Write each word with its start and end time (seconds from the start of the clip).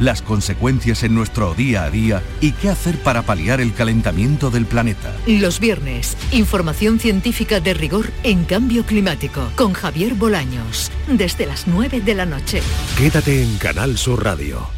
las 0.00 0.22
consecuencias 0.22 1.02
en 1.02 1.14
nuestro 1.14 1.54
día 1.54 1.84
a 1.84 1.90
día 1.90 2.22
y 2.40 2.52
qué 2.52 2.68
hacer 2.68 2.98
para 2.98 3.22
paliar 3.22 3.60
el 3.60 3.74
calentamiento 3.74 4.50
del 4.50 4.66
planeta. 4.66 5.14
Los 5.26 5.60
viernes, 5.60 6.16
información 6.32 7.00
científica 7.00 7.60
de 7.60 7.74
rigor 7.74 8.10
en 8.22 8.44
cambio 8.44 8.84
climático 8.84 9.50
con 9.56 9.72
Javier 9.72 10.14
Bolaños, 10.14 10.90
desde 11.06 11.46
las 11.46 11.66
9 11.66 12.00
de 12.00 12.14
la 12.14 12.26
noche. 12.26 12.60
Quédate 12.96 13.42
en 13.42 13.56
Canal 13.58 13.98
Sur 13.98 14.24
Radio, 14.24 14.68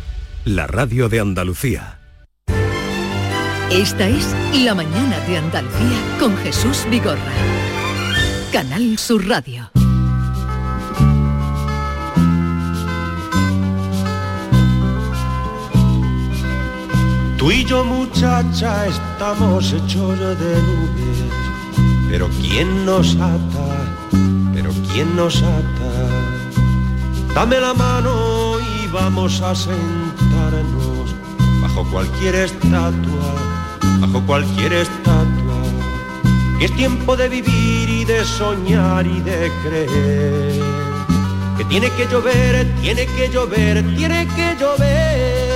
la 0.45 0.67
radio 0.67 1.09
de 1.09 1.21
Andalucía. 1.21 1.99
Esta 3.71 4.09
es 4.09 4.35
La 4.65 4.75
mañana 4.75 5.21
de 5.29 5.37
Andalucía 5.37 6.19
con 6.19 6.37
Jesús 6.39 6.87
Vigorra. 6.91 7.33
Canal 8.53 8.99
Sur 8.99 9.29
Radio. 9.29 9.71
Tú 17.41 17.51
y 17.51 17.65
yo 17.65 17.83
muchacha 17.83 18.87
estamos 18.87 19.73
hechos 19.73 20.19
de 20.19 20.63
nubes, 20.63 21.25
pero 22.11 22.29
¿quién 22.39 22.85
nos 22.85 23.17
ata? 23.17 23.97
Pero 24.53 24.71
¿quién 24.93 25.17
nos 25.17 25.43
ata? 25.43 25.93
Dame 27.35 27.59
la 27.59 27.73
mano 27.73 28.59
y 28.61 28.89
vamos 28.89 29.41
a 29.41 29.55
sentarnos 29.55 31.15
bajo 31.63 31.83
cualquier 31.91 32.35
estatua, 32.35 33.33
bajo 34.01 34.21
cualquier 34.27 34.75
estatua. 34.75 35.63
Que 36.59 36.67
es 36.67 36.77
tiempo 36.77 37.17
de 37.17 37.31
vivir 37.31 37.89
y 37.89 38.05
de 38.05 38.23
soñar 38.23 39.07
y 39.07 39.19
de 39.21 39.51
creer. 39.65 40.63
Que 41.57 41.65
tiene 41.71 41.89
que 41.93 42.07
llover, 42.07 42.71
tiene 42.83 43.07
que 43.07 43.31
llover, 43.31 43.97
tiene 43.97 44.27
que 44.27 44.57
llover 44.61 45.50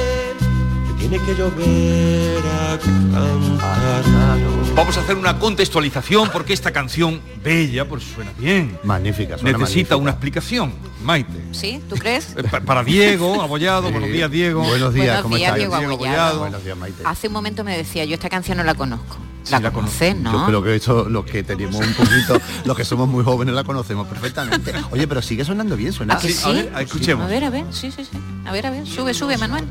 tiene 1.08 1.22
que 1.24 1.34
llover 1.34 2.38
a 2.46 2.78
cantar. 2.78 4.40
Vamos 4.74 4.96
a 4.96 5.00
hacer 5.00 5.16
una 5.16 5.38
contextualización 5.38 6.30
porque 6.30 6.52
esta 6.54 6.72
canción, 6.72 7.20
bella, 7.42 7.86
pues 7.86 8.04
suena 8.04 8.32
bien. 8.38 8.78
Magnífica, 8.82 9.34
Necesita 9.36 9.58
magnífica. 9.58 9.96
una 9.96 10.10
explicación, 10.12 10.72
Maite. 11.02 11.44
¿Sí? 11.52 11.80
¿Tú 11.88 11.96
crees? 11.96 12.34
Eh, 12.36 12.42
pa- 12.50 12.60
Para 12.60 12.82
Diego, 12.82 13.40
abollado, 13.42 13.90
buenos 13.92 14.08
días 14.10 14.30
Diego. 14.30 14.62
Buenos 14.64 14.94
días, 14.94 15.06
Buenos 15.06 15.22
¿cómo 15.22 15.36
días, 15.36 15.48
estás? 15.48 15.58
Diego 15.58 15.76
Diego 15.78 15.92
Abollado. 15.94 16.16
Abollado. 16.16 16.40
Buenos 16.40 16.64
días, 16.64 16.76
Maite. 16.78 17.02
Hace 17.04 17.26
un 17.28 17.32
momento 17.34 17.64
me 17.64 17.76
decía, 17.76 18.04
yo 18.06 18.14
esta 18.14 18.30
canción 18.30 18.56
no 18.58 18.64
la 18.64 18.74
conozco. 18.74 19.18
Sí, 19.44 19.54
la 19.60 19.70
conoces, 19.72 20.14
Yo 20.14 20.20
¿no? 20.32 20.46
creo 20.46 20.62
que 20.62 20.74
esto, 20.74 21.06
los 21.10 21.26
que 21.26 21.42
tenemos 21.42 21.76
un 21.76 21.92
poquito, 21.92 22.40
los 22.64 22.74
que 22.76 22.84
somos 22.84 23.06
muy 23.06 23.22
jóvenes 23.22 23.54
la 23.54 23.62
conocemos 23.62 24.08
perfectamente. 24.08 24.72
Oye, 24.90 25.06
pero 25.06 25.20
sigue 25.20 25.44
sonando 25.44 25.76
bien, 25.76 25.92
suena 25.92 26.14
¿A 26.14 26.18
que 26.18 26.28
Sí, 26.28 26.32
sí? 26.34 26.48
a 26.48 26.52
ver, 26.52 26.72
escuchemos. 26.80 27.26
A 27.26 27.28
ver, 27.28 27.44
a 27.44 27.50
ver, 27.50 27.64
sí, 27.70 27.90
sí, 27.92 28.04
sí. 28.10 28.18
A 28.46 28.52
ver, 28.52 28.66
a 28.66 28.70
ver, 28.70 28.86
sube, 28.86 29.12
sube, 29.12 29.36
Manuel. 29.36 29.64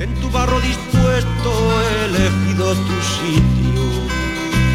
En 0.00 0.14
tu 0.14 0.30
barro 0.30 0.58
dispuesto 0.60 1.50
he 1.82 2.04
elegido 2.06 2.72
tu 2.72 3.02
sitio, 3.02 3.82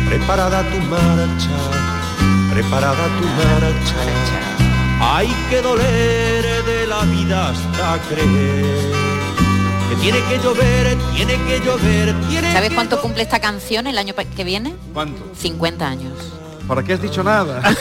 preparada 0.07 0.61
tu 0.69 0.77
marcha, 0.81 2.53
preparada 2.53 3.05
tu 3.17 3.25
marcha. 3.41 5.15
Hay 5.15 5.27
que 5.49 5.63
doler 5.63 6.63
de 6.65 6.85
la 6.85 7.01
vida 7.05 7.49
hasta 7.49 7.99
creer. 8.07 8.93
Que 9.89 9.95
tiene 9.95 10.19
que 10.29 10.37
llover, 10.37 10.95
tiene 11.15 11.33
que 11.47 11.59
llover, 11.59 12.13
tiene 12.29 12.53
¿Sabes 12.53 12.73
cuánto 12.73 13.01
cumple 13.01 13.23
esta 13.23 13.39
canción 13.39 13.87
el 13.87 13.97
año 13.97 14.13
que 14.13 14.43
viene? 14.43 14.75
¿Cuánto? 14.93 15.23
50 15.35 15.87
años. 15.87 16.13
¿Para 16.67 16.83
qué 16.83 16.93
has 16.93 17.01
dicho 17.01 17.23
nada? 17.23 17.61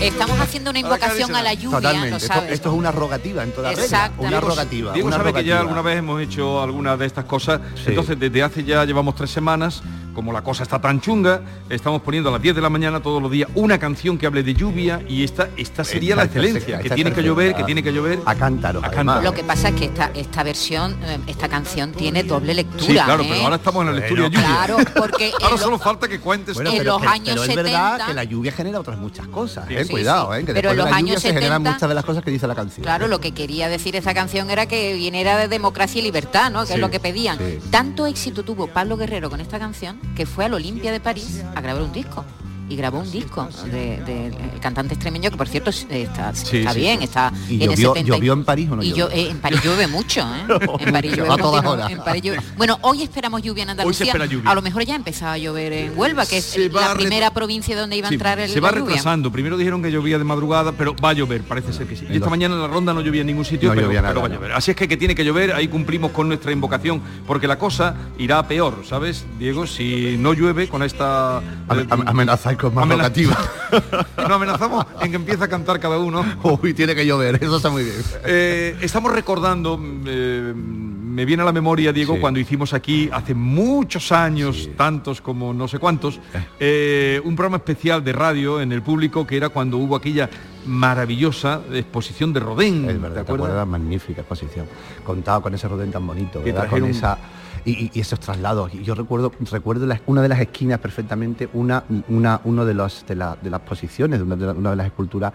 Estamos 0.00 0.38
haciendo 0.40 0.70
una 0.70 0.78
invocación 0.78 1.34
a 1.34 1.42
la 1.42 1.52
lluvia, 1.54 1.76
Totalmente. 1.78 2.10
lo 2.10 2.16
Esto, 2.16 2.28
sabes. 2.34 2.52
esto 2.52 2.70
es 2.70 2.74
una 2.78 2.90
rogativa 2.92 3.42
en 3.42 3.52
toda 3.52 3.72
regla. 3.72 4.10
Una 4.18 4.40
rogativa. 4.40 4.92
Diego 4.92 5.08
una 5.08 5.16
sabe 5.16 5.32
que 5.32 5.44
ya 5.44 5.60
alguna 5.60 5.82
vez 5.82 5.98
hemos 5.98 6.20
hecho 6.22 6.62
alguna 6.62 6.96
de 6.96 7.06
estas 7.06 7.24
cosas. 7.26 7.60
Sí. 7.74 7.82
Entonces, 7.88 8.18
desde 8.18 8.42
hace 8.42 8.64
ya 8.64 8.84
llevamos 8.84 9.14
tres 9.14 9.30
semanas, 9.30 9.82
como 10.14 10.32
la 10.32 10.42
cosa 10.42 10.62
está 10.62 10.80
tan 10.80 11.00
chunga, 11.00 11.40
estamos 11.68 12.02
poniendo 12.02 12.28
a 12.30 12.32
las 12.32 12.42
10 12.42 12.54
de 12.56 12.60
la 12.60 12.68
mañana 12.70 13.00
todos 13.00 13.22
los 13.22 13.30
días 13.30 13.48
una 13.54 13.78
canción 13.78 14.18
que 14.18 14.26
hable 14.26 14.42
de 14.42 14.54
lluvia 14.54 15.02
y 15.08 15.24
esta, 15.24 15.48
esta 15.56 15.84
sería 15.84 16.16
la 16.16 16.24
excelencia. 16.24 16.76
esta 16.76 16.88
que 16.88 16.94
tiene 16.94 17.12
que 17.12 17.22
llover, 17.22 17.54
que 17.54 17.64
tiene 17.64 17.82
que 17.82 17.92
llover. 17.92 18.18
A 18.26 18.34
cántaros, 18.34 18.82
A 18.82 18.86
además. 18.88 19.04
cántaros. 19.16 19.24
Lo 19.24 19.34
que 19.34 19.44
pasa 19.44 19.68
es 19.70 19.74
que 19.76 19.84
esta, 19.86 20.10
esta 20.14 20.42
versión, 20.42 20.96
eh, 21.04 21.18
esta 21.26 21.48
canción 21.48 21.92
tiene 21.92 22.22
doble 22.24 22.54
lectura. 22.54 22.84
Sí, 22.84 22.92
claro, 22.92 23.22
¿eh? 23.22 23.26
pero 23.30 23.42
ahora 23.44 23.56
estamos 23.56 23.80
en 23.82 23.86
la 23.94 24.00
lectura 24.00 24.22
Bueno, 24.22 24.36
lluvia. 24.36 24.64
Claro, 24.64 24.76
porque 24.96 25.32
Ahora 25.42 25.56
solo 25.58 25.70
lo- 25.72 25.78
falta 25.78 26.08
que 26.08 26.18
cuentes 26.20 26.54
Bueno, 26.54 26.70
En 26.70 26.78
pero, 26.78 26.92
los 26.94 27.02
que- 27.02 27.08
años 27.08 27.24
pero 27.30 27.42
es 27.44 27.54
verdad 27.54 27.90
70, 27.92 28.06
que 28.06 28.14
la 28.14 28.24
lluvia 28.24 28.52
genera 28.52 28.80
otras 28.80 28.98
muchas 28.98 29.26
cosas. 29.28 29.66
Sí, 29.68 29.76
eh, 29.76 29.84
sí, 29.84 29.90
Cuidado, 29.90 30.34
eh, 30.34 30.40
que 30.44 30.52
Pero 30.52 30.54
después 30.54 30.70
de 30.72 30.76
los 30.82 30.90
la 30.90 30.96
años 30.96 31.08
lluvia 31.10 31.20
se 31.20 31.28
generan 31.28 31.58
70 31.62 31.70
muchas 31.72 31.88
de 31.88 31.94
las 31.94 32.04
cosas 32.04 32.24
que 32.24 32.30
dice 32.30 32.46
la 32.46 32.54
canción. 32.54 32.82
Claro, 32.82 33.06
lo 33.08 33.20
que 33.20 33.32
quería 33.32 33.68
decir 33.68 33.96
esa 33.96 34.12
canción 34.14 34.50
era 34.50 34.66
que 34.66 34.94
viniera 34.94 35.36
de 35.36 35.48
democracia 35.48 35.98
y 36.00 36.02
libertad, 36.02 36.50
¿no? 36.50 36.60
Que 36.62 36.68
Sí, 36.68 36.72
es 36.74 36.78
lo 36.80 36.90
que 36.90 37.00
pedían. 37.00 37.38
sí. 37.38 37.58
Tanto 37.70 38.06
éxito 38.06 38.42
tuvo 38.44 38.66
Pablo 38.66 38.96
Guerrero 38.96 39.30
con 39.30 39.40
esta 39.40 39.58
canción 39.58 39.99
que 40.16 40.26
fue 40.26 40.44
al 40.44 40.54
Olimpia 40.54 40.92
de 40.92 41.00
París 41.00 41.44
a 41.54 41.60
grabar 41.60 41.82
un 41.82 41.92
disco. 41.92 42.24
Y 42.70 42.76
grabó 42.76 43.00
un 43.00 43.10
disco 43.10 43.46
del 43.70 44.04
de, 44.04 44.26
el 44.28 44.60
cantante 44.60 44.94
extremeño, 44.94 45.30
que 45.30 45.36
por 45.36 45.48
cierto 45.48 45.70
está, 45.70 46.32
Sí, 46.34 46.58
está 46.58 46.72
sí, 46.72 46.78
bien, 46.78 46.98
sí. 46.98 47.04
está 47.04 47.32
¿Y 47.48 47.56
en 47.56 47.62
el 47.72 47.76
llovió- 47.76 47.92
70 47.94 48.14
llovió 48.16 48.32
en 48.32 48.44
París 48.44 48.68
o 48.70 48.76
no 48.76 48.82
y 48.82 48.92
yo, 48.92 49.08
eh, 49.10 49.28
en 49.30 49.38
París 49.40 49.60
llueve 49.64 49.86
mucho, 49.88 50.20
¿eh? 50.20 50.44
En 50.80 50.92
París 50.92 51.16
llueve 51.16 51.32
A 51.32 51.36
todas 51.36 51.62
continuo- 51.64 51.72
horas. 51.72 51.90
en 51.90 51.98
París 51.98 52.22
llueve- 52.22 52.42
Bueno, 52.56 52.78
hoy 52.82 53.02
esperamos 53.02 53.42
lluvia 53.42 53.64
en 53.64 53.70
Andalucía. 53.70 54.06
espera 54.06 54.24
lluvia. 54.26 54.48
A 54.50 54.54
lo 54.54 54.62
mejor 54.62 54.84
ya 54.84 54.94
empezaba 54.94 55.32
a 55.32 55.38
llover 55.38 55.72
en 55.72 55.98
Huelva, 55.98 56.24
que 56.26 56.38
es 56.38 56.44
Se 56.44 56.68
la 56.68 56.94
primera 56.94 57.32
provincia 57.34 57.76
donde 57.78 57.96
iba 57.96 58.08
a 58.08 58.12
entrar 58.12 58.38
el, 58.38 58.48
se 58.48 58.60
va 58.60 58.70
lluvia. 58.70 58.84
retrasando. 58.84 59.32
Primero 59.32 59.56
dijeron 59.56 59.82
que 59.82 59.90
llovía 59.90 60.16
de 60.18 60.24
madrugada, 60.24 60.70
pero 60.72 60.94
va 60.94 61.10
a 61.10 61.12
llover, 61.12 61.42
parece 61.42 61.72
ser 61.72 61.88
que 61.88 61.96
sí. 61.96 62.06
Y 62.08 62.16
esta 62.16 62.30
mañana 62.30 62.54
en 62.54 62.62
la 62.62 62.68
ronda 62.68 62.94
no 62.94 63.00
llovía 63.00 63.22
en 63.22 63.26
ningún 63.26 63.44
sitio, 63.44 63.70
No 63.70 63.74
pero, 63.74 63.88
va 63.92 64.08
a 64.26 64.28
llover. 64.28 64.52
Así 64.52 64.70
es 64.70 64.76
que, 64.76 64.86
que 64.86 64.96
tiene 64.96 65.16
que 65.16 65.24
llover, 65.24 65.52
ahí 65.54 65.66
cumplimos 65.66 66.12
con 66.12 66.28
nuestra 66.28 66.52
invocación, 66.52 67.02
porque 67.26 67.48
la 67.48 67.58
cosa 67.58 67.96
irá 68.16 68.46
peor, 68.46 68.84
¿sabes, 68.88 69.24
Diego? 69.40 69.66
Si 69.66 70.16
no 70.20 70.34
llueve 70.34 70.68
con 70.68 70.84
esta... 70.84 71.38
Am- 71.38 71.86
am- 71.90 72.02
amenazar 72.06 72.56
con 72.60 72.74
más 72.74 72.88
rogativa. 72.88 73.36
Nos 74.16 74.30
amenazamos 74.30 74.86
en 75.00 75.10
que 75.10 75.16
empieza 75.16 75.44
a 75.44 75.48
cantar 75.48 75.80
cada 75.80 75.98
uno. 75.98 76.24
Uy, 76.62 76.74
tiene 76.74 76.94
que 76.94 77.06
llover, 77.06 77.42
eso 77.42 77.56
está 77.56 77.70
muy 77.70 77.84
bien. 77.84 77.96
Eh, 78.24 78.76
estamos 78.80 79.12
recordando, 79.12 79.80
eh, 80.06 80.52
me 80.54 81.24
viene 81.24 81.42
a 81.42 81.46
la 81.46 81.52
memoria, 81.52 81.92
Diego, 81.92 82.20
cuando 82.20 82.38
hicimos 82.38 82.74
aquí 82.74 83.08
hace 83.12 83.34
muchos 83.34 84.12
años, 84.12 84.68
tantos 84.76 85.20
como 85.20 85.54
no 85.54 85.66
sé 85.66 85.78
cuántos, 85.78 86.20
eh, 86.58 87.20
un 87.24 87.34
programa 87.34 87.56
especial 87.56 88.04
de 88.04 88.12
radio 88.12 88.60
en 88.60 88.72
el 88.72 88.82
público 88.82 89.26
que 89.26 89.36
era 89.36 89.48
cuando 89.48 89.78
hubo 89.78 89.96
aquella 89.96 90.28
maravillosa 90.66 91.62
exposición 91.72 92.32
de 92.32 92.40
Rodén. 92.40 92.88
Es 92.88 93.00
verdad, 93.00 93.24
¿te 93.24 93.32
acuerdas? 93.32 93.66
Magnífica 93.66 94.20
exposición. 94.20 94.66
Contado 95.04 95.40
con 95.42 95.54
ese 95.54 95.66
Rodén 95.66 95.90
tan 95.90 96.06
bonito, 96.06 96.42
¿verdad? 96.42 96.68
Con 96.68 96.84
esa 96.84 97.18
y, 97.64 97.98
esos 97.98 98.20
traslados. 98.20 98.72
Yo 98.72 98.94
recuerdo, 98.94 99.32
recuerdo 99.50 99.86
una 100.06 100.22
de 100.22 100.28
las 100.28 100.40
esquinas 100.40 100.78
perfectamente, 100.78 101.48
una, 101.52 101.84
una, 102.08 102.40
uno 102.44 102.64
de, 102.64 102.74
los, 102.74 103.04
la, 103.08 103.36
de 103.40 103.50
las 103.50 103.60
posiciones, 103.60 104.18
de 104.18 104.24
una, 104.24 104.70
de 104.70 104.76
las 104.76 104.86
esculturas 104.86 105.32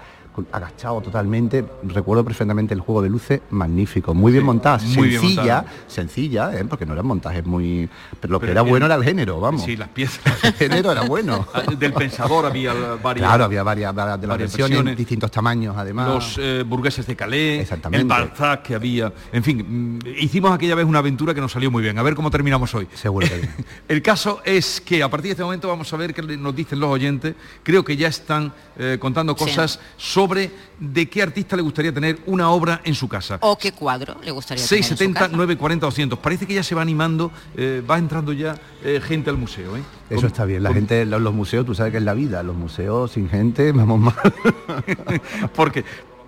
agachado 0.51 1.01
totalmente. 1.01 1.65
Recuerdo 1.83 2.23
perfectamente 2.23 2.73
el 2.73 2.79
juego 2.79 3.01
de 3.01 3.09
luces, 3.09 3.41
magnífico, 3.49 4.13
muy 4.13 4.31
bien 4.31 4.43
montada, 4.43 4.79
sencilla, 4.79 5.65
sencilla, 5.87 6.51
¿eh? 6.53 6.65
porque 6.65 6.85
no 6.85 6.93
eran 6.93 7.05
montajes 7.05 7.45
muy. 7.45 7.89
Pero 8.19 8.33
lo 8.33 8.39
que 8.39 8.51
era 8.51 8.61
bueno 8.61 8.85
era 8.85 8.95
el 8.95 9.03
género, 9.03 9.39
vamos. 9.39 9.63
Sí, 9.63 9.75
las 9.75 9.89
piezas. 9.89 10.21
el 10.43 10.53
género 10.53 10.91
era 10.91 11.03
bueno. 11.03 11.45
Ah, 11.55 11.63
del 11.71 11.93
pensador 11.93 12.45
había 12.45 12.73
varias. 13.01 13.27
Claro, 13.27 13.45
había 13.45 13.63
varias, 13.63 13.95
de 13.95 14.27
las 14.27 14.37
versiones, 14.37 14.97
distintos 14.97 15.31
tamaños, 15.31 15.75
además. 15.77 16.09
Los 16.09 16.37
eh, 16.37 16.63
burgueses 16.67 17.07
de 17.07 17.15
Calais, 17.15 17.61
Exactamente. 17.61 18.01
el 18.01 18.07
Balzac 18.07 18.61
que 18.61 18.75
había. 18.75 19.13
En 19.31 19.41
fin, 19.41 19.97
mm, 19.97 19.99
hicimos 20.19 20.51
aquella 20.51 20.75
vez 20.75 20.85
una 20.85 20.99
aventura 20.99 21.33
que 21.33 21.39
nos 21.39 21.53
salió 21.53 21.71
muy 21.71 21.81
bien. 21.81 21.97
A 21.97 22.03
ver 22.03 22.13
cómo 22.13 22.29
terminamos 22.29 22.73
hoy. 22.75 22.89
Seguro 22.93 23.25
que 23.27 23.47
el 23.87 24.01
caso 24.01 24.41
es 24.43 24.81
que 24.81 25.01
a 25.01 25.09
partir 25.09 25.29
de 25.29 25.31
este 25.31 25.43
momento 25.43 25.69
vamos 25.69 25.91
a 25.93 25.97
ver 25.97 26.13
qué 26.13 26.21
nos 26.21 26.55
dicen 26.55 26.79
los 26.79 26.89
oyentes. 26.89 27.35
Creo 27.63 27.85
que 27.85 27.95
ya 27.95 28.09
están 28.09 28.51
eh, 28.77 28.97
contando 28.99 29.33
cosas 29.35 29.79
sobre 29.95 30.24
sobre 30.25 30.49
de 30.79 31.07
qué 31.07 31.21
artista 31.21 31.55
le 31.55 31.61
gustaría 31.61 31.93
tener 31.93 32.17
una 32.25 32.49
obra 32.49 32.81
en 32.83 32.95
su 32.95 33.07
casa. 33.07 33.37
O 33.41 33.57
qué 33.57 33.71
cuadro 33.71 34.17
le 34.23 34.31
gustaría 34.31 34.63
670 34.63 35.19
tener 35.19 35.37
940 35.37 35.85
200. 35.85 36.19
Parece 36.19 36.47
que 36.47 36.55
ya 36.55 36.63
se 36.63 36.73
va 36.73 36.81
animando, 36.81 37.31
eh, 37.55 37.83
va 37.87 37.99
entrando 37.99 38.33
ya 38.33 38.59
eh, 38.83 38.99
gente 39.03 39.29
al 39.29 39.37
museo. 39.37 39.77
¿eh? 39.77 39.83
Eso 40.09 40.25
está 40.25 40.45
bien. 40.45 40.63
La 40.63 40.73
gente, 40.73 41.05
los, 41.05 41.21
los, 41.21 41.33
museos, 41.33 41.63
tú 41.63 41.75
sabes 41.75 41.91
que 41.91 41.99
es 41.99 42.03
la 42.03 42.15
vida. 42.15 42.41
Los 42.41 42.55
museos 42.55 43.11
sin 43.11 43.29
gente, 43.29 43.71
vamos 43.71 43.99
mal. 43.99 44.15
Porque, 45.55 45.81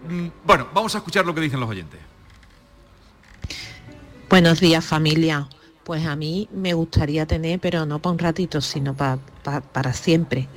mm, 0.08 0.28
bueno, 0.46 0.68
vamos 0.74 0.94
a 0.94 1.00
escuchar 1.00 1.26
lo 1.26 1.34
que 1.34 1.42
dicen 1.42 1.60
los 1.60 1.70
oyentes. 1.70 2.00
Buenos 4.30 4.60
días 4.60 4.86
familia. 4.86 5.48
Pues 5.84 6.06
a 6.06 6.16
mí 6.16 6.50
me 6.54 6.74
gustaría 6.74 7.26
tener, 7.26 7.60
pero 7.60 7.86
no 7.86 8.00
para 8.00 8.12
un 8.12 8.20
ratito, 8.20 8.60
sino 8.60 8.94
para 8.94 9.94
siempre, 9.94 10.50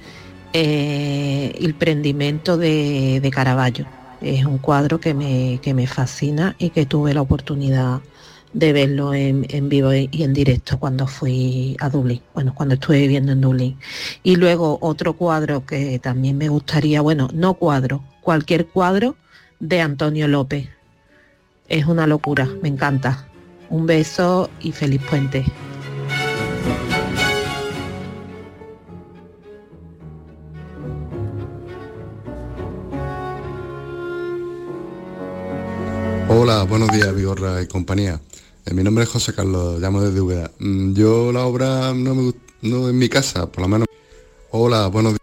eh, 0.52 1.54
el 1.60 1.74
prendimiento 1.74 2.56
de, 2.56 3.20
de, 3.20 3.30
Caravaggio. 3.30 3.86
Es 4.20 4.44
un 4.44 4.58
cuadro 4.58 5.00
que 5.00 5.14
me, 5.14 5.60
me, 5.74 5.86
fascina 5.86 6.56
y 6.58 6.70
que 6.70 6.86
tuve 6.86 7.14
la 7.14 7.22
oportunidad 7.22 8.00
de 8.52 8.72
verlo 8.72 9.14
en, 9.14 9.68
vivo 9.68 9.94
y 9.94 10.22
en 10.22 10.32
directo 10.32 10.78
cuando 10.78 11.06
fui 11.06 11.76
a 11.78 11.88
Dublín, 11.88 12.20
bueno, 12.34 12.52
cuando 12.54 12.74
estuve 12.74 12.98
viviendo 12.98 13.32
en 13.32 13.40
Dublín. 13.40 13.78
Y 14.22 14.36
luego 14.36 14.78
otro 14.80 15.14
cuadro 15.14 15.64
que 15.64 15.98
también 16.00 16.36
me 16.36 16.48
gustaría, 16.48 17.00
bueno, 17.00 17.28
no 17.32 17.54
cuadro, 17.54 18.02
cualquier 18.20 18.66
cuadro 18.66 19.16
de 19.60 19.80
Antonio 19.80 20.26
López. 20.26 20.68
Es 21.68 21.86
una 21.86 22.06
locura, 22.08 22.48
me 22.60 22.68
encanta. 22.68 23.26
Un 23.68 23.86
beso 23.86 24.50
y 24.60 24.72
feliz 24.72 25.00
puente. 25.08 25.44
Hola, 36.32 36.62
buenos 36.62 36.88
días, 36.92 37.12
Vigorra 37.12 37.60
y 37.60 37.66
compañía. 37.66 38.20
Eh, 38.64 38.72
mi 38.72 38.84
nombre 38.84 39.02
es 39.02 39.10
José 39.10 39.34
Carlos, 39.34 39.80
llamo 39.80 40.00
desde 40.00 40.20
Úbeda. 40.20 40.48
Mm, 40.60 40.92
yo 40.94 41.32
la 41.32 41.44
obra 41.44 41.92
no, 41.92 42.14
me, 42.14 42.32
no 42.62 42.88
en 42.88 42.96
mi 42.96 43.08
casa, 43.08 43.50
por 43.50 43.62
lo 43.62 43.68
menos. 43.68 43.88
Hola, 44.52 44.86
buenos 44.86 45.14
días. 45.14 45.20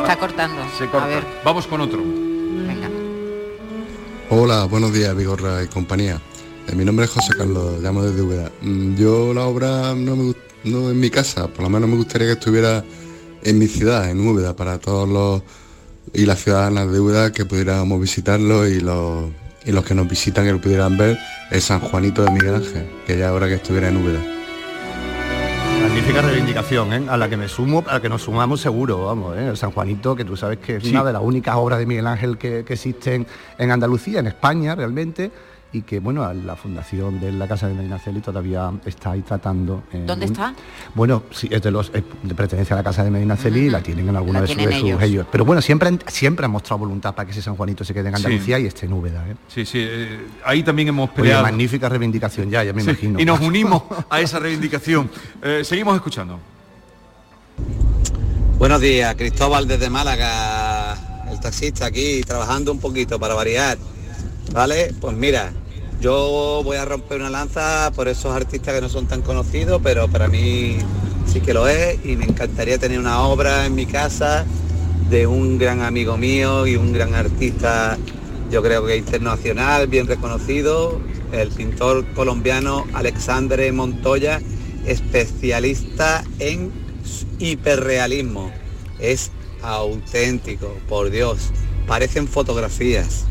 Está 0.00 0.18
cortando. 0.18 0.62
Se 0.76 0.88
corta. 0.88 1.04
A 1.04 1.06
ver. 1.06 1.24
Vamos 1.44 1.68
con 1.68 1.80
otro. 1.80 2.00
Venga. 2.00 2.90
Hola, 4.30 4.64
buenos 4.64 4.92
días, 4.92 5.14
Vigorra 5.16 5.62
y 5.62 5.68
compañía. 5.68 6.20
Eh, 6.66 6.74
mi 6.74 6.84
nombre 6.84 7.04
es 7.04 7.12
José 7.12 7.34
Carlos, 7.38 7.80
llamo 7.80 8.02
desde 8.02 8.20
Úbeda. 8.20 8.50
Mm, 8.62 8.96
yo 8.96 9.32
la 9.32 9.44
obra 9.44 9.94
no, 9.94 10.16
me, 10.16 10.34
no 10.64 10.90
en 10.90 10.98
mi 10.98 11.08
casa, 11.08 11.46
por 11.46 11.62
lo 11.62 11.70
menos 11.70 11.88
me 11.88 11.94
gustaría 11.94 12.26
que 12.26 12.32
estuviera 12.32 12.84
en 13.44 13.58
mi 13.60 13.68
ciudad, 13.68 14.10
en 14.10 14.26
Úbeda, 14.26 14.56
para 14.56 14.78
todos 14.78 15.08
los 15.08 15.42
y 16.12 16.26
las 16.26 16.42
ciudadanas 16.42 16.90
de 16.90 17.00
Úbeda 17.00 17.32
que 17.32 17.44
pudiéramos 17.44 18.00
visitarlo 18.00 18.66
y 18.66 18.80
los, 18.80 19.30
y 19.64 19.72
los 19.72 19.84
que 19.84 19.94
nos 19.94 20.08
visitan 20.08 20.44
que 20.44 20.52
lo 20.52 20.60
pudieran 20.60 20.96
ver 20.96 21.18
el 21.50 21.60
San 21.60 21.80
Juanito 21.80 22.22
de 22.24 22.30
Miguel 22.30 22.54
Ángel, 22.56 22.86
que 23.06 23.18
ya 23.18 23.28
ahora 23.28 23.46
que 23.48 23.54
estuviera 23.54 23.88
en 23.88 23.96
Úbeda. 23.98 24.20
Magnífica 25.82 26.22
reivindicación, 26.22 26.92
¿eh? 26.92 27.02
a 27.08 27.16
la 27.16 27.28
que 27.28 27.36
me 27.36 27.48
sumo, 27.48 27.84
a 27.86 27.94
la 27.94 28.00
que 28.00 28.08
nos 28.08 28.22
sumamos 28.22 28.60
seguro, 28.60 29.06
vamos, 29.06 29.36
¿eh? 29.36 29.48
el 29.48 29.56
San 29.56 29.72
Juanito, 29.72 30.14
que 30.14 30.24
tú 30.24 30.36
sabes 30.36 30.58
que 30.58 30.76
es 30.76 30.84
una 30.84 31.04
de 31.04 31.12
las 31.12 31.22
únicas 31.22 31.56
obras 31.56 31.78
de 31.78 31.86
Miguel 31.86 32.06
Ángel 32.06 32.38
que, 32.38 32.64
que 32.64 32.74
existen 32.74 33.26
en 33.58 33.70
Andalucía, 33.70 34.20
en 34.20 34.28
España 34.28 34.74
realmente, 34.74 35.30
y 35.72 35.82
que 35.82 36.00
bueno 36.00 36.30
la 36.32 36.54
fundación 36.54 37.18
de 37.18 37.32
la 37.32 37.48
casa 37.48 37.66
de 37.66 37.74
Medina 37.74 37.98
Celi 37.98 38.20
todavía 38.20 38.70
está 38.84 39.12
ahí 39.12 39.22
tratando 39.22 39.84
¿dónde 40.06 40.26
está? 40.26 40.54
bueno 40.94 41.24
sí 41.30 41.48
es 41.50 41.62
de 41.62 41.70
los 41.70 41.90
pertenece 42.36 42.74
a 42.74 42.76
la 42.76 42.82
casa 42.82 43.02
de 43.02 43.10
Medina 43.10 43.36
Celi 43.36 43.70
la 43.70 43.82
tienen 43.82 44.08
en 44.08 44.16
alguna 44.16 44.42
de, 44.42 44.48
sus, 44.48 44.58
ellos. 45.02 45.26
pero 45.32 45.44
bueno 45.44 45.62
siempre 45.62 45.88
han, 45.88 46.00
siempre 46.06 46.44
han 46.44 46.50
mostrado 46.50 46.80
voluntad 46.80 47.14
para 47.14 47.26
que 47.26 47.32
ese 47.32 47.40
San 47.40 47.56
Juanito 47.56 47.84
se 47.84 47.94
quede 47.94 48.10
en 48.10 48.16
Andalucía 48.16 48.58
y 48.58 48.66
esté 48.66 48.86
en 48.86 48.92
Úbeda 48.92 49.26
¿eh? 49.28 49.34
sí 49.48 49.64
sí 49.64 49.78
eh, 49.80 50.26
ahí 50.44 50.62
también 50.62 50.88
hemos 50.88 51.08
peleado 51.10 51.42
magnífica 51.42 51.88
reivindicación 51.88 52.50
ya 52.50 52.62
ya 52.62 52.74
me 52.74 52.82
imagino 52.82 53.18
y 53.18 53.24
nos 53.24 53.40
unimos 53.40 53.84
a 54.10 54.20
esa 54.20 54.38
reivindicación 54.38 55.10
eh, 55.42 55.62
seguimos 55.64 55.94
escuchando 55.94 56.38
buenos 58.58 58.80
días 58.80 59.14
Cristóbal 59.14 59.66
desde 59.66 59.88
Málaga 59.88 60.98
el 61.30 61.40
taxista 61.40 61.86
aquí 61.86 62.20
trabajando 62.26 62.72
un 62.72 62.78
poquito 62.78 63.18
para 63.18 63.34
variar 63.34 63.78
¿Vale? 64.52 64.92
Pues 65.00 65.16
mira, 65.16 65.52
yo 66.02 66.62
voy 66.64 66.78
a 66.78 66.84
romper 66.84 67.20
una 67.20 67.30
lanza 67.30 67.92
por 67.94 68.08
esos 68.08 68.34
artistas 68.34 68.74
que 68.74 68.80
no 68.80 68.88
son 68.88 69.06
tan 69.06 69.22
conocidos, 69.22 69.80
pero 69.84 70.08
para 70.08 70.26
mí 70.26 70.78
sí 71.26 71.40
que 71.40 71.54
lo 71.54 71.68
es 71.68 72.04
y 72.04 72.16
me 72.16 72.24
encantaría 72.24 72.76
tener 72.76 72.98
una 72.98 73.22
obra 73.22 73.66
en 73.66 73.76
mi 73.76 73.86
casa 73.86 74.44
de 75.08 75.28
un 75.28 75.58
gran 75.58 75.80
amigo 75.80 76.16
mío 76.16 76.66
y 76.66 76.74
un 76.74 76.92
gran 76.92 77.14
artista, 77.14 77.96
yo 78.50 78.62
creo 78.62 78.84
que 78.84 78.96
internacional, 78.96 79.86
bien 79.86 80.08
reconocido, 80.08 81.00
el 81.30 81.50
pintor 81.50 82.04
colombiano 82.14 82.84
Alexandre 82.94 83.70
Montoya, 83.70 84.40
especialista 84.84 86.24
en 86.40 86.72
hiperrealismo. 87.38 88.50
Es 88.98 89.30
auténtico, 89.62 90.76
por 90.88 91.10
Dios, 91.10 91.50
parecen 91.86 92.26
fotografías. 92.26 93.26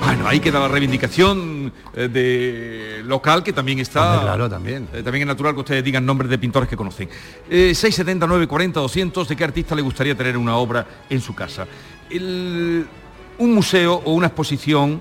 Bueno, 0.00 0.26
ahí 0.26 0.40
queda 0.40 0.58
la 0.58 0.68
reivindicación 0.68 1.72
eh, 1.94 2.08
de 2.08 3.02
local 3.04 3.42
que 3.42 3.52
también 3.52 3.78
está. 3.78 4.20
claro, 4.22 4.48
también. 4.48 4.88
Eh, 4.92 5.02
también 5.02 5.22
es 5.22 5.26
natural 5.26 5.54
que 5.54 5.60
ustedes 5.60 5.84
digan 5.84 6.04
nombres 6.04 6.30
de 6.30 6.38
pintores 6.38 6.68
que 6.68 6.76
conocen. 6.76 7.08
Eh, 7.48 7.74
679 7.74 8.46
40 8.46 8.80
200 8.80 9.28
de 9.28 9.36
qué 9.36 9.44
artista 9.44 9.74
le 9.74 9.82
gustaría 9.82 10.16
tener 10.16 10.36
una 10.36 10.56
obra 10.56 10.86
en 11.08 11.20
su 11.20 11.34
casa. 11.34 11.66
un 12.10 13.54
museo 13.54 14.02
o 14.04 14.12
una 14.12 14.28
exposición 14.28 15.00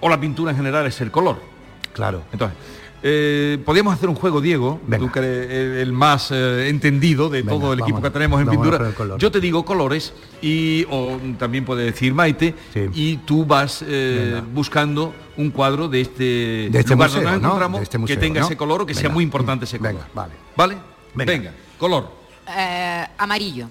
o 0.00 0.08
la 0.08 0.20
pintura 0.20 0.52
en 0.52 0.56
general 0.56 0.86
es 0.86 1.00
el 1.00 1.10
color. 1.10 1.40
Claro. 1.92 2.22
Entonces, 2.32 2.56
eh, 3.06 3.58
podríamos 3.66 3.92
hacer 3.92 4.08
un 4.08 4.14
juego, 4.14 4.40
Diego, 4.40 4.80
tú 4.98 5.12
que 5.12 5.18
eres 5.18 5.82
el, 5.82 5.92
más 5.92 6.30
eh, 6.30 6.70
entendido 6.70 7.28
de 7.28 7.42
todo 7.42 7.74
el 7.74 7.80
equipo 7.80 8.00
que 8.00 8.08
tenemos 8.08 8.40
en 8.40 8.48
pintura. 8.48 8.94
Yo 9.18 9.30
te 9.30 9.42
digo 9.42 9.62
colores 9.62 10.14
y 10.40 10.86
o 10.88 11.18
también 11.38 11.66
puede 11.66 11.84
decir 11.84 12.14
Maite 12.14 12.54
y 12.94 13.18
tú 13.18 13.44
vas 13.44 13.84
eh, 13.86 14.40
buscando 14.54 15.12
un 15.36 15.50
cuadro 15.50 15.86
de 15.86 16.00
este, 16.00 16.24
de 16.72 16.78
este 16.78 16.96
museo, 16.96 17.28
encontramos 17.28 17.82
este 17.82 18.02
que 18.06 18.16
tenga 18.16 18.40
ese 18.40 18.56
color 18.56 18.80
o 18.80 18.86
que 18.86 18.94
sea 18.94 19.10
muy 19.10 19.22
importante 19.22 19.66
ese 19.66 19.78
color. 19.78 20.00
vale. 20.14 20.32
¿Vale? 20.56 20.78
Venga, 21.14 21.52
color. 21.78 22.10
amarillo. 23.18 23.68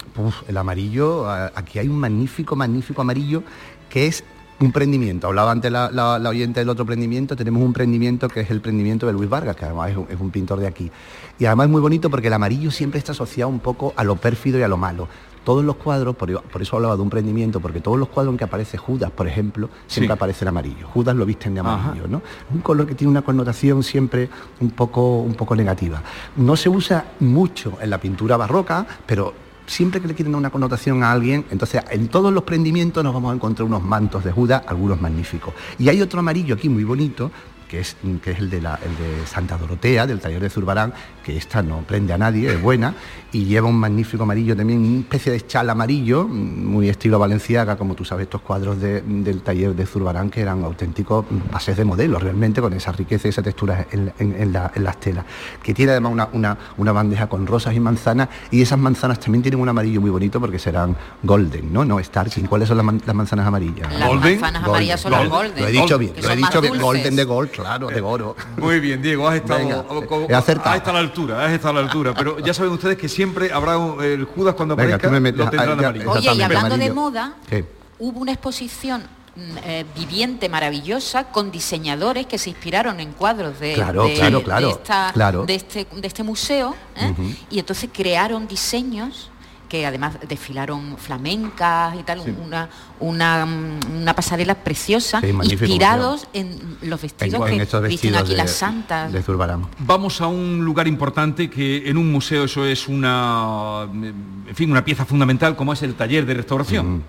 el 0.48 0.58
amarillo, 0.58 1.28
aquí 1.28 1.80
hay 1.80 1.88
un 1.88 2.00
magnífico, 2.00 2.56
magnífico 2.56 3.02
amarillo 3.02 3.42
que 3.90 4.06
es 4.06 4.24
un 4.64 4.72
prendimiento. 4.72 5.28
Hablaba 5.28 5.52
antes 5.52 5.72
la, 5.72 5.92
la, 5.92 6.30
oyente 6.30 6.60
del 6.60 6.70
otro 6.70 6.86
prendimiento, 6.86 7.36
tenemos 7.36 7.62
un 7.62 7.74
prendimiento 7.74 8.30
que 8.30 8.42
es 8.42 8.50
el 8.50 8.62
prendimiento 8.62 9.06
de 9.06 9.14
Luis 9.14 9.30
Vargas, 9.30 9.56
que 9.56 9.66
además 9.66 9.92
es 10.10 10.20
un, 10.20 10.32
pintor 10.32 10.60
de 10.60 10.68
aquí. 10.68 10.92
Y 11.38 11.46
además 11.46 11.66
es 11.66 11.72
muy 11.72 11.82
bonito 11.82 12.10
porque 12.10 12.28
el 12.28 12.34
amarillo 12.34 12.72
siempre 12.72 12.98
está 12.98 13.12
asociado 13.12 13.50
un 13.50 13.60
poco 13.60 13.94
a 13.96 14.04
lo 14.04 14.16
pérfido 14.16 14.60
y 14.60 14.64
a 14.64 14.68
lo 14.68 14.78
malo. 14.78 15.08
Todos 15.44 15.66
los 15.66 15.76
cuadros, 15.76 16.16
por, 16.16 16.32
eso 16.62 16.76
hablaba 16.78 16.96
de 16.96 17.02
un 17.02 17.10
prendimiento, 17.10 17.60
porque 17.60 17.82
todos 17.82 18.00
los 18.00 18.08
cuadros 18.08 18.34
en 18.34 18.38
que 18.38 18.46
aparece 18.46 18.78
Judas, 18.78 19.12
por 19.12 19.28
ejemplo, 19.28 19.70
siempre 19.88 20.14
aparece 20.14 20.46
en 20.46 20.50
amarillo. 20.50 20.88
Judas 20.88 21.14
lo 21.18 21.26
visten 21.26 21.54
de 21.54 21.60
amarillo, 21.60 22.08
¿no? 22.08 22.22
Un 22.54 22.62
color 22.62 22.88
que 22.88 22.96
tiene 22.96 23.12
una 23.12 23.24
connotación 23.24 23.84
siempre 23.84 24.30
un 24.62 24.72
poco, 24.72 25.18
un 25.20 25.34
poco 25.34 25.54
negativa. 25.54 26.02
No 26.38 26.56
se 26.56 26.70
usa 26.70 27.06
mucho 27.20 27.74
en 27.82 27.90
la 27.90 27.98
pintura 27.98 28.38
barroca, 28.38 28.88
pero 29.06 29.34
siempre 29.66 30.02
que 30.02 30.08
le 30.08 30.14
quieren 30.14 30.34
dar 30.34 30.40
una 30.40 30.50
connotación 30.50 31.04
a 31.04 31.12
alguien, 31.12 31.46
entonces 31.52 31.82
en 31.90 32.08
todos 32.08 32.34
los 32.34 32.44
prendimientos 32.44 33.04
nos 33.04 33.14
vamos 33.14 33.32
a 33.32 33.36
encontrar 33.36 33.66
unos 33.66 33.84
mantos 33.84 34.24
de 34.24 34.32
Judas, 34.32 34.64
algunos 34.68 35.00
magníficos. 35.00 35.54
Y 35.80 35.90
hay 35.90 36.02
otro 36.02 36.20
amarillo 36.20 36.56
aquí 36.56 36.70
muy 36.70 36.84
bonito, 36.84 37.32
que 37.68 37.80
es, 37.80 37.98
que 38.22 38.32
es 38.32 38.40
el, 38.40 38.50
de 38.50 38.62
la, 38.62 38.76
el 38.76 38.96
de 38.98 39.26
Santa 39.26 39.58
Dorotea, 39.58 40.06
del 40.06 40.20
taller 40.20 40.42
de 40.42 40.50
Zurbarán, 40.50 40.94
que 41.24 41.38
esta 41.38 41.64
no 41.64 41.80
prende 41.80 42.14
a 42.14 42.18
nadie, 42.18 42.54
es 42.54 42.62
buena, 42.62 42.94
y 43.32 43.46
lleva 43.46 43.68
un 43.68 43.78
magnífico 43.78 44.24
amarillo 44.24 44.56
también, 44.56 44.80
una 44.80 45.00
especie 45.00 45.32
de 45.32 45.42
chal 45.46 45.70
amarillo, 45.70 46.28
muy 46.28 46.90
estilo 46.90 47.18
valenciaga, 47.18 47.76
como 47.78 47.96
tú 47.96 48.06
sabes, 48.06 48.26
estos 48.26 48.42
cuadros 48.42 48.80
del 48.80 49.42
taller 49.42 49.74
de 49.74 49.86
Zurbarán, 49.86 50.30
que 50.30 50.42
eran 50.42 50.64
auténticos 50.64 51.26
pases 51.52 51.76
de 51.78 51.86
modelo, 51.86 52.20
realmente, 52.20 52.62
con 52.62 52.74
esa 52.74 52.92
riqueza 52.92 53.28
y 53.28 53.30
esa 53.30 53.42
textura 53.42 53.88
en, 53.92 54.54
las 54.54 55.00
telas, 55.00 55.26
que 55.64 55.74
tiene 55.74 55.94
además 55.94 56.30
una, 56.32 56.58
una, 56.78 56.92
bandeja 56.92 57.28
con 57.28 57.48
rosas 57.48 57.74
y 57.74 57.80
manzanas, 57.80 58.30
y 58.52 58.62
esas 58.62 58.78
manzanas 58.78 59.20
también 59.20 59.42
tienen 59.42 59.60
un 59.60 59.70
amarillo 59.70 60.00
muy 60.00 60.12
bonito 60.12 60.40
porque 60.40 60.60
serán 60.60 60.96
golden, 61.24 61.74
¿no? 61.74 61.86
No 61.86 62.04
Starking. 62.04 62.46
¿Cuáles 62.46 62.68
son 62.68 62.78
las, 62.78 63.16
manzanas 63.16 63.48
amarillas? 63.48 63.92
Las 63.98 64.14
manzanas 64.14 64.64
amarillas 64.64 65.02
son 65.02 65.12
los 65.12 65.30
golden. 65.30 65.64
Lo 65.64 65.68
he 65.68 65.72
dicho 65.72 65.98
bien, 65.98 66.14
lo 66.22 66.30
he 66.30 66.36
dicho 66.36 66.62
bien, 66.62 66.80
golden 66.80 67.16
de 67.16 67.24
gold, 67.24 67.50
claro, 67.50 67.88
de 67.88 68.02
oro. 68.02 68.36
Muy 68.58 68.80
bien, 68.80 69.02
Diego, 69.02 69.28
has 69.28 69.38
estado, 69.38 69.86
has 70.30 70.50
estado 70.50 71.00
altura, 71.14 71.46
has 71.46 71.52
estado 71.52 71.78
a 71.78 71.82
la 71.82 71.88
altura, 71.88 72.14
pero 72.14 72.40
ya 72.40 72.54
saben 72.54 72.72
ustedes 72.72 72.98
que 72.98 73.08
siempre 73.08 73.52
habrá 73.52 73.76
el 74.04 74.26
Judas 74.26 74.56
cuando 74.56 74.74
aparezca, 74.74 75.10
lo 75.10 75.50
tendrán 75.50 75.80
amarillo. 75.80 76.12
Oye, 76.12 76.34
y 76.34 76.42
hablando 76.42 76.78
de 76.78 76.92
moda, 76.92 77.36
hubo 78.00 78.20
una 78.20 78.32
exposición 78.32 79.04
mm, 79.36 79.58
eh, 79.64 79.86
viviente 79.96 80.50
maravillosa 80.50 81.26
con 81.26 81.52
diseñadores 81.52 82.26
que 82.26 82.38
se 82.38 82.50
inspiraron 82.50 83.00
en 83.00 83.14
cuadros 83.14 83.60
de, 83.60 83.76
de, 83.76 85.56
este, 85.56 85.88
de 85.96 86.08
este 86.08 86.24
museo 86.24 86.76
¿eh? 86.96 87.14
y 87.50 87.60
entonces 87.60 87.90
crearon 87.94 88.48
diseños 88.48 89.30
que 89.74 89.88
además 89.88 90.20
desfilaron 90.30 91.00
flamencas 91.00 91.96
y 92.00 92.04
tal, 92.04 92.20
una, 92.20 92.70
una, 93.00 93.48
una, 93.92 94.16
pasarela 94.16 94.54
preciosa, 94.54 95.20
inspirados 95.26 96.28
en 96.32 96.78
los 96.84 97.02
vestidos 97.02 97.44
que 97.50 97.88
visten 97.88 98.14
aquí 98.16 98.36
las 98.36 98.52
santas. 98.52 99.12
De 99.12 99.24
Vamos 99.80 100.22
a 100.22 100.28
un 100.28 100.64
lugar 100.64 100.88
importante 100.88 101.50
que 101.50 101.90
en 101.90 101.98
un 101.98 102.12
museo 102.12 102.44
eso 102.44 102.68
es 102.68 102.88
una, 102.88 103.88
en 103.92 104.54
fin, 104.56 104.70
una 104.70 104.86
pieza 104.86 105.06
fundamental 105.06 105.56
como 105.56 105.74
es 105.74 105.82
el 105.82 105.96
taller 105.96 106.28
de 106.28 106.36
restauración. 106.36 107.02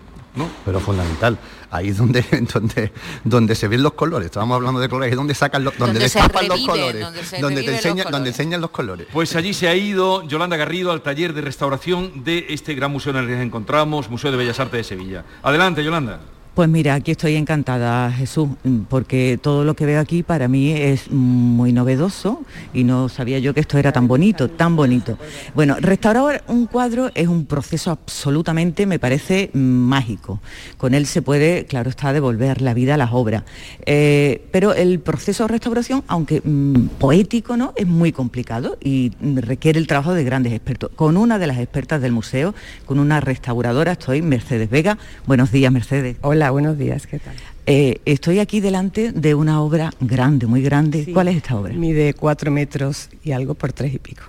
Pero 0.64 0.81
fundamental. 0.81 1.38
Ahí 1.71 1.88
es 1.88 1.97
donde, 1.97 2.23
donde, 2.53 2.93
donde 3.25 3.55
se 3.55 3.69
ven 3.69 3.83
los 3.83 3.95
colores. 3.95 4.26
Estábamos 4.26 4.57
hablando 4.57 4.81
de 4.81 4.88
colores, 4.88 5.12
es 5.12 5.17
donde 5.17 5.35
sacan 5.35 5.64
los, 5.64 5.76
donde, 5.76 6.00
destapan 6.00 6.49
los 6.49 6.61
colores, 6.61 7.07
donde, 7.41 7.62
te 7.62 7.75
enseñan, 7.75 8.11
donde 8.11 8.31
enseñan 8.31 8.61
los 8.61 8.71
colores. 8.71 9.07
Pues 9.12 9.35
allí 9.37 9.55
se 9.55 9.69
ha 9.69 9.75
ido 9.75 10.26
Yolanda 10.26 10.57
Garrido 10.57 10.93
al 10.93 11.03
taller 11.03 11.33
de 11.35 11.41
restauración 11.41 12.25
de 12.25 12.47
este 12.49 12.75
gran 12.75 12.91
museo 12.91 13.12
en 13.12 13.19
el 13.19 13.26
que 13.26 13.35
nos 13.35 13.43
encontramos, 13.43 14.11
Museo 14.11 14.31
de 14.31 14.37
Bellas 14.37 14.61
Artes 14.61 14.79
de 14.79 14.85
Sevilla. 14.85 15.25
Adelante, 15.43 15.85
Yolanda. 15.85 16.21
Pues 16.54 16.68
mira, 16.68 16.94
aquí 16.94 17.11
estoy 17.11 17.34
encantada, 17.34 18.12
Jesús, 18.12 18.49
porque 18.88 19.40
todo 19.42 19.64
lo 19.64 19.75
que 19.75 19.87
veo 19.87 19.99
aquí 19.99 20.23
para 20.23 20.46
mí 20.46 20.70
es 20.70 21.11
muy 21.11 21.73
novedoso 21.73 22.44
y 22.73 22.84
no 22.84 23.08
sabía 23.08 23.40
yo 23.40 23.52
que 23.54 23.58
esto 23.58 23.76
era 23.76 23.90
tan 23.90 24.06
bonito, 24.06 24.49
tan 24.49 24.76
bonito. 24.76 25.18
Bueno, 25.56 25.75
restaurar 25.80 26.44
un 26.46 26.66
cuadro 26.66 27.11
es 27.16 27.26
un 27.26 27.46
proceso 27.46 27.90
absolutamente, 27.90 28.87
me 28.87 29.00
parece, 29.00 29.50
mágico. 29.52 30.38
Con 30.76 30.94
él 30.94 31.06
se 31.06 31.23
puede, 31.23 31.66
claro 31.66 31.90
está, 31.90 32.12
devolver 32.12 32.62
la 32.62 32.73
vida 32.73 32.94
a 32.94 32.99
las 32.99 33.11
obras. 33.12 33.42
Eh, 33.84 34.46
pero 34.52 34.75
el 34.75 35.00
proceso 35.00 35.44
de 35.44 35.49
restauración, 35.49 36.04
aunque 36.06 36.40
mm, 36.40 36.87
poético, 37.00 37.56
¿no? 37.56 37.73
Es 37.75 37.88
muy 37.88 38.12
complicado 38.12 38.78
y 38.80 39.11
requiere 39.20 39.80
el 39.80 39.88
trabajo 39.88 40.14
de 40.14 40.23
grandes 40.23 40.52
expertos. 40.52 40.92
Con 40.94 41.16
una 41.16 41.40
de 41.40 41.49
las 41.49 41.58
expertas 41.58 42.00
del 42.00 42.12
museo, 42.12 42.54
con 42.87 43.00
una 43.00 43.18
restauradora, 43.18 43.90
estoy, 43.90 44.23
Mercedes 44.23 44.70
Vega. 44.70 44.99
Buenos 45.26 45.50
días, 45.50 45.73
Mercedes. 45.73 46.16
Hola 46.20 46.44
buenos 46.51 46.79
días, 46.79 47.07
¿qué 47.07 47.19
tal? 47.19 47.35
Eh, 47.67 48.01
estoy 48.05 48.39
aquí 48.39 48.61
delante 48.61 49.13
de 49.13 49.35
una 49.35 49.63
obra 49.63 49.91
grande, 50.01 50.47
muy 50.47 50.63
grande. 50.63 51.11
¿Cuál 51.13 51.29
es 51.29 51.37
esta 51.37 51.57
obra? 51.57 51.73
Mide 51.75 52.15
cuatro 52.15 52.51
metros 52.51 53.09
y 53.23 53.33
algo 53.33 53.55
por 53.55 53.73
tres 53.73 53.95
y 53.95 53.99
pico. 53.99 54.25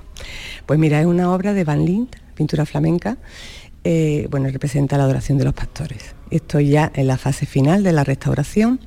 Pues 0.66 0.80
mira, 0.80 1.00
es 1.00 1.06
una 1.06 1.32
obra 1.34 1.54
de 1.54 1.64
Van 1.64 1.86
Lint, 1.86 2.16
pintura 2.36 2.66
flamenca. 2.66 3.18
Eh, 3.84 4.28
bueno, 4.32 4.50
representa 4.50 4.98
la 4.98 5.04
adoración 5.04 5.38
de 5.38 5.44
los 5.44 5.54
pastores. 5.54 6.16
Estoy 6.32 6.70
ya 6.70 6.92
en 6.96 7.08
la 7.08 7.18
fase 7.18 7.46
final 7.46 7.84
de 7.84 7.92
la 7.92 8.04
restauración. 8.04 8.80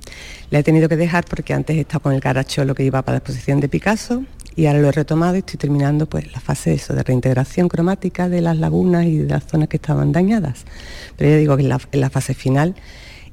La 0.50 0.58
he 0.58 0.62
tenido 0.62 0.88
que 0.88 0.96
dejar 0.96 1.24
porque 1.24 1.54
antes 1.54 1.76
he 1.76 1.80
estado 1.80 2.00
con 2.00 2.14
el 2.14 2.20
caracholo 2.20 2.74
que 2.74 2.82
iba 2.82 3.02
para 3.02 3.14
la 3.14 3.18
exposición 3.18 3.60
de 3.60 3.68
Picasso 3.68 4.24
y 4.56 4.66
ahora 4.66 4.80
lo 4.80 4.88
he 4.88 4.92
retomado 4.92 5.36
y 5.36 5.38
estoy 5.38 5.56
terminando 5.56 6.08
pues 6.08 6.32
la 6.32 6.40
fase 6.40 6.72
eso, 6.72 6.94
de 6.94 7.04
reintegración 7.04 7.68
cromática 7.68 8.28
de 8.28 8.40
las 8.40 8.56
lagunas 8.56 9.06
y 9.06 9.18
de 9.18 9.28
las 9.28 9.46
zonas 9.46 9.68
que 9.68 9.76
estaban 9.76 10.10
dañadas. 10.10 10.64
Pero 11.16 11.30
ya 11.30 11.36
digo 11.36 11.56
que 11.56 11.62
en 11.62 12.00
la 12.00 12.10
fase 12.10 12.34
final 12.34 12.74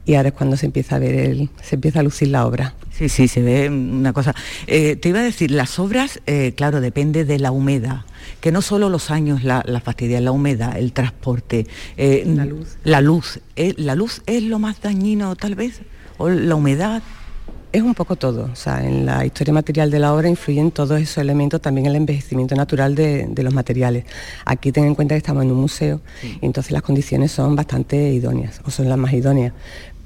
y 0.06 0.16
ahora 0.16 0.30
es 0.30 0.36
cuando 0.36 0.56
se 0.58 0.68
empieza 0.68 0.96
a 0.96 1.00
ver 1.00 1.16
el, 1.16 1.50
se 1.62 1.76
empieza 1.76 2.00
a 2.00 2.04
lucir 2.04 2.28
la 2.30 2.46
obra. 2.46 2.76
Sí, 2.92 3.10
sí, 3.10 3.28
se 3.28 3.42
ve 3.42 3.70
una 3.70 4.14
cosa. 4.14 4.34
Eh, 4.68 4.96
te 4.96 5.10
iba 5.10 5.20
a 5.20 5.24
decir, 5.24 5.52
las 5.52 5.80
obras, 5.80 6.22
eh, 6.28 6.54
claro, 6.56 6.80
depende 6.80 7.26
de 7.26 7.40
la 7.40 7.52
humedad, 7.52 8.02
que 8.40 8.52
no 8.52 8.62
solo 8.62 8.90
los 8.90 9.12
años 9.12 9.44
la, 9.44 9.64
la 9.66 9.82
fastidia, 9.82 10.22
la 10.22 10.32
humedad, 10.32 10.78
el 10.78 10.94
transporte, 10.94 11.68
eh, 11.98 12.24
la 12.26 12.46
luz. 12.46 12.78
La 12.84 13.02
luz, 13.02 13.40
la 13.56 13.96
luz 13.96 14.22
es 14.28 14.44
lo 14.44 14.60
más 14.60 14.82
dañino 14.82 15.36
tal 15.36 15.56
vez, 15.56 15.82
o 16.18 16.30
la 16.30 16.56
humedad. 16.56 17.04
Es 17.74 17.82
un 17.82 17.94
poco 17.94 18.16
todo, 18.16 18.50
o 18.54 18.56
sea, 18.56 18.86
en 18.86 19.06
la 19.06 19.26
historia 19.26 19.54
material 19.54 19.92
de 19.92 20.00
la 20.00 20.14
obra 20.14 20.30
influyen 20.30 20.72
todos 20.72 21.02
esos 21.02 21.18
elementos, 21.18 21.60
también 21.60 21.88
el 21.88 21.98
envejecimiento 21.98 22.56
natural 22.56 22.96
de, 22.96 23.30
los 23.36 23.54
materiales. 23.54 24.06
Aquí 24.46 24.72
ten 24.72 24.86
en 24.86 24.96
cuenta 24.96 25.14
que 25.14 25.18
estamos 25.18 25.44
en 25.44 25.52
un 25.52 25.60
museo 25.60 26.00
y 26.24 26.46
entonces 26.46 26.72
las 26.72 26.84
condiciones 26.84 27.34
son 27.34 27.54
bastante 27.58 28.14
idóneas, 28.14 28.62
o 28.64 28.72
son 28.72 28.88
las 28.88 28.98
más 28.98 29.12
idóneas, 29.12 29.52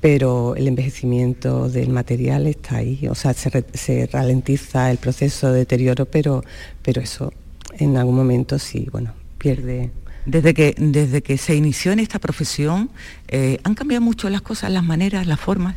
pero 0.01 0.55
el 0.55 0.67
envejecimiento 0.67 1.69
del 1.69 1.89
material 1.89 2.47
está 2.47 2.77
ahí, 2.77 3.07
o 3.09 3.15
sea, 3.15 3.33
se, 3.33 4.07
ralentiza 4.11 4.91
el 4.91 4.97
proceso 4.97 5.51
de 5.51 5.59
deterioro, 5.59 6.05
pero, 6.05 6.43
pero 6.81 7.01
eso 7.01 7.33
en 7.77 7.97
algún 7.97 8.15
momento 8.15 8.57
sí, 8.59 8.87
bueno, 8.91 9.13
pierde. 9.37 9.91
Desde 10.25 10.53
que, 10.53 10.75
desde 10.77 11.21
que 11.21 11.37
se 11.37 11.55
inició 11.55 11.91
en 11.91 11.99
esta 11.99 12.19
profesión, 12.19 12.89
eh, 13.27 13.59
¿han 13.63 13.73
cambiado 13.73 14.03
mucho 14.03 14.29
las 14.29 14.41
cosas, 14.41 14.71
las 14.71 14.83
maneras, 14.83 15.25
las 15.27 15.39
formas? 15.39 15.75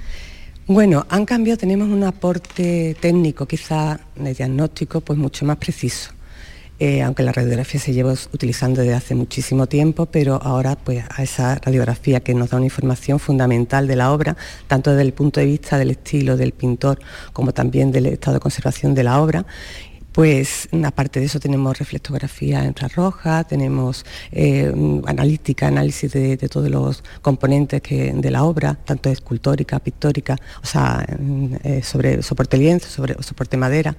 Bueno, 0.67 1.07
han 1.09 1.25
cambiado, 1.25 1.59
tenemos 1.59 1.89
un 1.89 2.05
aporte 2.05 2.97
técnico, 3.01 3.47
quizá 3.47 4.01
de 4.15 4.35
diagnóstico, 4.35 5.01
pues 5.01 5.19
mucho 5.19 5.45
más 5.45 5.57
preciso. 5.57 6.11
Eh, 6.85 7.01
aunque 7.01 7.23
la 7.23 7.31
radiografía 7.31 7.79
se 7.79 7.93
lleva 7.93 8.13
utilizando 8.33 8.81
desde 8.81 8.95
hace 8.95 9.15
muchísimo 9.15 9.69
tiempo, 9.69 10.07
pero 10.07 10.43
ahora 10.43 10.75
pues 10.75 11.05
a 11.11 11.23
esa 11.23 11.55
radiografía 11.55 12.19
que 12.19 12.35
nos 12.35 12.51
da 12.51 12.57
una 12.57 12.67
información 12.67 13.21
fundamental 13.21 13.87
de 13.87 13.95
la 13.95 14.11
obra, 14.13 14.37
tanto 14.67 14.91
desde 14.91 15.03
el 15.03 15.13
punto 15.13 15.39
de 15.39 15.47
vista 15.47 15.79
del 15.79 15.93
estilo 15.93 16.37
del 16.37 16.51
pintor 16.51 16.99
como 17.33 17.53
también 17.53 17.93
del 17.93 18.07
estado 18.07 18.35
de 18.35 18.41
conservación 18.41 18.97
de 18.97 19.05
la 19.05 19.23
obra, 19.23 19.47
pues 20.11 20.69
aparte 20.85 21.21
de 21.21 21.27
eso 21.27 21.39
tenemos 21.39 21.79
reflectografía 21.79 22.65
infrarroja, 22.65 23.45
tenemos 23.45 24.05
eh, 24.33 24.75
analítica, 25.07 25.69
análisis 25.69 26.11
de, 26.11 26.37
todos 26.37 26.69
los 26.69 27.05
componentes 27.23 27.81
de 27.81 28.31
la 28.33 28.43
obra, 28.43 28.77
tanto 28.85 29.09
escultórica, 29.09 29.79
pictórica, 29.79 30.37
o 30.61 30.67
sea, 30.67 31.07
eh, 31.63 31.81
sobre 31.85 32.25
soporte 32.25 32.57
lienzo, 32.57 32.89
sobre 32.89 33.15
soporte 33.23 33.57
madera 33.57 33.97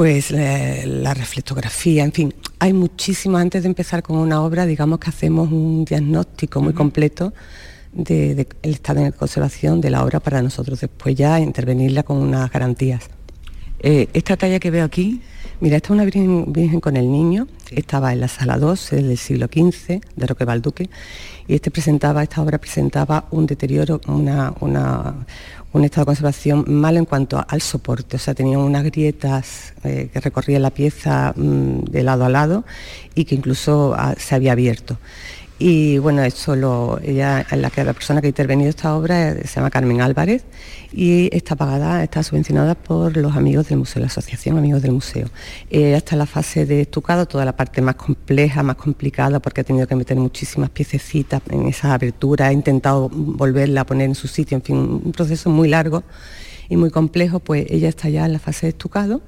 pues 0.00 0.30
eh, 0.30 0.84
la 0.86 1.12
reflectografía, 1.12 2.04
en 2.04 2.12
fin, 2.12 2.34
hay 2.58 2.72
muchísimo, 2.72 3.36
antes 3.36 3.64
de 3.64 3.68
empezar 3.68 4.02
con 4.02 4.16
una 4.16 4.40
obra, 4.40 4.64
digamos 4.64 4.98
que 4.98 5.10
hacemos 5.10 5.52
un 5.52 5.84
diagnóstico 5.84 6.62
muy 6.62 6.72
completo 6.72 7.34
del 7.92 8.46
estado 8.62 9.04
de 9.04 9.12
conservación 9.12 9.82
de 9.82 9.90
la 9.90 10.02
obra 10.02 10.18
para 10.18 10.40
nosotros 10.40 10.80
después 10.80 11.14
ya 11.14 11.38
intervenirla 11.38 12.02
con 12.02 12.16
unas 12.16 12.50
garantías. 12.50 13.10
Eh, 13.80 14.08
esta 14.14 14.38
talla 14.38 14.58
que 14.58 14.70
veo 14.70 14.86
aquí, 14.86 15.20
mira, 15.60 15.76
esta 15.76 15.88
es 15.88 15.90
una 15.90 16.04
virgen, 16.04 16.80
con 16.80 16.96
el 16.96 17.10
niño, 17.10 17.46
estaba 17.70 18.12
en 18.12 18.20
la 18.20 18.28
sala 18.28 18.58
2 18.58 18.90
del 18.90 19.18
siglo 19.18 19.46
XV 19.46 20.00
de 20.16 20.26
Roque 20.26 20.44
Balduque 20.44 20.90
y 21.46 21.54
este 21.54 21.70
presentaba, 21.70 22.22
esta 22.22 22.42
obra 22.42 22.58
presentaba 22.58 23.26
un 23.30 23.46
deterioro, 23.46 24.00
una, 24.06 24.54
una 24.60 25.26
un 25.72 25.84
estado 25.84 26.02
de 26.02 26.06
conservación 26.06 26.64
malo 26.66 26.98
en 26.98 27.04
cuanto 27.04 27.44
al 27.46 27.60
soporte, 27.60 28.16
o 28.16 28.18
sea, 28.18 28.34
tenía 28.34 28.58
unas 28.58 28.82
grietas 28.84 29.72
eh, 29.84 30.10
que 30.12 30.20
recorrían 30.20 30.62
la 30.62 30.70
pieza 30.70 31.32
mm, 31.36 31.84
de 31.84 32.02
lado 32.02 32.24
a 32.24 32.28
lado 32.28 32.64
y 33.14 33.24
que 33.24 33.36
incluso 33.36 33.94
ah, 33.96 34.14
se 34.18 34.34
había 34.34 34.52
abierto. 34.52 34.98
Y 35.62 35.98
bueno, 35.98 36.22
eso 36.22 36.56
lo, 36.56 36.98
ella, 37.02 37.46
la, 37.50 37.68
persona 37.68 38.22
que 38.22 38.28
ha 38.28 38.30
intervenido 38.30 38.70
esta 38.70 38.96
obra 38.96 39.34
se 39.34 39.56
llama 39.56 39.68
Carmen 39.68 40.00
Álvarez 40.00 40.42
y 40.90 41.28
está 41.36 41.54
pagada, 41.54 42.02
está 42.02 42.22
subvencionada 42.22 42.74
por 42.74 43.14
los 43.18 43.36
amigos 43.36 43.68
del 43.68 43.76
museo, 43.76 44.00
la 44.00 44.06
asociación 44.06 44.56
Amigos 44.56 44.80
del 44.80 44.92
Museo. 44.92 45.28
Eh, 45.68 45.94
hasta 45.94 46.16
la 46.16 46.24
fase 46.24 46.64
de 46.64 46.80
estucado, 46.80 47.26
toda 47.26 47.44
la 47.44 47.54
parte 47.54 47.82
más 47.82 47.96
compleja, 47.96 48.62
más 48.62 48.76
complicada, 48.76 49.38
porque 49.38 49.60
ha 49.60 49.64
tenido 49.64 49.86
que 49.86 49.94
meter 49.94 50.16
muchísimas 50.16 50.70
piececitas 50.70 51.42
en 51.50 51.66
esa 51.66 51.92
abertura, 51.92 52.46
ha 52.46 52.52
intentado 52.54 53.10
volverla 53.10 53.82
a 53.82 53.84
poner 53.84 54.06
en 54.06 54.14
su 54.14 54.28
sitio, 54.28 54.56
en 54.56 54.62
fin, 54.62 54.76
un 55.04 55.12
proceso 55.12 55.50
muy 55.50 55.68
largo 55.68 56.04
y 56.70 56.78
muy 56.78 56.88
complejo, 56.90 57.38
pues 57.38 57.66
ella 57.68 57.90
está 57.90 58.08
ya 58.08 58.24
en 58.24 58.32
la 58.32 58.38
fase 58.38 58.64
de 58.64 58.70
estucado 58.70 59.20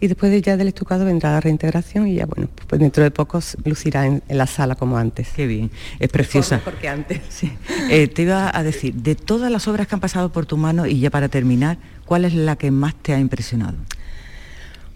y 0.00 0.08
después 0.08 0.30
de 0.30 0.42
ya 0.42 0.56
del 0.56 0.68
estucado 0.68 1.04
vendrá 1.04 1.32
la 1.32 1.40
reintegración 1.40 2.06
y 2.08 2.16
ya 2.16 2.26
bueno, 2.26 2.48
pues 2.66 2.80
dentro 2.80 3.02
de 3.02 3.10
poco 3.10 3.40
lucirá 3.64 4.06
en, 4.06 4.22
la 4.28 4.46
sala 4.46 4.74
como 4.74 4.98
antes. 4.98 5.28
Qué 5.34 5.46
bien, 5.46 5.70
es 5.98 6.10
preciosa. 6.10 6.60
Porque 6.64 6.88
antes. 6.88 7.20
Eh, 7.88 8.08
te 8.08 8.22
iba 8.22 8.50
a 8.52 8.62
decir, 8.62 8.94
de 8.94 9.14
todas 9.14 9.50
las 9.50 9.68
obras 9.68 9.86
que 9.86 9.94
han 9.94 10.00
pasado 10.00 10.32
por 10.32 10.44
tu 10.44 10.56
mano 10.56 10.86
y 10.86 10.98
ya 10.98 11.10
para 11.10 11.28
terminar, 11.28 11.78
¿cuál 12.04 12.24
es 12.24 12.34
la 12.34 12.56
que 12.56 12.70
más 12.70 12.94
te 12.96 13.14
ha 13.14 13.18
impresionado? 13.18 13.76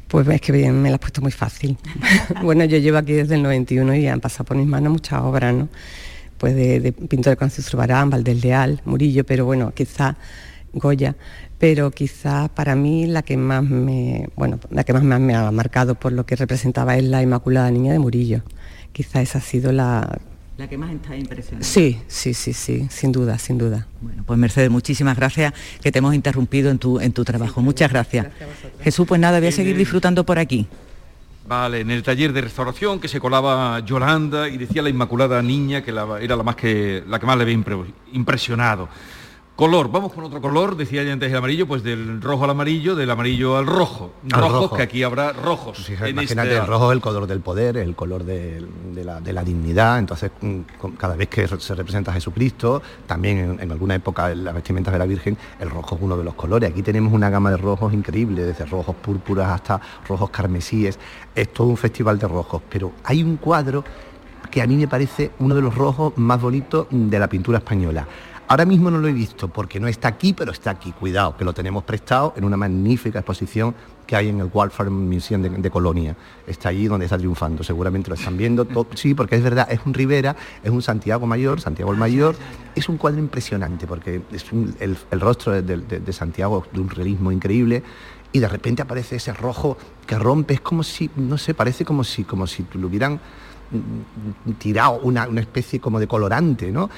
Pues 0.09 0.26
es 0.26 0.40
que 0.40 0.50
bien, 0.50 0.83
me 0.83 0.88
la 0.88 0.97
has 0.97 1.00
puesto 1.00 1.21
muy 1.21 1.30
fácil. 1.30 1.78
bueno, 2.42 2.64
yo 2.64 2.78
llevo 2.78 2.99
aquí 2.99 3.12
desde 3.12 3.37
el 3.37 3.42
91 3.42 3.95
y 3.95 4.09
han 4.09 4.21
pasado 4.21 4.45
por 4.45 4.57
mis 4.57 4.66
manos 4.66 4.92
muchas 4.92 5.21
obras, 5.21 5.54
¿no? 5.54 5.69
Pues 6.37 6.57
de, 6.57 6.80
de 6.80 6.92
pintor 6.92 7.30
de 7.30 7.37
Concepción 7.37 7.78
Barán, 7.78 8.11
Valdeldeal, 8.11 8.80
Murillo, 8.85 9.25
pero 9.25 9.45
bueno, 9.45 9.73
quizá 9.73 10.16
Goya, 10.73 11.16
pero 11.61 11.90
quizá 11.90 12.49
para 12.49 12.75
mí 12.75 13.07
la 13.07 13.23
que 13.23 13.37
más 13.37 13.62
me, 13.62 14.31
bueno, 14.35 14.59
la 14.71 14.83
que 14.83 14.95
más 14.95 15.02
me 15.02 15.35
ha 15.35 15.50
marcado 15.50 15.95
por 15.95 16.11
lo 16.11 16.25
que 16.25 16.35
representaba 16.35 16.97
es 16.97 17.05
la 17.05 17.23
Inmaculada 17.23 17.71
Niña 17.71 17.93
de 17.93 17.99
Murillo. 17.99 18.43
Quizá 18.93 19.21
esa 19.21 19.38
ha 19.38 19.43
sido 19.43 19.71
la 19.71 20.19
la 20.57 20.69
que 20.69 20.76
más 20.76 20.90
está 20.90 21.17
impresionante. 21.17 21.67
Sí, 21.67 22.00
sí, 22.07 22.35
sí, 22.35 22.52
sí, 22.55 22.87
sin 22.90 23.12
duda, 23.12 23.38
sin 23.38 23.57
duda. 23.57 23.87
Bueno, 24.00 24.25
pues 24.26 24.38
Mercedes, 24.38 24.71
muchísimas 24.71 25.17
gracias 25.17 25.55
que 25.83 25.93
te 25.93 25.99
hemos 26.00 26.14
interrumpido 26.14 26.71
en 26.71 26.79
tu, 26.79 26.99
en 26.99 27.12
tu 27.12 27.25
trabajo. 27.25 27.62
Muchas 27.62 27.90
gracias. 27.90 28.26
Jesús, 28.83 29.07
pues 29.07 29.21
nada, 29.21 29.38
voy 29.38 29.49
a 29.49 29.52
seguir 29.52 29.76
disfrutando 29.76 30.25
por 30.25 30.38
aquí. 30.38 30.67
Vale, 31.47 31.81
en 31.81 31.90
el 31.90 32.02
taller 32.02 32.33
de 32.33 32.43
restauración 32.43 33.00
que 33.00 33.09
se 33.09 33.21
colaba 33.21 33.81
Yolanda 33.81 34.49
y 34.49 34.57
decía 34.57 34.83
la 34.83 34.90
Inmaculada 34.90 35.43
Niña 35.43 35.83
que 35.83 35.90
era 35.90 36.37
la, 36.37 36.43
más 36.43 36.57
que, 36.57 37.05
la 37.07 37.19
que 37.19 37.26
más 37.26 37.37
le 37.37 37.43
había 37.43 37.59
impresionado. 38.12 38.88
Color, 39.61 39.93
vamos 39.93 40.14
con 40.14 40.25
otro 40.25 40.40
color, 40.40 40.75
decía 40.75 41.02
ya 41.02 41.12
antes 41.12 41.31
el 41.31 41.37
amarillo, 41.37 41.69
pues 41.69 41.83
del 41.83 42.23
rojo 42.23 42.45
al 42.45 42.50
amarillo, 42.50 42.97
del 42.97 43.11
amarillo 43.11 43.59
al 43.59 43.67
rojo. 43.67 44.11
Rojos, 44.26 44.75
que 44.75 44.81
aquí 44.81 45.02
habrá 45.02 45.35
rojos. 45.35 45.87
imagínate, 46.09 46.57
el 46.57 46.67
rojo 46.67 46.90
es 46.90 46.97
el 46.97 47.02
color 47.02 47.26
del 47.26 47.40
poder, 47.40 47.76
el 47.76 47.95
color 47.95 48.25
de, 48.25 48.64
la, 49.05 49.45
dignidad, 49.45 49.99
entonces 49.99 50.31
mm, 50.40 50.61
cada 50.97 51.14
vez 51.14 51.29
que 51.29 51.47
se 51.47 51.75
representa 51.75 52.11
a 52.11 52.14
Jesucristo, 52.14 52.81
también 53.07 53.59
en, 53.61 53.71
alguna 53.71 53.97
época 53.97 54.33
en 54.33 54.45
las 54.45 54.55
vestimentas 54.55 54.95
de 54.95 54.99
la 54.99 55.05
Virgen, 55.05 55.37
el 55.59 55.69
rojo 55.69 55.97
es 55.97 56.00
uno 56.00 56.17
de 56.17 56.25
los 56.25 56.33
colores. 56.33 56.71
Aquí 56.71 56.83
tenemos 56.83 57.12
una 57.12 57.29
gama 57.29 57.50
de 57.50 57.59
rojos 57.59 57.93
increíble, 57.93 58.45
desde 58.45 58.64
rojos 58.64 58.97
púrpuras 58.97 59.50
hasta 59.50 59.79
rojos 60.09 60.31
carmesíes, 60.31 60.99
es 61.35 61.52
todo 61.52 61.67
un 61.67 61.76
festival 61.76 62.19
de 62.19 62.26
rojos, 62.26 62.62
pero 62.71 62.93
hay 63.05 63.23
un 63.23 63.37
cuadro 63.37 63.85
que 64.50 64.62
a 64.62 64.67
mí 64.67 64.76
me 64.76 64.88
parece 64.88 65.33
uno 65.38 65.55
de 65.55 65.61
los 65.61 65.75
rojos 65.75 66.14
más 66.17 66.40
bonitos 66.40 66.87
de 66.90 67.19
la 67.19 67.29
pintura 67.29 67.59
española 67.59 68.09
Ahora 68.50 68.64
mismo 68.64 68.90
no 68.90 68.99
lo 68.99 69.07
he 69.07 69.12
visto 69.12 69.47
porque 69.47 69.78
no 69.78 69.87
está 69.87 70.09
aquí, 70.09 70.33
pero 70.33 70.50
está 70.50 70.73
aquí. 70.73 70.90
Cuidado, 70.90 71.37
que 71.37 71.45
lo 71.45 71.52
tenemos 71.52 71.85
prestado 71.85 72.35
en 72.37 72.42
una 72.42 72.57
magnífica 72.57 73.21
exposición 73.21 73.76
que 74.04 74.16
hay 74.16 74.28
en 74.28 74.40
el 74.40 74.50
Walfare 74.52 74.90
Museum 74.90 75.40
de, 75.40 75.71
Colonia. 75.71 76.16
Está 76.49 76.71
allí 76.71 76.88
donde 76.88 77.07
está 77.07 77.16
triunfando. 77.16 77.62
Seguramente 77.62 78.09
lo 78.11 78.16
están 78.16 78.37
viendo. 78.37 78.66
sí, 78.95 79.14
porque 79.14 79.37
es 79.37 79.42
verdad, 79.45 79.69
es 79.71 79.78
un 79.87 79.95
Rivera, 79.95 80.35
es 80.64 80.71
un 80.73 80.83
Santiago 80.83 81.28
Mayor, 81.28 81.61
Santiago 81.61 81.92
el 81.92 81.97
Mayor. 81.97 82.35
Es 82.75 82.88
un 82.88 82.97
cuadro 82.97 83.21
impresionante 83.21 83.87
porque 83.87 84.21
es 84.33 84.45
el, 84.80 85.21
rostro 85.21 85.62
de, 85.62 85.76
de 85.76 86.12
Santiago 86.12 86.66
de 86.73 86.80
un 86.80 86.90
realismo 86.90 87.30
increíble 87.30 87.85
y 88.33 88.38
de 88.38 88.49
repente 88.49 88.83
aparece 88.83 89.16
ese 89.16 89.33
rojo 89.33 89.76
que 90.07 90.19
rompe, 90.19 90.54
es 90.54 90.61
como 90.61 90.83
si, 90.83 91.11
no 91.16 91.38
sé, 91.38 91.54
parece 91.54 91.85
como 91.85 92.04
si, 92.04 92.25
como 92.25 92.47
si 92.47 92.64
lo 92.75 92.87
hubieran 92.87 93.14
mm, 93.14 94.52
tirado 94.52 95.00
una, 95.00 95.26
una, 95.28 95.40
especie 95.40 95.80
como 95.80 95.99
de 95.99 96.07
colorante, 96.07 96.71
¿no? 96.71 96.90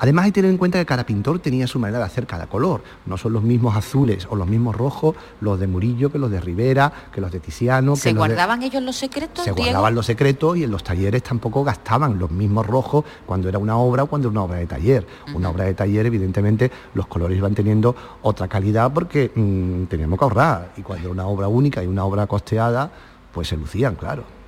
Además 0.00 0.24
hay 0.24 0.30
que 0.30 0.36
tener 0.36 0.50
en 0.50 0.56
cuenta 0.56 0.78
que 0.78 0.86
cada 0.86 1.04
pintor 1.04 1.40
tenía 1.40 1.66
su 1.66 1.78
manera 1.78 1.98
de 1.98 2.06
hacer 2.06 2.26
cada 2.26 2.46
color. 2.46 2.82
No 3.04 3.18
son 3.18 3.34
los 3.34 3.42
mismos 3.42 3.76
azules 3.76 4.26
o 4.30 4.34
los 4.34 4.48
mismos 4.48 4.74
rojos 4.74 5.14
los 5.42 5.60
de 5.60 5.66
Murillo 5.66 6.10
que 6.10 6.18
los 6.18 6.30
de 6.30 6.40
Rivera, 6.40 6.90
que 7.12 7.20
los 7.20 7.30
de 7.30 7.38
Tiziano. 7.38 7.96
¿Se 7.96 8.14
guardaban 8.14 8.62
ellos 8.62 8.82
los 8.82 8.96
secretos? 8.96 9.44
Se 9.44 9.52
guardaban 9.52 9.94
los 9.94 10.06
secretos 10.06 10.56
y 10.56 10.64
en 10.64 10.70
los 10.70 10.82
talleres 10.82 11.22
tampoco 11.22 11.64
gastaban 11.64 12.18
los 12.18 12.30
mismos 12.30 12.66
rojos 12.66 13.04
cuando 13.26 13.50
era 13.50 13.58
una 13.58 13.76
obra 13.76 14.04
o 14.04 14.06
cuando 14.06 14.28
era 14.28 14.32
una 14.32 14.44
obra 14.44 14.58
de 14.58 14.66
taller. 14.66 15.06
Una 15.34 15.50
obra 15.50 15.64
de 15.64 15.74
taller, 15.74 16.06
evidentemente, 16.06 16.70
los 16.94 17.06
colores 17.06 17.36
iban 17.36 17.54
teniendo 17.54 17.94
otra 18.22 18.48
calidad 18.48 18.90
porque 18.94 19.30
mm, 19.34 19.84
teníamos 19.84 20.18
que 20.18 20.24
ahorrar. 20.24 20.72
Y 20.78 20.80
cuando 20.80 21.08
era 21.08 21.12
una 21.12 21.26
obra 21.26 21.48
única 21.48 21.84
y 21.84 21.86
una 21.86 22.04
obra 22.06 22.26
costeada, 22.26 22.90
pues 23.32 23.48
se 23.48 23.56
lucían, 23.58 23.96
claro. 23.96 24.39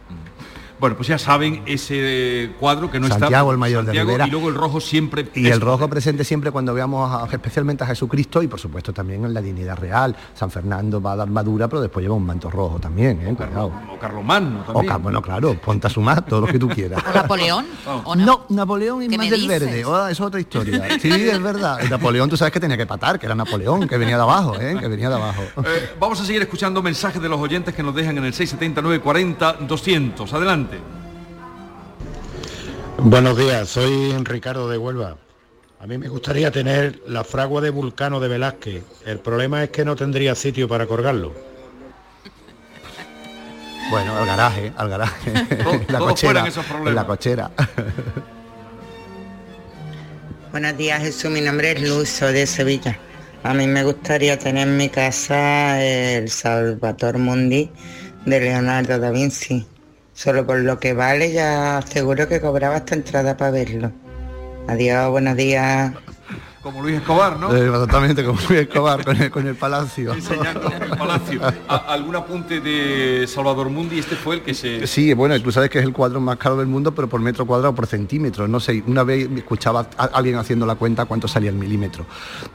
Bueno, 0.82 0.96
pues 0.96 1.06
ya 1.06 1.16
saben 1.16 1.62
ese 1.64 2.50
cuadro 2.58 2.90
que 2.90 2.98
no 2.98 3.06
está... 3.06 3.20
Santiago 3.20 3.52
el 3.52 3.56
mayor 3.56 3.84
de 3.84 3.92
Rivera. 3.92 4.26
Y 4.26 4.30
luego 4.32 4.48
el 4.48 4.56
rojo 4.56 4.80
siempre... 4.80 5.30
Y 5.32 5.46
el 5.46 5.60
rojo 5.60 5.88
presente 5.88 6.24
siempre 6.24 6.50
cuando 6.50 6.74
veamos 6.74 7.32
especialmente 7.32 7.84
a 7.84 7.86
Jesucristo 7.86 8.42
y 8.42 8.48
por 8.48 8.58
supuesto 8.58 8.92
también 8.92 9.24
en 9.24 9.32
la 9.32 9.40
dignidad 9.40 9.78
real. 9.78 10.16
San 10.34 10.50
Fernando 10.50 11.00
va 11.00 11.12
a 11.12 11.16
dar 11.18 11.30
madura, 11.30 11.68
pero 11.68 11.80
después 11.82 12.02
lleva 12.02 12.16
un 12.16 12.26
manto 12.26 12.50
rojo 12.50 12.80
también, 12.80 13.20
¿eh? 13.22 13.36
O, 13.56 13.66
o 13.66 13.98
Carlomagno 14.00 14.64
también. 14.64 14.92
O, 14.92 14.98
bueno, 14.98 15.22
claro, 15.22 15.54
ponte 15.54 15.86
a 15.86 15.90
sumar 15.90 16.26
todo 16.26 16.40
lo 16.40 16.46
que 16.48 16.58
tú 16.58 16.68
quieras. 16.68 17.00
¿O 17.08 17.14
Napoleón? 17.14 17.66
no? 18.16 18.46
Napoleón 18.48 19.02
es 19.02 19.16
más 19.16 19.30
del 19.30 19.46
verde. 19.46 19.84
Oh, 19.84 20.08
es 20.08 20.20
otra 20.20 20.40
historia. 20.40 20.98
Sí, 20.98 21.12
es 21.12 21.40
verdad. 21.40 21.78
Napoleón 21.88 22.28
tú 22.28 22.36
sabes 22.36 22.52
que 22.52 22.58
tenía 22.58 22.76
que 22.76 22.86
patar, 22.86 23.20
que 23.20 23.26
era 23.26 23.36
Napoleón, 23.36 23.86
que 23.86 23.96
venía 23.96 24.16
de 24.16 24.22
abajo, 24.22 24.56
¿eh? 24.58 24.76
Que 24.80 24.88
venía 24.88 25.08
de 25.08 25.14
abajo. 25.14 25.42
Eh, 25.64 25.94
vamos 26.00 26.20
a 26.20 26.24
seguir 26.24 26.42
escuchando 26.42 26.82
mensajes 26.82 27.22
de 27.22 27.28
los 27.28 27.38
oyentes 27.38 27.72
que 27.72 27.84
nos 27.84 27.94
dejan 27.94 28.18
en 28.18 28.24
el 28.24 28.34
679 28.34 29.00
40 29.00 29.52
200. 29.60 30.32
Adelante. 30.32 30.71
Buenos 32.98 33.36
días, 33.36 33.68
soy 33.68 34.12
Ricardo 34.24 34.68
de 34.68 34.78
Huelva. 34.78 35.16
A 35.80 35.86
mí 35.86 35.98
me 35.98 36.08
gustaría 36.08 36.52
tener 36.52 37.02
la 37.08 37.24
fragua 37.24 37.60
de 37.60 37.70
Vulcano 37.70 38.20
de 38.20 38.28
Velázquez. 38.28 38.84
El 39.04 39.18
problema 39.18 39.64
es 39.64 39.70
que 39.70 39.84
no 39.84 39.96
tendría 39.96 40.36
sitio 40.36 40.68
para 40.68 40.86
colgarlo. 40.86 41.34
Bueno, 43.90 44.16
al 44.16 44.24
garaje, 44.24 44.72
al 44.76 44.88
garaje. 44.88 45.32
la 45.88 45.98
cochera, 45.98 46.44
en 46.86 46.94
la 46.94 47.06
cochera. 47.06 47.50
Buenos 50.52 50.76
días, 50.76 51.02
Jesús. 51.02 51.30
Mi 51.30 51.40
nombre 51.40 51.72
es 51.72 51.82
Luz, 51.82 52.20
de 52.20 52.46
Sevilla. 52.46 52.98
A 53.42 53.52
mí 53.52 53.66
me 53.66 53.82
gustaría 53.82 54.38
tener 54.38 54.68
en 54.68 54.76
mi 54.76 54.88
casa 54.88 55.82
el 55.82 56.30
Salvator 56.30 57.18
Mundi 57.18 57.68
de 58.24 58.40
Leonardo 58.40 58.98
da 58.98 59.10
Vinci. 59.10 59.66
Solo 60.22 60.46
por 60.46 60.60
lo 60.60 60.78
que 60.78 60.92
vale 60.92 61.32
ya 61.32 61.82
seguro 61.82 62.28
que 62.28 62.40
cobraba 62.40 62.76
esta 62.76 62.94
entrada 62.94 63.36
para 63.36 63.50
verlo. 63.50 63.90
Adiós, 64.68 65.10
buenos 65.10 65.36
días 65.36 65.92
como 66.62 66.80
Luis 66.80 66.96
Escobar, 66.96 67.38
¿no? 67.38 67.52
Eh, 67.54 67.66
exactamente, 67.66 68.24
como 68.24 68.38
Luis 68.48 68.60
Escobar 68.60 69.04
con 69.04 69.20
el, 69.20 69.30
con 69.30 69.46
el 69.46 69.56
Palacio. 69.56 70.12
el 70.12 70.22
Palacio. 70.96 71.40
¿Algún 71.68 72.14
apunte 72.14 72.60
de 72.60 73.26
Salvador 73.26 73.68
Mundi? 73.68 73.98
Este 73.98 74.14
fue 74.14 74.36
el 74.36 74.42
que 74.42 74.54
se... 74.54 74.86
Sí, 74.86 75.12
bueno, 75.12 75.38
tú 75.42 75.50
sabes 75.50 75.70
que 75.70 75.80
es 75.80 75.84
el 75.84 75.92
cuadro 75.92 76.20
más 76.20 76.36
caro 76.36 76.56
del 76.56 76.68
mundo, 76.68 76.94
pero 76.94 77.08
por 77.08 77.20
metro 77.20 77.46
cuadrado, 77.46 77.74
por 77.74 77.86
centímetro. 77.86 78.46
No 78.46 78.60
sé, 78.60 78.82
una 78.86 79.02
vez 79.02 79.28
escuchaba 79.36 79.88
a 79.98 80.04
alguien 80.04 80.36
haciendo 80.36 80.64
la 80.64 80.76
cuenta 80.76 81.04
cuánto 81.04 81.26
salía 81.26 81.50
el 81.50 81.56
milímetro. 81.56 82.06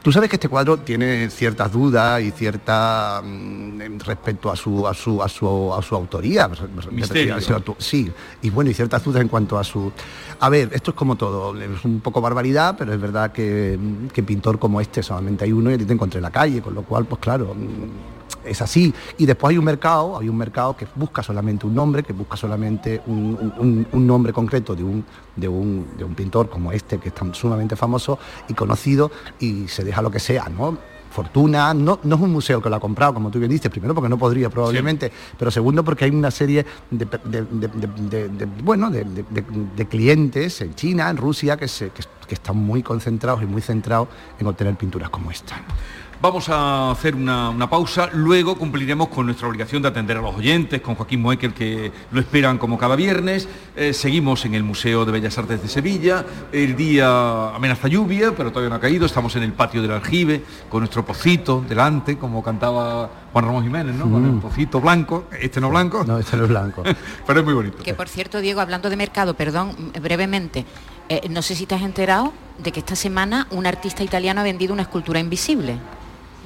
Tú 0.02 0.10
sabes 0.10 0.30
que 0.30 0.36
este 0.36 0.48
cuadro 0.48 0.78
tiene 0.78 1.28
ciertas 1.28 1.70
dudas 1.70 2.22
y 2.22 2.30
cierta 2.30 3.20
mm, 3.22 3.98
respecto 4.04 4.50
a 4.50 4.56
su, 4.56 4.86
a 4.86 4.94
su, 4.94 5.22
a 5.22 5.28
su, 5.28 5.74
a 5.74 5.82
su 5.82 5.94
autoría. 5.94 6.48
Misterio. 6.90 7.36
Sí, 7.76 8.10
y 8.40 8.50
bueno, 8.50 8.70
y 8.70 8.74
ciertas 8.74 9.04
dudas 9.04 9.20
en 9.20 9.28
cuanto 9.28 9.58
a 9.58 9.64
su... 9.64 9.92
A 10.40 10.48
ver, 10.48 10.70
esto 10.72 10.92
es 10.92 10.96
como 10.96 11.16
todo, 11.16 11.58
es 11.60 11.84
un 11.84 12.00
poco 12.00 12.20
barbaridad, 12.20 12.76
pero 12.78 12.94
es 12.94 13.00
verdad 13.00 13.32
que 13.32 13.78
que 14.12 14.22
pintor 14.22 14.58
como 14.58 14.80
este 14.80 15.02
solamente 15.02 15.44
hay 15.44 15.52
uno 15.52 15.70
y 15.70 15.74
a 15.74 15.78
ti 15.78 15.84
te 15.84 15.92
encontré 15.92 16.18
en 16.18 16.24
la 16.24 16.30
calle, 16.30 16.60
con 16.62 16.74
lo 16.74 16.82
cual, 16.82 17.04
pues 17.04 17.20
claro, 17.20 17.54
mm, 17.54 18.48
es 18.48 18.62
así. 18.62 18.92
Y 19.18 19.26
después 19.26 19.52
hay 19.52 19.58
un 19.58 19.64
mercado, 19.64 20.18
hay 20.18 20.28
un 20.28 20.36
mercado 20.36 20.76
que 20.76 20.86
busca 20.94 21.22
solamente 21.22 21.66
un 21.66 21.74
nombre, 21.74 22.02
que 22.02 22.12
busca 22.12 22.36
solamente 22.36 23.02
un, 23.06 23.86
nombre 23.92 24.32
concreto 24.32 24.74
de 24.74 24.84
un, 24.84 25.04
de, 25.36 25.48
un, 25.48 25.86
de 25.96 26.04
un 26.04 26.14
pintor 26.14 26.48
como 26.48 26.72
este, 26.72 26.98
que 26.98 27.08
es 27.08 27.14
tan 27.14 27.34
sumamente 27.34 27.76
famoso 27.76 28.18
y 28.48 28.54
conocido, 28.54 29.10
y 29.38 29.68
se 29.68 29.84
deja 29.84 30.02
lo 30.02 30.10
que 30.10 30.20
sea, 30.20 30.48
¿no? 30.48 30.78
Fortuna, 31.10 31.74
no, 31.74 32.00
no 32.02 32.16
es 32.16 32.20
un 32.20 32.32
museo 32.32 32.60
que 32.60 32.68
lo 32.68 32.76
ha 32.76 32.80
comprado, 32.80 33.14
como 33.14 33.30
tú 33.30 33.38
bien 33.38 33.50
dices, 33.50 33.70
primero 33.70 33.94
porque 33.94 34.08
no 34.08 34.18
podría 34.18 34.50
probablemente, 34.50 35.10
pero 35.38 35.50
segundo 35.50 35.84
porque 35.84 36.04
hay 36.04 36.10
una 36.10 36.30
serie 36.30 36.64
de, 36.90 37.06
bueno, 38.62 38.90
de, 38.90 39.86
clientes 39.88 40.60
en 40.60 40.74
China, 40.74 41.10
en 41.10 41.16
Rusia, 41.16 41.56
que, 41.56 41.68
se, 41.68 41.90
que 41.90 42.34
están 42.34 42.56
muy 42.56 42.82
concentrados 42.82 43.42
y 43.42 43.46
muy 43.46 43.62
centrados 43.62 44.08
en 44.38 44.46
obtener 44.46 44.76
pinturas 44.76 45.10
como 45.10 45.30
esta. 45.30 45.56
Vamos 46.20 46.48
a 46.48 46.90
hacer 46.90 47.14
una, 47.14 47.70
pausa, 47.70 48.10
luego 48.12 48.58
cumpliremos 48.58 49.06
con 49.06 49.26
nuestra 49.26 49.46
obligación 49.46 49.82
de 49.82 49.88
atender 49.88 50.16
a 50.16 50.20
los 50.20 50.34
oyentes, 50.34 50.80
con 50.80 50.96
Joaquín 50.96 51.22
Moekel, 51.22 51.54
que 51.54 51.92
lo 52.10 52.18
esperan 52.18 52.58
como 52.58 52.76
cada 52.76 52.96
viernes. 52.96 53.48
Eh, 53.76 53.92
seguimos 53.92 54.44
en 54.44 54.56
el 54.56 54.64
Museo 54.64 55.04
de 55.04 55.12
Bellas 55.12 55.38
Artes 55.38 55.62
de 55.62 55.68
Sevilla. 55.68 56.26
El 56.50 56.74
día 56.74 57.50
amenaza 57.54 57.86
lluvia, 57.86 58.32
pero 58.36 58.50
todavía 58.50 58.70
no 58.70 58.74
ha 58.74 58.80
caído. 58.80 59.06
Estamos 59.06 59.36
en 59.36 59.44
el 59.44 59.52
patio 59.52 59.80
del 59.80 59.92
aljibe, 59.92 60.42
con 60.68 60.80
nuestro 60.80 61.06
pocito 61.06 61.64
delante, 61.68 62.18
como 62.18 62.42
cantaba 62.42 63.08
Juan 63.32 63.44
Ramón 63.44 63.62
Jiménez, 63.62 63.94
¿no? 63.94 64.10
Con 64.10 64.24
el 64.24 64.32
mm. 64.32 64.40
pocito 64.40 64.80
blanco, 64.80 65.26
este 65.40 65.60
no 65.60 65.70
blanco. 65.70 66.02
No, 66.04 66.18
este 66.18 66.36
no 66.36 66.42
es 66.42 66.48
blanco. 66.48 66.82
pero 67.28 67.38
es 67.38 67.44
muy 67.44 67.54
bonito. 67.54 67.78
Que 67.84 67.94
por 67.94 68.08
cierto, 68.08 68.40
Diego, 68.40 68.60
hablando 68.60 68.90
de 68.90 68.96
mercado, 68.96 69.34
perdón, 69.34 69.92
brevemente, 70.02 70.64
eh, 71.08 71.28
no 71.30 71.42
sé 71.42 71.54
si 71.54 71.64
te 71.64 71.76
has 71.76 71.82
enterado 71.82 72.32
de 72.58 72.72
que 72.72 72.80
esta 72.80 72.96
semana 72.96 73.46
un 73.52 73.68
artista 73.68 74.02
italiano 74.02 74.40
ha 74.40 74.44
vendido 74.44 74.72
una 74.72 74.82
escultura 74.82 75.20
invisible. 75.20 75.78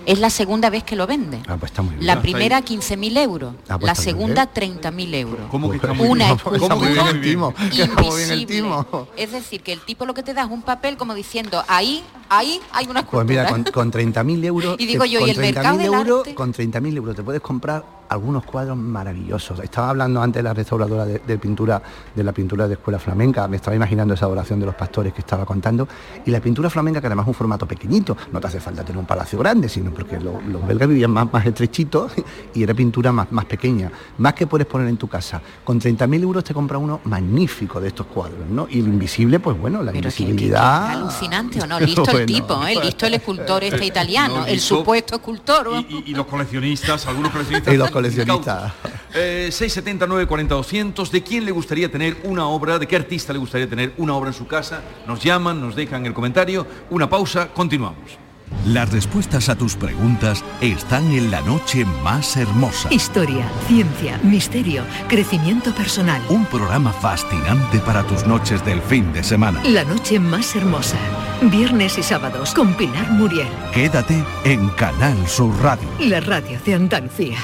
Es 0.06 0.18
la 0.18 0.30
segunda 0.30 0.70
vez 0.70 0.84
que 0.84 0.96
lo 0.96 1.06
vende. 1.06 1.40
Ah, 1.46 1.56
pues 1.58 1.72
está 1.72 1.82
muy 1.82 1.94
bien. 1.94 2.06
La 2.06 2.20
primera 2.20 2.60
15.000 2.60 3.18
euros, 3.18 3.54
ah, 3.68 3.78
pues 3.78 3.86
la 3.86 3.94
segunda 3.94 4.52
30.000 4.52 5.14
euros. 5.14 5.40
¿Cómo 5.50 5.70
que 5.70 5.76
está 5.76 5.92
muy 5.92 6.08
Una 6.08 6.36
pues 6.36 6.62
está 6.62 6.74
muy 6.74 6.88
bien 6.88 7.06
el 7.06 7.20
timo. 7.20 7.54
invisible. 7.58 8.62
Es 9.16 9.32
decir, 9.32 9.62
que 9.62 9.72
el 9.72 9.80
tipo 9.80 10.06
lo 10.06 10.14
que 10.14 10.22
te 10.22 10.34
da 10.34 10.42
es 10.42 10.50
un 10.50 10.62
papel 10.62 10.96
como 10.96 11.14
diciendo, 11.14 11.62
ahí, 11.68 12.02
ahí 12.28 12.60
hay 12.72 12.86
una 12.86 13.00
escultura. 13.00 13.24
Pues 13.24 13.26
mira, 13.26 13.72
con, 13.72 13.90
con 13.90 13.92
30.000 13.92 14.44
euros... 14.44 14.76
Y 14.82 14.86
digo 14.86 15.04
yo, 15.04 15.26
¿y 15.26 15.30
el 15.30 15.38
mercado 15.38 15.80
euros, 15.80 16.28
Con 16.34 16.52
30.000 16.52 16.96
euros 16.96 17.16
te 17.16 17.22
puedes 17.22 17.40
comprar 17.40 17.84
algunos 18.12 18.44
cuadros 18.44 18.76
maravillosos. 18.76 19.58
Estaba 19.60 19.90
hablando 19.90 20.22
antes 20.22 20.40
de 20.40 20.42
la 20.44 20.54
restauradora 20.54 21.06
de, 21.06 21.38
pintura, 21.38 21.82
de 22.14 22.22
la 22.22 22.32
pintura 22.32 22.68
de 22.68 22.74
escuela 22.74 22.98
flamenca, 22.98 23.48
me 23.48 23.56
estaba 23.56 23.74
imaginando 23.74 24.14
esa 24.14 24.28
oración 24.28 24.60
de 24.60 24.66
los 24.66 24.74
pastores 24.74 25.12
que 25.12 25.20
estaba 25.20 25.44
contando, 25.46 25.88
y 26.24 26.30
la 26.30 26.40
pintura 26.40 26.68
flamenca, 26.68 27.00
que 27.00 27.06
además 27.06 27.24
es 27.24 27.28
un 27.28 27.34
formato 27.34 27.66
pequeñito, 27.66 28.16
no 28.30 28.40
te 28.40 28.46
hace 28.46 28.60
falta 28.60 28.84
tener 28.84 28.98
un 28.98 29.06
palacio 29.06 29.38
grande, 29.38 29.68
sino 29.68 29.91
porque 29.92 30.18
los 30.18 30.66
belgas 30.66 30.88
vivían 30.88 31.10
más, 31.10 31.32
más 31.32 31.46
estrechitos 31.46 32.12
y 32.54 32.62
era 32.62 32.74
pintura 32.74 33.12
más, 33.12 33.30
más 33.32 33.44
pequeña, 33.44 33.90
más 34.18 34.34
que 34.34 34.46
puedes 34.46 34.66
poner 34.66 34.88
en 34.88 34.96
tu 34.96 35.08
casa. 35.08 35.40
Con 35.64 35.80
30.000 35.80 36.22
euros 36.22 36.44
te 36.44 36.54
compra 36.54 36.78
uno 36.78 37.00
magnífico 37.04 37.80
de 37.80 37.88
estos 37.88 38.06
cuadros, 38.06 38.48
¿no? 38.48 38.66
Y 38.68 38.82
lo 38.82 38.88
invisible, 38.88 39.40
pues 39.40 39.58
bueno, 39.58 39.82
la 39.82 39.94
invisibilidad... 39.94 40.90
alucinante 40.90 41.60
o 41.60 41.66
no, 41.66 41.80
listo 41.80 42.10
el 42.10 42.26
tipo, 42.26 42.66
¿eh? 42.66 42.76
listo 42.82 43.06
el 43.06 43.14
escultor 43.14 43.64
este 43.64 43.84
italiano, 43.92 44.46
el 44.46 44.60
supuesto 44.60 45.16
escultor. 45.16 45.84
Y, 45.88 46.14
los 46.14 46.26
coleccionistas, 46.26 47.06
algunos 47.06 47.32
coleccionistas... 47.32 47.74
Y 47.74 47.76
los 47.76 47.90
coleccionista. 47.90 48.74
Eh, 49.14 49.48
679 49.50 50.26
40 50.26 50.54
200. 50.54 51.10
¿De 51.10 51.22
quién 51.22 51.44
le 51.44 51.50
gustaría 51.50 51.90
tener 51.90 52.16
una 52.24 52.46
obra? 52.46 52.78
¿De 52.78 52.86
qué 52.86 52.96
artista 52.96 53.32
le 53.32 53.38
gustaría 53.38 53.68
tener 53.68 53.92
una 53.98 54.14
obra 54.14 54.30
en 54.30 54.34
su 54.34 54.46
casa? 54.46 54.82
Nos 55.06 55.22
llaman, 55.22 55.60
nos 55.60 55.76
dejan 55.76 56.06
el 56.06 56.14
comentario. 56.14 56.66
Una 56.90 57.08
pausa, 57.08 57.48
continuamos. 57.48 58.18
Las 58.66 58.92
respuestas 58.92 59.48
a 59.48 59.56
tus 59.56 59.74
preguntas 59.74 60.44
están 60.60 61.10
en 61.12 61.30
la 61.30 61.40
noche 61.40 61.84
más 62.04 62.36
hermosa. 62.36 62.88
Historia, 62.92 63.44
ciencia, 63.66 64.18
misterio, 64.22 64.84
crecimiento 65.08 65.74
personal. 65.74 66.22
Un 66.28 66.46
programa 66.46 66.92
fascinante 66.92 67.80
para 67.80 68.04
tus 68.04 68.24
noches 68.26 68.64
del 68.64 68.80
fin 68.80 69.12
de 69.12 69.24
semana. 69.24 69.60
La 69.64 69.84
noche 69.84 70.20
más 70.20 70.54
hermosa. 70.54 70.96
Viernes 71.42 71.98
y 71.98 72.04
sábados 72.04 72.54
con 72.54 72.74
Pilar 72.74 73.10
Muriel. 73.10 73.48
Quédate 73.74 74.22
en 74.44 74.68
Canal 74.70 75.26
Sur 75.26 75.52
Radio. 75.60 75.88
La 75.98 76.20
radio 76.20 76.58
de 76.64 76.74
Andalucía. 76.74 77.38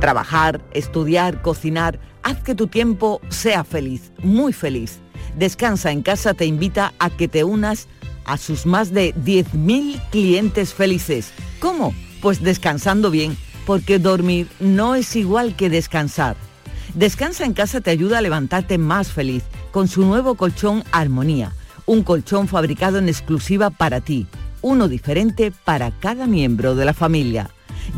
Trabajar, 0.00 0.60
estudiar, 0.72 1.42
cocinar, 1.42 1.98
haz 2.22 2.42
que 2.42 2.54
tu 2.54 2.68
tiempo 2.68 3.20
sea 3.28 3.64
feliz, 3.64 4.12
muy 4.22 4.52
feliz. 4.52 5.00
Descansa 5.36 5.90
en 5.90 6.02
casa 6.02 6.34
te 6.34 6.46
invita 6.46 6.92
a 6.98 7.10
que 7.10 7.28
te 7.28 7.44
unas 7.44 7.88
a 8.24 8.36
sus 8.36 8.66
más 8.66 8.92
de 8.92 9.14
10.000 9.14 10.00
clientes 10.10 10.74
felices. 10.74 11.32
¿Cómo? 11.58 11.94
Pues 12.20 12.42
descansando 12.42 13.10
bien, 13.10 13.36
porque 13.66 13.98
dormir 13.98 14.48
no 14.60 14.94
es 14.94 15.16
igual 15.16 15.56
que 15.56 15.70
descansar. 15.70 16.36
Descansa 16.94 17.44
en 17.44 17.54
casa 17.54 17.80
te 17.80 17.90
ayuda 17.90 18.18
a 18.18 18.22
levantarte 18.22 18.78
más 18.78 19.10
feliz 19.10 19.42
con 19.70 19.88
su 19.88 20.04
nuevo 20.04 20.34
colchón 20.34 20.84
Armonía, 20.92 21.54
un 21.86 22.02
colchón 22.02 22.48
fabricado 22.48 22.98
en 22.98 23.08
exclusiva 23.08 23.70
para 23.70 24.02
ti, 24.02 24.26
uno 24.60 24.88
diferente 24.88 25.54
para 25.64 25.90
cada 25.90 26.26
miembro 26.26 26.74
de 26.74 26.84
la 26.84 26.92
familia. 26.92 27.48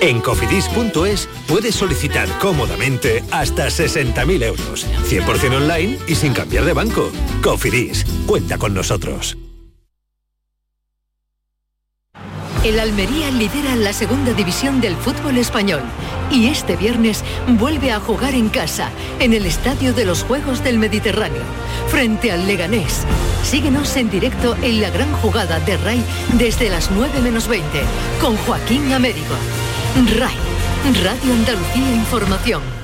En 0.00 0.20
cofidis.es 0.20 1.28
puedes 1.46 1.74
solicitar 1.74 2.28
cómodamente 2.38 3.22
hasta 3.30 3.66
60.000 3.66 4.44
euros, 4.44 4.86
100% 5.08 5.56
online 5.56 5.98
y 6.06 6.14
sin 6.14 6.32
cambiar 6.32 6.64
de 6.64 6.72
banco. 6.72 7.10
Cofidis, 7.42 8.04
cuenta 8.26 8.58
con 8.58 8.74
nosotros. 8.74 9.36
El 12.64 12.78
Almería 12.78 13.30
lidera 13.30 13.74
la 13.74 13.94
segunda 13.94 14.34
división 14.34 14.82
del 14.82 14.94
fútbol 14.94 15.38
español 15.38 15.80
y 16.30 16.48
este 16.48 16.76
viernes 16.76 17.24
vuelve 17.58 17.90
a 17.90 18.00
jugar 18.00 18.34
en 18.34 18.50
casa, 18.50 18.90
en 19.18 19.32
el 19.32 19.46
Estadio 19.46 19.94
de 19.94 20.04
los 20.04 20.24
Juegos 20.24 20.62
del 20.62 20.78
Mediterráneo, 20.78 21.42
frente 21.88 22.30
al 22.30 22.46
Leganés. 22.46 23.06
Síguenos 23.44 23.96
en 23.96 24.10
directo 24.10 24.56
en 24.62 24.82
la 24.82 24.90
gran 24.90 25.10
jugada 25.14 25.58
de 25.60 25.78
RAI 25.78 26.04
desde 26.34 26.68
las 26.68 26.90
9 26.90 27.20
menos 27.22 27.48
20 27.48 27.80
con 28.20 28.36
Joaquín 28.36 28.92
Américo. 28.92 29.34
RAI, 29.96 30.36
Radio 31.02 31.32
Andalucía 31.34 31.94
Información. 31.94 32.79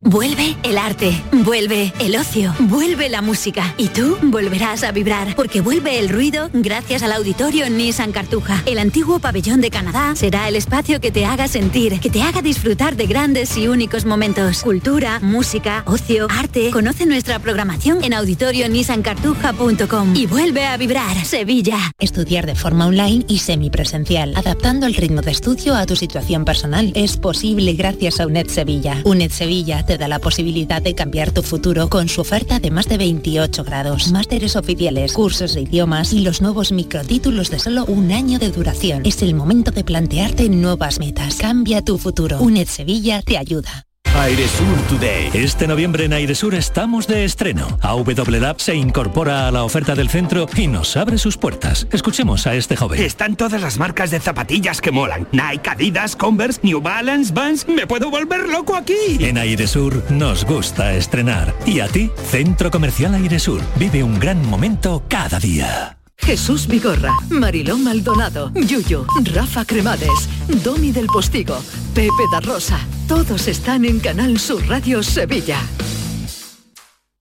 Vuelve 0.00 0.56
el 0.62 0.78
arte, 0.78 1.10
vuelve 1.32 1.92
el 1.98 2.14
ocio, 2.14 2.54
vuelve 2.60 3.08
la 3.08 3.20
música 3.20 3.74
y 3.76 3.88
tú 3.88 4.16
volverás 4.22 4.84
a 4.84 4.92
vibrar 4.92 5.34
porque 5.34 5.60
vuelve 5.60 5.98
el 5.98 6.08
ruido 6.08 6.50
gracias 6.52 7.02
al 7.02 7.10
auditorio 7.10 7.68
Nissan 7.68 8.12
Cartuja. 8.12 8.62
El 8.64 8.78
antiguo 8.78 9.18
pabellón 9.18 9.60
de 9.60 9.72
Canadá 9.72 10.14
será 10.14 10.46
el 10.46 10.54
espacio 10.54 11.00
que 11.00 11.10
te 11.10 11.26
haga 11.26 11.48
sentir, 11.48 11.98
que 11.98 12.10
te 12.10 12.22
haga 12.22 12.42
disfrutar 12.42 12.94
de 12.94 13.08
grandes 13.08 13.56
y 13.56 13.66
únicos 13.66 14.04
momentos. 14.04 14.62
Cultura, 14.62 15.18
música, 15.18 15.82
ocio, 15.84 16.28
arte. 16.30 16.70
Conoce 16.70 17.04
nuestra 17.04 17.40
programación 17.40 18.04
en 18.04 18.14
auditorionissancartuja.com 18.14 20.14
y 20.14 20.26
vuelve 20.26 20.64
a 20.64 20.76
vibrar 20.76 21.24
Sevilla. 21.24 21.76
Estudiar 21.98 22.46
de 22.46 22.54
forma 22.54 22.86
online 22.86 23.24
y 23.26 23.38
semipresencial, 23.38 24.36
adaptando 24.36 24.86
el 24.86 24.94
ritmo 24.94 25.22
de 25.22 25.32
estudio 25.32 25.74
a 25.74 25.86
tu 25.86 25.96
situación 25.96 26.44
personal, 26.44 26.92
es 26.94 27.16
posible 27.16 27.72
gracias 27.72 28.20
a 28.20 28.28
UNED 28.28 28.46
Sevilla. 28.46 29.02
UNED 29.04 29.32
Sevilla 29.32 29.86
te 29.88 29.96
da 29.96 30.06
la 30.06 30.18
posibilidad 30.18 30.82
de 30.82 30.94
cambiar 30.94 31.30
tu 31.30 31.42
futuro 31.42 31.88
con 31.88 32.08
su 32.08 32.20
oferta 32.20 32.60
de 32.60 32.70
más 32.70 32.90
de 32.90 32.98
28 32.98 33.64
grados, 33.64 34.12
másteres 34.12 34.54
oficiales, 34.54 35.14
cursos 35.14 35.54
de 35.54 35.62
idiomas 35.62 36.12
y 36.12 36.20
los 36.20 36.42
nuevos 36.42 36.72
microtítulos 36.72 37.50
de 37.50 37.58
solo 37.58 37.86
un 37.86 38.12
año 38.12 38.38
de 38.38 38.50
duración. 38.50 39.00
Es 39.06 39.22
el 39.22 39.34
momento 39.34 39.70
de 39.70 39.84
plantearte 39.84 40.50
nuevas 40.50 40.98
metas. 40.98 41.36
Cambia 41.36 41.80
tu 41.82 41.96
futuro. 41.96 42.38
UNED 42.38 42.68
Sevilla 42.68 43.22
te 43.22 43.38
ayuda. 43.38 43.87
Airesur 44.18 44.76
Today. 44.88 45.30
Este 45.32 45.68
noviembre 45.68 46.04
en 46.04 46.12
Airesur 46.12 46.54
estamos 46.56 47.06
de 47.06 47.24
estreno. 47.24 47.78
AW 47.82 48.04
Lab 48.40 48.60
se 48.60 48.74
incorpora 48.74 49.46
a 49.46 49.52
la 49.52 49.62
oferta 49.62 49.94
del 49.94 50.08
centro 50.08 50.46
y 50.56 50.66
nos 50.66 50.96
abre 50.96 51.18
sus 51.18 51.36
puertas. 51.36 51.86
Escuchemos 51.92 52.46
a 52.48 52.54
este 52.54 52.74
joven. 52.74 53.00
Están 53.00 53.36
todas 53.36 53.60
las 53.60 53.78
marcas 53.78 54.10
de 54.10 54.18
zapatillas 54.18 54.80
que 54.80 54.90
molan. 54.90 55.28
Nike, 55.30 55.70
Adidas, 55.70 56.16
Converse, 56.16 56.60
New 56.64 56.80
Balance, 56.80 57.32
Vans. 57.32 57.68
Me 57.68 57.86
puedo 57.86 58.10
volver 58.10 58.48
loco 58.48 58.74
aquí. 58.74 59.18
En 59.20 59.38
Airesur 59.38 60.02
nos 60.10 60.44
gusta 60.44 60.94
estrenar. 60.94 61.54
Y 61.64 61.78
a 61.78 61.86
ti, 61.86 62.10
Centro 62.30 62.72
Comercial 62.72 63.14
Airesur. 63.14 63.62
Vive 63.76 64.02
un 64.02 64.18
gran 64.18 64.44
momento 64.44 65.04
cada 65.08 65.38
día. 65.38 65.97
Jesús 66.18 66.66
Vigorra, 66.66 67.14
Marilón 67.30 67.84
Maldonado, 67.84 68.52
Yuyo, 68.54 69.06
Rafa 69.34 69.64
Cremades, 69.64 70.28
Domi 70.62 70.92
del 70.92 71.06
Postigo, 71.06 71.58
Pepe 71.94 72.10
da 72.30 72.40
Rosa. 72.40 72.78
Todos 73.06 73.48
están 73.48 73.84
en 73.84 73.98
Canal 74.00 74.38
Sur 74.38 74.66
Radio 74.68 75.02
Sevilla. 75.02 75.58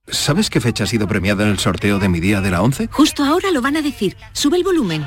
¿Sabes 0.09 0.49
qué 0.49 0.59
fecha 0.61 0.85
ha 0.85 0.87
sido 0.87 1.07
premiada 1.07 1.43
en 1.43 1.49
el 1.49 1.59
sorteo 1.59 1.99
de 1.99 2.09
mi 2.09 2.19
día 2.19 2.41
de 2.41 2.51
la 2.51 2.61
11? 2.61 2.87
Justo 2.91 3.23
ahora 3.23 3.51
lo 3.51 3.61
van 3.61 3.77
a 3.77 3.81
decir. 3.81 4.15
Sube 4.33 4.57
el 4.57 4.63
volumen. 4.63 5.05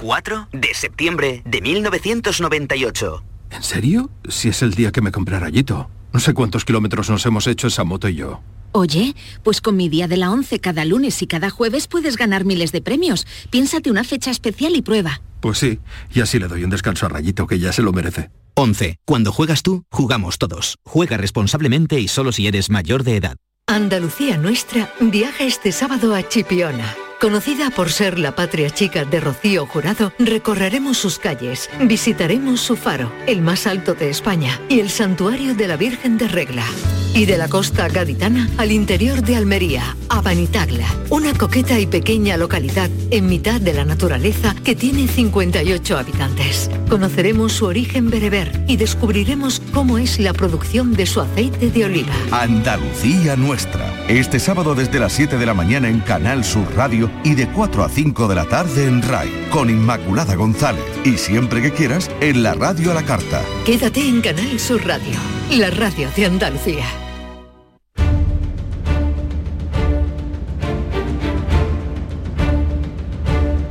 4 0.00 0.48
de 0.52 0.74
septiembre 0.74 1.42
de 1.44 1.60
1998. 1.60 3.24
¿En 3.50 3.62
serio? 3.62 4.10
Si 4.28 4.48
es 4.48 4.62
el 4.62 4.74
día 4.74 4.92
que 4.92 5.00
me 5.02 5.12
compré 5.12 5.38
rayito. 5.38 5.88
No 6.12 6.20
sé 6.20 6.34
cuántos 6.34 6.64
kilómetros 6.64 7.10
nos 7.10 7.24
hemos 7.26 7.46
hecho 7.46 7.68
esa 7.68 7.84
moto 7.84 8.08
y 8.08 8.16
yo. 8.16 8.40
Oye, 8.72 9.14
pues 9.42 9.60
con 9.60 9.76
mi 9.76 9.88
día 9.88 10.06
de 10.06 10.16
la 10.16 10.30
11 10.30 10.60
cada 10.60 10.84
lunes 10.84 11.20
y 11.22 11.26
cada 11.26 11.50
jueves 11.50 11.88
puedes 11.88 12.16
ganar 12.16 12.44
miles 12.44 12.72
de 12.72 12.80
premios. 12.80 13.26
Piénsate 13.50 13.90
una 13.90 14.04
fecha 14.04 14.30
especial 14.30 14.76
y 14.76 14.82
prueba. 14.82 15.20
Pues 15.40 15.58
sí, 15.58 15.80
y 16.14 16.20
así 16.20 16.38
le 16.38 16.48
doy 16.48 16.64
un 16.64 16.70
descanso 16.70 17.06
a 17.06 17.08
Rayito 17.08 17.46
que 17.46 17.58
ya 17.58 17.72
se 17.72 17.82
lo 17.82 17.92
merece. 17.92 18.30
11. 18.54 18.98
Cuando 19.04 19.32
juegas 19.32 19.62
tú, 19.62 19.84
jugamos 19.90 20.38
todos. 20.38 20.76
Juega 20.84 21.16
responsablemente 21.16 21.98
y 21.98 22.08
solo 22.08 22.32
si 22.32 22.46
eres 22.46 22.70
mayor 22.70 23.04
de 23.04 23.16
edad. 23.16 23.36
Andalucía 23.66 24.36
Nuestra 24.36 24.92
viaja 25.00 25.44
este 25.44 25.72
sábado 25.72 26.14
a 26.14 26.28
Chipiona. 26.28 26.94
Conocida 27.20 27.68
por 27.68 27.92
ser 27.92 28.18
la 28.18 28.34
patria 28.34 28.70
chica 28.70 29.04
de 29.04 29.20
Rocío 29.20 29.66
Jurado, 29.66 30.14
recorreremos 30.18 30.96
sus 30.96 31.18
calles, 31.18 31.68
visitaremos 31.82 32.62
su 32.62 32.76
faro, 32.76 33.12
el 33.26 33.42
más 33.42 33.66
alto 33.66 33.92
de 33.92 34.08
España, 34.08 34.58
y 34.70 34.80
el 34.80 34.88
santuario 34.88 35.54
de 35.54 35.68
la 35.68 35.76
Virgen 35.76 36.16
de 36.16 36.28
Regla. 36.28 36.64
Y 37.12 37.26
de 37.26 37.36
la 37.36 37.48
costa 37.48 37.88
gaditana 37.88 38.48
al 38.56 38.72
interior 38.72 39.20
de 39.20 39.36
Almería, 39.36 39.96
a 40.08 40.22
Banitagla, 40.22 40.86
una 41.10 41.34
coqueta 41.34 41.78
y 41.78 41.86
pequeña 41.86 42.36
localidad 42.36 42.88
en 43.10 43.26
mitad 43.26 43.60
de 43.60 43.74
la 43.74 43.84
naturaleza 43.84 44.54
que 44.64 44.76
tiene 44.76 45.08
58 45.08 45.98
habitantes. 45.98 46.70
Conoceremos 46.88 47.52
su 47.52 47.66
origen 47.66 48.10
bereber 48.10 48.64
y 48.68 48.76
descubriremos 48.76 49.60
cómo 49.74 49.98
es 49.98 50.20
la 50.20 50.32
producción 50.32 50.94
de 50.94 51.04
su 51.04 51.20
aceite 51.20 51.70
de 51.70 51.84
oliva. 51.84 52.14
Andalucía 52.30 53.34
Nuestra. 53.36 53.92
Este 54.08 54.38
sábado 54.38 54.76
desde 54.76 55.00
las 55.00 55.12
7 55.12 55.36
de 55.36 55.46
la 55.46 55.54
mañana 55.54 55.88
en 55.88 56.00
Canal 56.00 56.44
Sur 56.44 56.64
Radio 56.76 57.09
y 57.24 57.34
de 57.34 57.48
4 57.48 57.84
a 57.84 57.88
5 57.88 58.28
de 58.28 58.34
la 58.34 58.46
tarde 58.46 58.86
en 58.86 59.02
RAI 59.02 59.48
con 59.50 59.70
Inmaculada 59.70 60.34
González 60.34 60.84
y 61.04 61.16
siempre 61.16 61.62
que 61.62 61.72
quieras 61.72 62.10
en 62.20 62.42
la 62.42 62.54
radio 62.54 62.90
a 62.90 62.94
la 62.94 63.02
carta. 63.02 63.42
Quédate 63.64 64.06
en 64.06 64.20
Canal 64.20 64.58
Sur 64.58 64.86
Radio, 64.86 65.18
la 65.52 65.70
radio 65.70 66.08
de 66.16 66.26
Andalucía. 66.26 66.84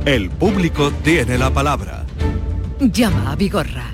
El 0.04 0.30
público 0.30 0.90
tiene 1.02 1.38
la 1.38 1.50
palabra. 1.50 2.06
Llama 2.80 3.32
a 3.32 3.36
Vigorra 3.36 3.89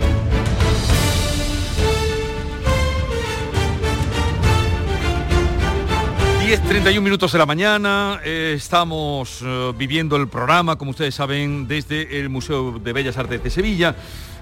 10.31 6.46 7.00
minutos 7.00 7.32
de 7.32 7.38
la 7.38 7.44
mañana, 7.44 8.20
eh, 8.24 8.52
estamos 8.54 9.42
eh, 9.44 9.72
viviendo 9.76 10.14
el 10.14 10.28
programa, 10.28 10.78
como 10.78 10.92
ustedes 10.92 11.12
saben, 11.12 11.66
desde 11.66 12.20
el 12.20 12.28
Museo 12.28 12.78
de 12.78 12.92
Bellas 12.92 13.18
Artes 13.18 13.42
de 13.42 13.50
Sevilla. 13.50 13.96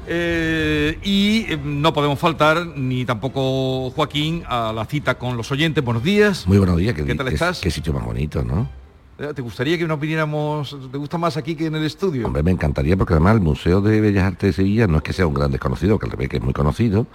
Eh, 0.06 0.98
y 1.02 1.46
no 1.64 1.94
podemos 1.94 2.18
faltar, 2.18 2.66
ni 2.76 3.06
tampoco 3.06 3.88
Joaquín, 3.88 4.42
a 4.46 4.70
la 4.74 4.84
cita 4.84 5.14
con 5.14 5.38
los 5.38 5.50
oyentes. 5.50 5.82
Buenos 5.82 6.04
días. 6.04 6.46
Muy 6.46 6.58
buenos 6.58 6.76
días. 6.76 6.94
¿Qué, 6.94 7.14
tal 7.14 7.28
estás? 7.28 7.60
Qué 7.62 7.70
sitio 7.70 7.94
más 7.94 8.04
bonito, 8.04 8.44
¿no? 8.44 8.68
¿Te 9.16 9.40
gustaría 9.40 9.78
que 9.78 9.86
nos 9.86 9.98
viniéramos, 9.98 10.76
te 10.92 10.98
gusta 10.98 11.16
más 11.16 11.38
aquí 11.38 11.54
que 11.54 11.64
en 11.68 11.76
el 11.76 11.84
estudio? 11.84 12.26
Hombre, 12.26 12.42
me 12.42 12.50
encantaría 12.50 12.98
porque 12.98 13.14
además 13.14 13.36
el 13.36 13.40
Museo 13.40 13.80
de 13.80 14.02
Bellas 14.02 14.24
Artes 14.24 14.48
de 14.48 14.52
Sevilla 14.52 14.86
no 14.86 14.98
es 14.98 15.02
que 15.02 15.14
sea 15.14 15.26
un 15.26 15.32
gran 15.32 15.50
desconocido, 15.50 15.98
que 15.98 16.04
al 16.04 16.12
revés 16.12 16.28
que 16.28 16.36
es 16.36 16.42
muy 16.42 16.52
conocido, 16.52 17.06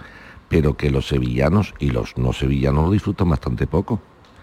pero 0.48 0.76
que 0.76 0.90
los 0.90 1.06
sevillanos 1.06 1.74
y 1.78 1.90
los 1.90 2.18
no 2.18 2.32
sevillanos 2.32 2.86
lo 2.86 2.90
disfrutan 2.90 3.28
bastante 3.28 3.68
poco 3.68 4.00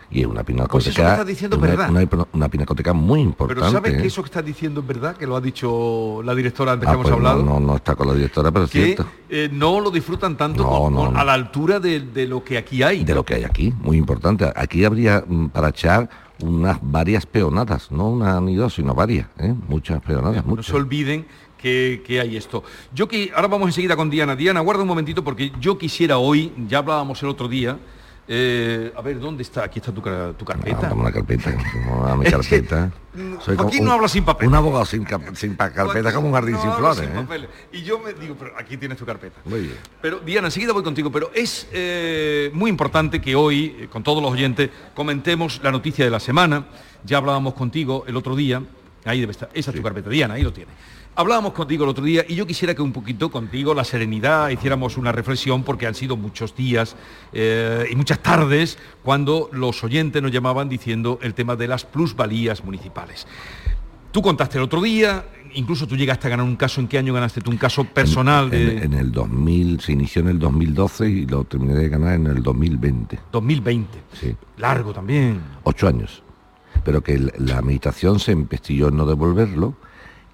y 0.09 0.21
es 0.21 0.27
una 0.27 0.43
pinacoteca. 0.43 0.71
Pues 0.71 0.87
eso 0.87 1.01
que 1.01 1.09
estás 1.09 1.27
diciendo 1.27 1.57
una, 1.57 1.67
verdad. 1.67 2.27
Una, 2.33 2.49
pinacoteca 2.49 2.93
muy 2.93 3.21
importante. 3.21 3.61
Pero 3.61 3.71
¿sabes 3.71 3.93
que 3.97 4.03
¿eh? 4.03 4.07
eso 4.07 4.21
que 4.21 4.27
estás 4.27 4.45
diciendo 4.45 4.81
es 4.81 4.87
verdad? 4.87 5.17
Que 5.17 5.27
lo 5.27 5.35
ha 5.35 5.41
dicho 5.41 6.21
la 6.23 6.33
directora 6.33 6.73
antes 6.73 6.87
que 6.87 6.91
ah, 6.91 6.93
hemos 6.93 7.05
pues 7.05 7.15
hablado. 7.15 7.43
No, 7.43 7.59
no, 7.59 7.75
está 7.75 7.95
con 7.95 8.07
la 8.07 8.13
directora, 8.13 8.51
pero 8.51 8.65
es 8.65 8.71
cierto. 8.71 9.05
Eh, 9.29 9.49
no 9.51 9.81
lo 9.81 9.91
disfrutan 9.91 10.37
tanto 10.37 10.87
a 11.15 11.23
la 11.23 11.33
altura 11.33 11.79
de, 11.79 12.27
lo 12.27 12.43
que 12.43 12.57
aquí 12.57 12.83
hay. 12.83 13.03
De 13.03 13.13
lo 13.13 13.25
que 13.25 13.35
hay 13.35 13.43
aquí, 13.43 13.73
muy 13.81 13.97
importante. 13.97 14.51
Aquí 14.55 14.85
habría 14.85 15.23
mm, 15.27 15.49
para 15.49 15.69
echar 15.69 16.09
unas 16.41 16.77
varias 16.81 17.25
peonadas, 17.25 17.91
no 17.91 18.09
una 18.09 18.39
ni 18.39 18.55
dos, 18.55 18.75
sino 18.75 18.93
varias, 18.93 19.27
¿eh? 19.39 19.53
muchas 19.67 20.01
peonadas. 20.01 20.45
No 20.45 20.61
se 20.61 20.75
olviden 20.75 21.25
que, 21.57 22.03
que, 22.05 22.21
hay 22.21 22.37
esto. 22.37 22.63
Yo 22.93 23.07
que 23.07 23.31
ahora 23.35 23.47
vamos 23.47 23.69
enseguida 23.69 23.95
con 23.95 24.09
Diana. 24.09 24.35
Diana, 24.35 24.59
guarda 24.61 24.83
un 24.83 24.87
momentito 24.87 25.23
porque 25.23 25.51
yo 25.59 25.77
quisiera 25.77 26.19
hoy, 26.19 26.53
ya 26.67 26.77
hablábamos 26.77 27.21
el 27.23 27.29
otro 27.29 27.47
día, 27.47 27.79
eh, 28.29 28.91
a 28.95 29.01
ver, 29.01 29.19
¿dónde 29.19 29.43
está? 29.43 29.63
Aquí 29.63 29.79
está 29.79 29.93
tu, 29.93 30.01
tu 30.01 30.45
carpeta. 30.45 30.89
Ah, 30.89 30.93
una 30.93 31.11
carpeta, 31.11 31.51
mi 32.17 32.25
carpeta. 32.25 32.91
Soy 33.39 33.57
Aquí 33.57 33.79
no 33.79 33.93
habla 33.93 34.07
sin 34.07 34.23
papel. 34.25 34.47
Un 34.47 34.55
abogado 34.55 34.85
sin, 34.85 35.07
sin 35.33 35.55
carpeta 35.55 36.13
como 36.13 36.27
un 36.27 36.33
jardín 36.33 36.57
sin 36.61 36.71
flores. 36.73 37.01
¿eh? 37.01 37.47
Y 37.71 37.83
yo 37.83 37.99
me 37.99 38.13
digo, 38.13 38.35
pero 38.37 38.51
aquí 38.57 38.77
tienes 38.77 38.97
tu 38.97 39.05
carpeta. 39.05 39.39
Muy 39.45 39.61
bien. 39.61 39.77
Pero 40.01 40.19
Diana, 40.19 40.47
enseguida 40.47 40.73
voy 40.73 40.83
contigo, 40.83 41.11
pero 41.11 41.31
es 41.33 41.67
eh, 41.71 42.51
muy 42.53 42.69
importante 42.69 43.21
que 43.21 43.35
hoy, 43.35 43.87
con 43.91 44.03
todos 44.03 44.21
los 44.21 44.31
oyentes, 44.31 44.69
comentemos 44.93 45.61
la 45.63 45.71
noticia 45.71 46.05
de 46.05 46.11
la 46.11 46.19
semana. 46.19 46.67
Ya 47.05 47.17
hablábamos 47.17 47.53
contigo 47.53 48.03
el 48.07 48.17
otro 48.17 48.35
día. 48.35 48.61
Ahí 49.05 49.21
debe 49.21 49.31
estar. 49.31 49.49
Esa 49.53 49.71
es 49.71 49.77
tu 49.77 49.81
carpeta, 49.81 50.09
Diana, 50.09 50.33
ahí 50.33 50.43
lo 50.43 50.51
tiene. 50.51 50.71
Hablábamos 51.19 51.53
contigo 51.53 51.83
el 51.83 51.89
otro 51.89 52.03
día 52.03 52.23
y 52.27 52.35
yo 52.35 52.45
quisiera 52.45 52.75
que 52.75 52.83
un 52.83 52.93
poquito 52.93 53.31
contigo, 53.31 53.73
la 53.73 53.83
serenidad, 53.83 54.49
hiciéramos 54.49 54.97
una 54.97 55.11
reflexión 55.11 55.63
porque 55.63 55.87
han 55.87 55.95
sido 55.95 56.15
muchos 56.15 56.55
días 56.55 56.95
eh, 57.33 57.87
y 57.89 57.95
muchas 57.95 58.19
tardes 58.19 58.77
cuando 59.01 59.49
los 59.51 59.83
oyentes 59.83 60.21
nos 60.21 60.31
llamaban 60.31 60.69
diciendo 60.69 61.17
el 61.23 61.33
tema 61.33 61.55
de 61.55 61.67
las 61.67 61.85
plusvalías 61.85 62.63
municipales. 62.63 63.25
Tú 64.11 64.21
contaste 64.21 64.59
el 64.59 64.65
otro 64.65 64.79
día, 64.79 65.25
incluso 65.55 65.87
tú 65.87 65.97
llegaste 65.97 66.27
a 66.27 66.29
ganar 66.29 66.45
un 66.45 66.55
caso, 66.55 66.81
¿en 66.81 66.87
qué 66.87 66.99
año 66.99 67.15
ganaste 67.15 67.41
tú 67.41 67.49
un 67.49 67.57
caso 67.57 67.83
personal? 67.83 68.53
En, 68.53 68.83
en, 68.83 68.93
el 68.93 69.11
2000, 69.11 69.81
se 69.81 69.93
inició 69.93 70.21
en 70.21 70.27
el 70.27 70.37
2012 70.37 71.09
y 71.09 71.25
lo 71.25 71.45
terminé 71.45 71.73
de 71.73 71.89
ganar 71.89 72.13
en 72.13 72.27
el 72.27 72.43
2020. 72.43 73.21
2020. 73.31 74.03
Sí. 74.13 74.35
Largo 74.57 74.93
también. 74.93 75.41
Ocho 75.63 75.87
años. 75.87 76.21
Pero 76.85 77.01
que 77.01 77.17
la 77.39 77.57
administración 77.57 78.19
se 78.19 78.33
empestilló 78.33 78.89
en 78.89 78.97
no 78.97 79.07
devolverlo 79.07 79.86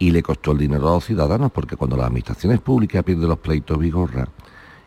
y 0.04 0.12
le 0.12 0.22
costó 0.22 0.52
el 0.52 0.58
dinero 0.58 0.90
a 0.90 0.96
los 0.96 1.06
ciudadanos, 1.06 1.50
porque 1.54 1.78
cuando 1.78 1.96
las 1.96 2.08
administraciones 2.08 2.60
públicas 2.60 3.06
pierden 3.06 3.30
los 3.30 3.38
pleitos 3.38 3.80
vigorra 3.80 4.28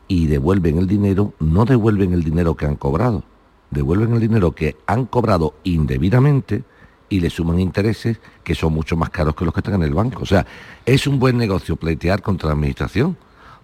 y 0.06 0.26
devuelven 0.26 0.76
el 0.76 0.86
dinero, 0.86 1.32
no 1.40 1.64
devuelven 1.64 2.12
el 2.12 2.22
dinero 2.22 2.54
que 2.54 2.66
han 2.66 2.76
cobrado, 2.76 3.24
devuelven 3.70 4.12
el 4.12 4.20
dinero 4.20 4.52
que 4.52 4.76
han 4.86 5.06
cobrado 5.06 5.54
indebidamente 5.64 6.64
y 7.08 7.20
le 7.20 7.30
suman 7.30 7.60
intereses 7.60 8.20
que 8.44 8.54
son 8.54 8.74
mucho 8.74 8.94
más 8.98 9.08
caros 9.08 9.34
que 9.34 9.46
los 9.46 9.54
que 9.54 9.60
están 9.60 9.76
en 9.76 9.84
el 9.84 9.94
banco. 9.94 10.22
O 10.22 10.26
sea, 10.26 10.44
es 10.84 11.06
un 11.06 11.18
buen 11.18 11.38
negocio 11.38 11.76
pleitear 11.76 12.20
contra 12.20 12.48
la 12.48 12.52
administración, 12.52 13.16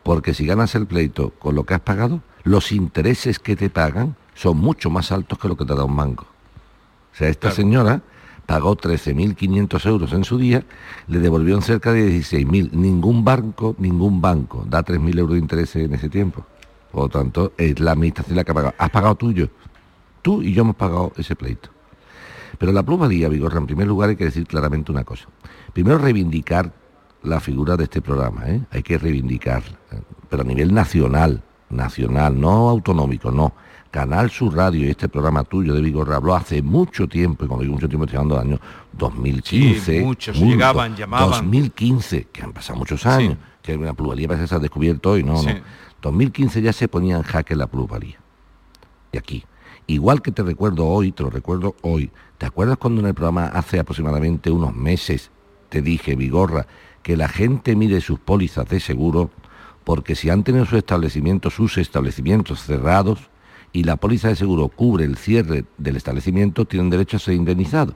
porque 0.03 0.33
si 0.33 0.47
ganas 0.47 0.75
el 0.75 0.87
pleito 0.87 1.35
con 1.39 1.55
lo 1.55 1.67
que 1.67 1.75
has 1.75 1.81
pagado, 1.81 2.23
los 2.45 2.73
intereses 2.73 3.39
que 3.39 3.57
te 3.57 3.69
pagan 3.69 4.17
son 4.35 4.57
mucho 4.57 4.89
más 4.89 5.13
altos 5.13 5.39
que 5.39 5.49
lo 5.49 5.59
que 5.59 5.67
te 5.67 5.75
da 5.75 5.85
un 5.85 5.97
banco. 5.97 6.25
O 7.13 7.15
sea, 7.15 7.29
esta 7.29 7.51
señora 7.51 8.01
pagó 8.47 8.77
13.500 8.77 9.87
euros 9.87 10.13
en 10.13 10.25
su 10.25 10.39
día, 10.39 10.65
le 11.09 11.19
devolvieron 11.19 11.63
cerca 11.63 11.93
de 11.93 12.09
16.000. 12.09 12.73
Ningún 12.73 13.25
banco, 13.25 13.75
ningún 13.79 14.21
banco 14.21 14.65
da 14.69 14.85
3.000 14.85 15.19
euros 15.19 15.35
de 15.35 15.39
interés 15.41 15.77
en 15.77 15.95
ese 15.95 16.09
tiempo. 16.09 16.45
Por 16.91 17.03
lo 17.03 17.09
tanto, 17.09 17.53
es 17.57 17.81
la 17.81 17.93
administración 17.93 18.37
la 18.37 18.45
que 18.45 18.51
ha 18.51 18.55
pagado. 18.55 18.75
Has 18.79 18.91
pagado 18.91 19.15
tuyo. 19.15 19.49
Tú 20.21 20.43
y 20.43 20.53
yo 20.53 20.63
hemos 20.63 20.77
pagado 20.77 21.13
ese 21.17 21.35
pleito. 21.35 21.71
Pero 22.59 22.71
la 22.73 22.83
plusvalía, 22.83 23.29
Vigorra, 23.29 23.59
en 23.59 23.67
primer 23.67 23.87
lugar 23.87 24.11
hay 24.11 24.17
que 24.17 24.25
decir 24.25 24.47
claramente 24.47 24.93
una 24.93 25.05
cosa. 25.05 25.27
Primero, 25.73 25.99
reivindicar 25.99 26.73
la 27.23 27.41
figura 27.41 27.77
de 27.77 27.85
este 27.85 28.01
programa, 28.03 28.49
¿eh? 28.49 28.63
hay 28.71 28.83
que 28.83 28.99
reivindicar, 28.99 29.63
pero 30.29 30.43
a 30.43 30.45
nivel 30.45 30.75
nacional, 30.75 31.43
nacional, 31.71 32.41
no 32.41 32.69
autonómico, 32.69 33.31
no. 33.31 33.55
Canal 33.93 34.31
Sur 34.31 34.57
Radio 34.57 34.87
y 34.87 34.91
este 34.91 35.07
programa 35.11 35.45
tuyo 35.45 35.75
de 35.75 35.83
Vigor 35.83 36.11
habló 36.15 36.35
hace 36.35 36.63
mucho 36.63 37.07
tiempo, 37.07 37.45
y 37.45 37.47
cuando 37.47 37.63
digo 37.63 37.75
mucho 37.75 37.91
tiempo 37.91 38.07
estoy 38.07 38.17
hablando 38.17 38.37
del 38.37 38.53
año 38.53 38.61
2015. 38.95 39.99
Sí, 39.99 40.03
muchos 40.03 40.39
llegaban, 40.39 40.97
llamaban. 40.97 41.29
2015, 41.29 42.29
que 42.33 42.43
han 42.43 42.55
pasado 42.55 42.79
muchos 42.79 43.05
años, 43.05 43.37
que 43.61 43.77
una 43.77 43.93
plusvalía 43.93 44.29
parece 44.29 44.45
que 44.45 44.49
se 44.49 44.55
ha 44.55 44.61
descubierto 44.61 45.11
hoy, 45.11 45.23
no, 45.23 45.43
no. 45.43 45.51
2015 46.01 46.63
ya 46.63 46.73
se 46.73 46.89
ponía 46.89 47.17
en 47.17 47.23
jaque 47.23 47.55
la 47.55 47.67
plusvalía. 47.67 48.19
y 49.13 49.19
aquí. 49.19 49.45
Igual 49.87 50.23
que 50.23 50.33
te 50.33 50.43
recuerdo 50.43 50.87
hoy, 50.87 51.13
te 51.13 51.23
lo 51.23 51.29
recuerdo 51.29 51.77
hoy, 51.83 52.11
¿te 52.39 52.47
acuerdas 52.47 52.79
cuando 52.79 53.03
en 53.03 53.09
el 53.09 53.15
programa 53.15 53.49
hace 53.49 53.79
aproximadamente 53.79 54.51
unos 54.51 54.75
meses 54.75 55.31
te 55.69 55.83
dije, 55.83 56.17
Vigorra, 56.17 56.67
que 57.03 57.15
la 57.15 57.29
gente 57.29 57.77
mire 57.77 58.01
sus 58.01 58.19
pólizas 58.19 58.67
de 58.71 58.81
seguro 58.81 59.31
porque 59.85 60.15
si 60.15 60.31
han 60.31 60.45
tenido 60.45 60.65
sus 60.65 60.79
establecimientos, 60.79 61.53
sus 61.53 61.77
establecimientos 61.77 62.63
cerrados 62.63 63.29
y 63.73 63.85
la 63.85 63.97
póliza 63.97 64.29
de 64.29 64.37
seguro 64.37 64.69
cubre 64.69 65.05
el 65.05 65.17
cierre 65.17 65.65
del 65.79 65.97
establecimiento, 65.97 66.65
tienen 66.65 66.91
derecho 66.91 67.17
a 67.17 67.21
ser 67.21 67.35
indemnizados. 67.35 67.95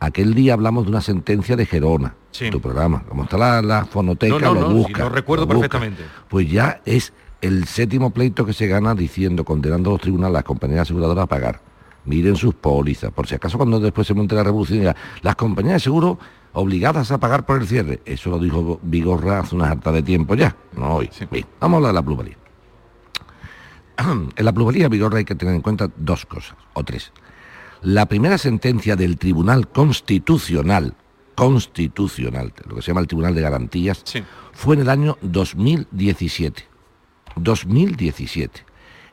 Aquel 0.00 0.34
día 0.34 0.54
hablamos 0.54 0.84
de 0.84 0.90
una 0.90 1.00
sentencia 1.00 1.56
de 1.56 1.66
Gerona, 1.66 2.14
tu 2.50 2.60
programa. 2.60 3.02
Como 3.08 3.24
está 3.24 3.62
la, 3.62 3.84
fonoteca, 3.84 4.52
lo 4.52 4.70
busca. 4.70 5.04
lo 5.04 5.08
recuerdo 5.08 5.46
perfectamente. 5.48 6.04
Pues 6.28 6.50
ya 6.50 6.80
es 6.84 7.12
el 7.40 7.66
séptimo 7.66 8.10
pleito 8.10 8.46
que 8.46 8.52
se 8.52 8.66
gana 8.68 8.94
diciendo, 8.94 9.44
condenando 9.44 9.90
a 9.90 9.92
los 9.94 10.00
tribunales 10.00 10.34
a 10.34 10.38
las 10.38 10.44
compañías 10.44 10.82
aseguradoras 10.82 11.24
a 11.24 11.26
pagar. 11.26 11.60
Miren 12.04 12.36
sus 12.36 12.54
pólizas, 12.54 13.10
por 13.10 13.26
si 13.26 13.34
acaso 13.34 13.58
cuando 13.58 13.80
después 13.80 14.06
se 14.06 14.14
monte 14.14 14.34
la 14.34 14.44
revolución, 14.44 14.94
las 15.22 15.36
compañías 15.36 15.74
de 15.74 15.80
seguro 15.80 16.18
obligadas 16.52 17.10
a 17.10 17.18
pagar 17.18 17.44
por 17.44 17.60
el 17.60 17.66
cierre. 17.66 18.00
Eso 18.04 18.30
lo 18.30 18.38
dijo 18.38 18.80
Vigorra 18.82 19.40
hace 19.40 19.54
una 19.54 19.70
harta 19.70 19.92
de 19.92 20.02
tiempo 20.02 20.34
ya, 20.34 20.56
no 20.76 20.94
hoy. 20.94 21.10
vamos 21.60 21.74
a 21.74 21.76
hablar 21.76 21.90
de 21.90 21.94
la 21.94 22.02
plusvalía. 22.02 22.36
en 24.36 24.44
la 24.44 24.52
plusvalía, 24.52 24.88
Vigorra, 24.88 25.18
hay 25.18 25.24
que 25.24 25.34
tener 25.34 25.54
en 25.54 25.60
cuenta 25.60 25.90
dos 25.96 26.24
cosas, 26.26 26.56
o 26.74 26.84
tres. 26.84 27.12
La 27.82 28.06
primera 28.06 28.38
sentencia 28.38 28.96
del 28.96 29.18
Tribunal 29.18 29.68
Constitucional, 29.68 30.94
constitucional, 31.34 32.52
lo 32.66 32.76
que 32.76 32.82
se 32.82 32.88
llama 32.88 33.00
el 33.00 33.06
Tribunal 33.06 33.34
de 33.34 33.40
Garantías, 33.40 34.04
fue 34.52 34.74
en 34.74 34.82
el 34.82 34.88
año 34.88 35.18
2017. 35.22 36.64
2017. 37.36 38.64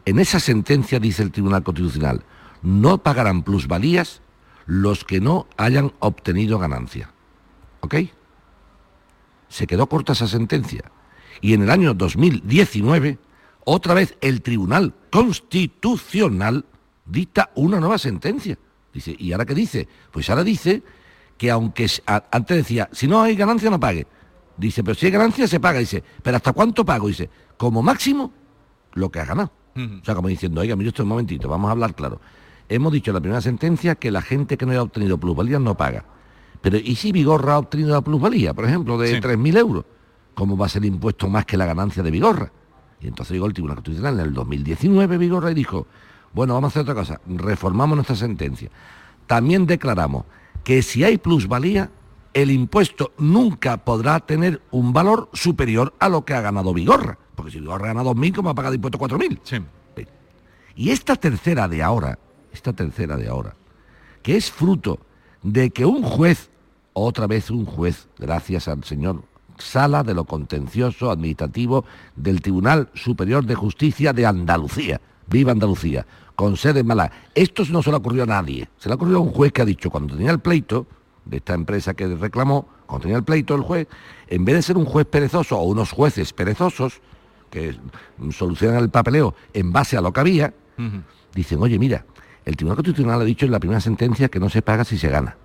En 0.05 0.19
esa 0.19 0.39
sentencia 0.39 0.99
dice 0.99 1.23
el 1.23 1.31
Tribunal 1.31 1.63
Constitucional, 1.63 2.23
no 2.61 2.97
pagarán 2.99 3.43
plusvalías 3.43 4.21
los 4.65 5.03
que 5.03 5.21
no 5.21 5.47
hayan 5.57 5.93
obtenido 5.99 6.57
ganancia. 6.57 7.11
¿Ok? 7.81 7.95
Se 9.47 9.67
quedó 9.67 9.87
corta 9.87 10.13
esa 10.13 10.27
sentencia. 10.27 10.91
Y 11.41 11.53
en 11.53 11.63
el 11.63 11.69
año 11.69 11.93
2019, 11.93 13.19
otra 13.65 13.93
vez 13.93 14.15
el 14.21 14.41
Tribunal 14.41 14.93
Constitucional 15.11 16.65
dicta 17.05 17.51
una 17.55 17.79
nueva 17.79 17.97
sentencia. 17.97 18.57
Dice, 18.93 19.15
¿y 19.19 19.33
ahora 19.33 19.45
qué 19.45 19.53
dice? 19.53 19.87
Pues 20.11 20.29
ahora 20.29 20.43
dice 20.43 20.81
que 21.37 21.51
aunque 21.51 21.87
antes 22.05 22.57
decía, 22.57 22.89
si 22.93 23.07
no 23.07 23.21
hay 23.21 23.35
ganancia 23.35 23.69
no 23.69 23.79
pague. 23.79 24.07
Dice, 24.57 24.83
pero 24.83 24.95
si 24.95 25.07
hay 25.07 25.11
ganancia 25.11 25.47
se 25.47 25.59
paga. 25.59 25.79
Dice, 25.79 26.01
pero 26.23 26.37
¿hasta 26.37 26.53
cuánto 26.53 26.85
pago? 26.85 27.07
Dice, 27.07 27.29
como 27.57 27.83
máximo 27.83 28.31
lo 28.93 29.11
que 29.11 29.19
ha 29.19 29.25
ganado. 29.25 29.51
O 29.75 30.05
sea, 30.05 30.15
como 30.15 30.29
diciendo, 30.29 30.61
oiga, 30.61 30.77
mire 30.77 30.89
esto 30.89 31.03
un 31.03 31.09
momentito, 31.09 31.49
vamos 31.49 31.67
a 31.67 31.71
hablar 31.71 31.93
claro. 31.95 32.21
Hemos 32.69 32.93
dicho 32.93 33.11
en 33.11 33.15
la 33.15 33.19
primera 33.19 33.41
sentencia 33.41 33.95
que 33.95 34.09
la 34.09 34.21
gente 34.21 34.57
que 34.57 34.65
no 34.65 34.71
haya 34.71 34.81
obtenido 34.81 35.17
plusvalía 35.17 35.59
no 35.59 35.75
paga. 35.75 36.05
Pero 36.61 36.77
¿y 36.77 36.95
si 36.95 37.11
Vigorra 37.11 37.55
ha 37.55 37.59
obtenido 37.59 37.91
la 37.91 38.01
plusvalía, 38.01 38.53
por 38.53 38.65
ejemplo, 38.65 38.97
de 38.97 39.21
3.000 39.21 39.57
euros? 39.57 39.85
¿Cómo 40.33 40.55
va 40.55 40.67
a 40.67 40.69
ser 40.69 40.85
impuesto 40.85 41.27
más 41.27 41.45
que 41.45 41.57
la 41.57 41.65
ganancia 41.65 42.01
de 42.01 42.11
Vigorra? 42.11 42.51
Y 43.01 43.07
entonces 43.07 43.33
llegó 43.33 43.45
el 43.45 43.53
Tribunal 43.53 43.77
Constitucional 43.77 44.19
en 44.19 44.25
el 44.25 44.33
2019 44.33 45.17
Vigorra 45.17 45.51
y 45.51 45.53
dijo, 45.53 45.87
bueno, 46.33 46.53
vamos 46.53 46.69
a 46.69 46.71
hacer 46.71 46.81
otra 46.83 46.95
cosa, 46.95 47.21
reformamos 47.27 47.95
nuestra 47.95 48.15
sentencia. 48.15 48.69
También 49.27 49.65
declaramos 49.65 50.25
que 50.63 50.81
si 50.81 51.03
hay 51.03 51.17
plusvalía, 51.17 51.91
el 52.33 52.51
impuesto 52.51 53.13
nunca 53.17 53.77
podrá 53.77 54.19
tener 54.19 54.61
un 54.71 54.91
valor 54.91 55.29
superior 55.33 55.93
a 55.99 56.09
lo 56.09 56.25
que 56.25 56.33
ha 56.33 56.41
ganado 56.41 56.73
Vigorra. 56.73 57.17
Porque 57.35 57.51
si 57.51 57.59
Vigorra 57.59 57.85
ha 57.85 57.93
ganado 57.93 58.13
2.000, 58.13 58.35
¿cómo 58.35 58.49
ha 58.49 58.55
pagado 58.55 58.75
impuesto 58.75 58.99
4.000? 58.99 59.39
Sí. 59.43 59.57
Y 60.75 60.89
esta 60.89 61.15
tercera 61.15 61.69
de 61.69 61.81
ahora, 61.81 62.19
esta 62.51 62.73
tercera 62.73 63.15
de 63.15 63.29
ahora, 63.29 63.55
que 64.21 64.35
es 64.35 64.51
fruto 64.51 64.99
de 65.41 65.69
que 65.69 65.85
un 65.85 66.03
juez, 66.03 66.49
otra 66.91 67.27
vez 67.27 67.49
un 67.49 67.65
juez, 67.65 68.09
gracias 68.17 68.67
al 68.67 68.83
señor 68.83 69.23
Sala 69.57 70.03
de 70.03 70.13
lo 70.13 70.25
Contencioso 70.25 71.11
Administrativo 71.11 71.85
del 72.15 72.41
Tribunal 72.41 72.89
Superior 72.93 73.45
de 73.45 73.55
Justicia 73.55 74.13
de 74.13 74.25
Andalucía, 74.25 75.01
viva 75.27 75.51
Andalucía, 75.51 76.05
con 76.35 76.57
sede 76.57 76.81
en 76.81 76.87
Málaga. 76.87 77.11
Esto 77.33 77.63
no 77.69 77.81
se 77.81 77.89
le 77.89 77.97
ocurrió 77.97 78.23
a 78.23 78.27
nadie, 78.27 78.69
se 78.77 78.89
le 78.89 78.95
ocurrió 78.95 79.17
a 79.17 79.21
un 79.21 79.31
juez 79.31 79.51
que 79.51 79.61
ha 79.61 79.65
dicho, 79.65 79.89
cuando 79.89 80.15
tenía 80.15 80.31
el 80.31 80.39
pleito, 80.39 80.85
de 81.25 81.37
esta 81.37 81.53
empresa 81.53 81.93
que 81.93 82.07
reclamó, 82.07 82.67
cuando 82.85 83.03
tenía 83.03 83.17
el 83.17 83.23
pleito 83.23 83.55
el 83.55 83.61
juez, 83.61 83.87
en 84.27 84.45
vez 84.45 84.55
de 84.55 84.61
ser 84.61 84.77
un 84.77 84.85
juez 84.85 85.07
perezoso 85.07 85.57
o 85.57 85.63
unos 85.63 85.91
jueces 85.91 86.33
perezosos 86.33 87.01
que 87.49 87.75
solucionan 88.31 88.83
el 88.83 88.89
papeleo 88.89 89.33
en 89.53 89.71
base 89.71 89.97
a 89.97 90.01
lo 90.01 90.13
que 90.13 90.19
había, 90.19 90.53
dicen, 91.33 91.61
oye, 91.61 91.79
mira, 91.79 92.05
el 92.43 92.55
Tribunal 92.55 92.77
Constitucional 92.77 93.21
ha 93.21 93.23
dicho 93.23 93.45
en 93.45 93.51
la 93.51 93.59
primera 93.59 93.81
sentencia 93.81 94.27
que 94.29 94.39
no 94.39 94.49
se 94.49 94.61
paga 94.61 94.83
si 94.83 94.97
se 94.97 95.09
gana. 95.09 95.37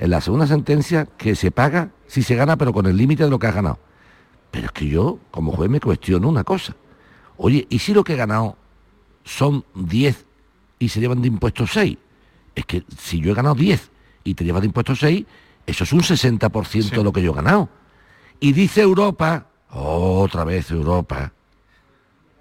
En 0.00 0.08
la 0.08 0.22
segunda 0.22 0.46
sentencia 0.46 1.04
que 1.04 1.34
se 1.34 1.50
paga 1.50 1.90
si 2.06 2.22
se 2.22 2.34
gana, 2.34 2.56
pero 2.56 2.72
con 2.72 2.86
el 2.86 2.96
límite 2.96 3.24
de 3.24 3.30
lo 3.30 3.38
que 3.38 3.46
ha 3.46 3.52
ganado. 3.52 3.78
Pero 4.50 4.66
es 4.66 4.72
que 4.72 4.88
yo, 4.88 5.18
como 5.30 5.52
juez, 5.52 5.68
me 5.68 5.78
cuestiono 5.78 6.26
una 6.26 6.42
cosa. 6.42 6.74
Oye, 7.36 7.66
¿y 7.68 7.78
si 7.80 7.92
lo 7.92 8.02
que 8.02 8.14
he 8.14 8.16
ganado 8.16 8.56
son 9.24 9.62
10 9.74 10.24
y 10.78 10.88
se 10.88 11.00
llevan 11.00 11.20
de 11.20 11.28
impuestos 11.28 11.72
6? 11.72 11.98
Es 12.54 12.64
que 12.64 12.82
si 12.96 13.20
yo 13.20 13.32
he 13.32 13.34
ganado 13.34 13.54
10 13.54 13.90
y 14.24 14.32
te 14.32 14.42
llevas 14.42 14.62
de 14.62 14.68
impuestos 14.68 15.00
6, 15.00 15.26
eso 15.66 15.84
es 15.84 15.92
un 15.92 16.00
60% 16.00 16.90
de 16.90 17.04
lo 17.04 17.12
que 17.12 17.20
yo 17.20 17.32
he 17.32 17.36
ganado. 17.36 17.68
Y 18.40 18.54
dice 18.54 18.80
Europa, 18.80 19.48
otra 19.68 20.44
vez 20.44 20.70
Europa, 20.70 21.30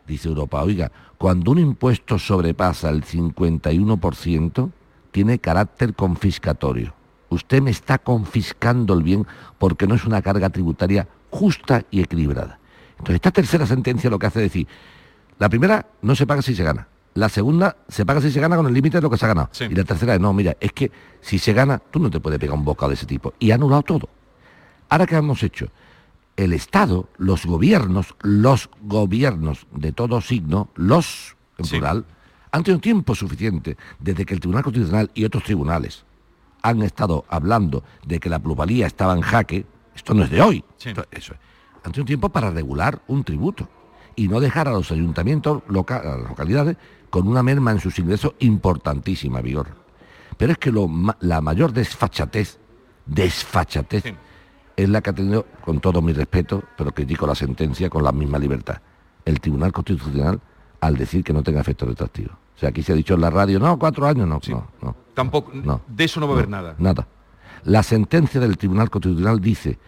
dice 0.08 0.30
Europa, 0.30 0.64
oiga, 0.64 0.90
cuando 1.18 1.52
un 1.52 1.60
impuesto 1.60 2.18
sobrepasa 2.20 2.90
el 2.90 3.04
51%, 3.04 4.72
tiene 5.12 5.40
carácter 5.40 5.94
confiscatorio. 5.94 6.99
Usted 7.30 7.62
me 7.62 7.72
está 7.72 8.00
confiscando 8.00 8.94
el 8.94 9.04
bien 9.04 9.26
porque 9.58 9.88
no 9.88 9.96
es 9.96 10.06
una 10.06 10.22
carga 10.22 10.50
tributaria 10.50 11.08
justa 11.30 11.84
y 11.92 12.02
equilibrada. 12.02 12.60
Entonces, 12.92 13.16
esta 13.16 13.32
tercera 13.32 13.66
sentencia 13.66 14.10
lo 14.10 14.20
que 14.20 14.28
hace 14.28 14.40
es 14.40 14.52
decir, 14.52 14.68
la 15.38 15.48
primera 15.48 15.86
no 16.02 16.16
se 16.16 16.28
paga 16.28 16.42
si 16.42 16.56
se 16.56 16.64
gana, 16.64 16.88
la 17.14 17.30
segunda 17.30 17.78
se 17.88 18.06
paga 18.06 18.22
si 18.22 18.32
se 18.32 18.40
gana 18.40 18.58
con 18.58 18.68
el 18.68 18.74
límite 18.74 18.98
de 18.98 19.02
lo 19.02 19.10
que 19.10 19.18
se 19.18 19.26
ha 19.26 19.30
ganado. 19.30 19.50
Y 19.60 19.74
la 19.74 19.84
tercera 19.84 20.16
es, 20.16 20.20
no, 20.20 20.34
mira, 20.34 20.58
es 20.60 20.72
que 20.74 20.92
si 21.22 21.40
se 21.40 21.54
gana, 21.54 21.80
tú 21.80 22.00
no 22.00 22.10
te 22.10 22.20
puedes 22.20 22.40
pegar 22.40 22.56
un 22.56 22.66
bocado 22.66 22.90
de 22.90 22.96
ese 22.96 23.06
tipo. 23.06 23.34
Y 23.40 23.52
ha 23.52 23.56
anulado 23.56 23.84
todo. 23.84 24.10
Ahora, 24.90 25.06
¿qué 25.06 25.16
hemos 25.16 25.44
hecho? 25.44 25.68
El 26.36 26.54
Estado, 26.54 27.10
los 27.18 27.46
gobiernos, 27.46 28.16
los 28.22 28.70
gobiernos 28.82 29.68
de 29.72 29.92
todo 29.92 30.20
signo, 30.22 30.70
los, 30.76 31.36
en 31.58 31.68
plural, 31.68 32.06
han 32.52 32.64
tenido 32.64 32.82
tiempo 32.82 33.14
suficiente 33.14 33.78
desde 34.00 34.26
que 34.26 34.34
el 34.34 34.40
Tribunal 34.40 34.64
Constitucional 34.64 35.12
y 35.14 35.26
otros 35.26 35.44
tribunales 35.44 36.06
han 36.62 36.82
estado 36.82 37.26
hablando 37.30 37.84
de 38.06 38.20
que 38.20 38.30
la 38.30 38.40
plusvalía 38.40 38.88
estaba 38.88 39.14
en 39.14 39.22
jaque, 39.22 39.66
esto 39.96 40.14
no 40.14 40.24
es 40.24 40.30
de 40.30 40.42
hoy, 40.42 40.64
eso, 41.12 41.34
han 41.84 41.92
tenido 41.92 42.06
tiempo 42.06 42.30
para 42.30 42.52
regular 42.52 43.02
un 43.08 43.24
tributo 43.24 43.68
y 44.16 44.28
no 44.28 44.40
dejar 44.40 44.68
a 44.68 44.72
los 44.72 44.92
ayuntamientos, 44.92 45.64
a 45.68 45.94
las 45.94 46.30
localidades, 46.30 46.78
con 47.10 47.28
una 47.28 47.42
merma 47.42 47.72
en 47.72 47.80
sus 47.80 47.98
ingresos 48.00 48.34
importantísima, 48.40 49.42
Vigor. 49.42 49.68
Pero 50.38 50.54
es 50.54 50.58
que 50.58 50.72
la 51.22 51.42
mayor 51.42 51.74
desfachatez, 51.74 52.60
desfachatez, 53.06 54.14
es 54.76 54.90
la 54.90 55.02
que 55.02 55.10
ha 55.10 55.14
tenido, 55.14 55.46
con 55.64 55.80
todo 55.80 56.02
mi 56.02 56.14
respeto, 56.14 56.64
pero 56.78 56.92
critico 56.92 57.28
la 57.28 57.36
sentencia 57.36 57.90
con 57.90 58.04
la 58.04 58.12
misma 58.12 58.40
libertad, 58.40 58.78
el 59.26 59.40
Tribunal 59.40 59.72
Constitucional 59.72 60.40
al 60.80 60.96
decir 60.96 61.24
que 61.24 61.34
no 61.34 61.44
tenga 61.44 61.62
efecto 61.62 61.86
retroactivo. 61.86 62.32
O 62.60 62.62
sea, 62.62 62.70
aquí 62.70 62.84
se 62.84 62.92
ha 62.92 62.96
dicho 62.96 63.14
en 63.14 63.22
la 63.22 63.30
radio, 63.30 63.58
no, 63.58 63.80
cuatro 63.80 64.06
años, 64.06 64.28
no, 64.28 64.42
no, 64.50 64.68
no. 64.82 64.96
Tampoco, 65.14 65.50
no, 65.54 65.80
de 65.88 66.04
eso 66.04 66.20
no 66.20 66.28
va 66.28 66.34
a 66.34 66.36
haber 66.36 66.50
nada. 66.50 66.76
Nada. 66.78 67.08
La 67.64 67.84
sentencia 67.84 68.42
del 68.42 68.58
Tribunal 68.58 68.90
Constitucional 68.90 69.40
dice 69.40 69.80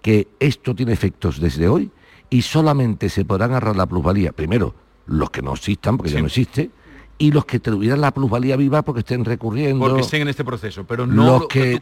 que 0.00 0.28
esto 0.38 0.72
tiene 0.72 0.92
efectos 0.92 1.40
desde 1.40 1.66
hoy 1.66 1.90
y 2.30 2.42
solamente 2.42 3.08
se 3.08 3.24
podrán 3.24 3.50
agarrar 3.50 3.74
la 3.74 3.86
plusvalía, 3.86 4.30
primero, 4.30 4.76
los 5.06 5.30
que 5.30 5.42
no 5.42 5.54
existan, 5.54 5.96
porque 5.96 6.12
ya 6.12 6.20
no 6.20 6.28
existe, 6.28 6.70
y 7.18 7.32
los 7.32 7.46
que 7.46 7.58
tuvieran 7.58 8.00
la 8.00 8.14
plusvalía 8.14 8.54
viva 8.54 8.82
porque 8.82 9.00
estén 9.00 9.24
recurriendo. 9.24 9.84
Porque 9.84 10.02
estén 10.02 10.22
en 10.22 10.28
este 10.28 10.44
proceso, 10.44 10.84
pero 10.84 11.08
no 11.08 11.40
los 11.40 11.48
que, 11.48 11.80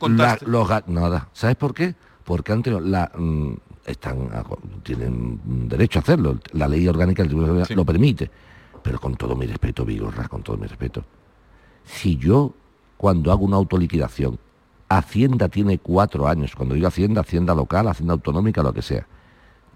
nada. 0.87 1.28
¿Sabes 1.34 1.56
por 1.56 1.74
qué? 1.74 1.94
Porque 2.24 2.52
antes 2.52 2.72
la, 2.80 3.12
mm, 3.14 3.52
están, 3.84 4.30
tienen 4.82 5.68
derecho 5.68 5.98
a 5.98 6.02
hacerlo. 6.02 6.38
La 6.52 6.66
ley 6.68 6.88
orgánica 6.88 7.22
del 7.22 7.32
Tribunal 7.32 7.66
lo 7.68 7.84
permite. 7.84 8.30
Pero 8.82 9.00
con 9.00 9.16
todo 9.16 9.36
mi 9.36 9.46
respeto, 9.46 9.84
Vigorra, 9.84 10.28
con 10.28 10.42
todo 10.42 10.56
mi 10.56 10.66
respeto. 10.66 11.04
Si 11.84 12.16
yo, 12.16 12.52
cuando 12.96 13.32
hago 13.32 13.44
una 13.44 13.56
autoliquidación, 13.56 14.38
Hacienda 14.88 15.48
tiene 15.48 15.78
cuatro 15.78 16.28
años, 16.28 16.55
cuando 16.55 16.74
digo 16.74 16.88
Hacienda, 16.88 17.20
Hacienda 17.20 17.55
local, 17.55 17.88
Hacienda 17.88 18.14
autonómica, 18.14 18.62
lo 18.62 18.72
que 18.72 18.82
sea, 18.82 19.07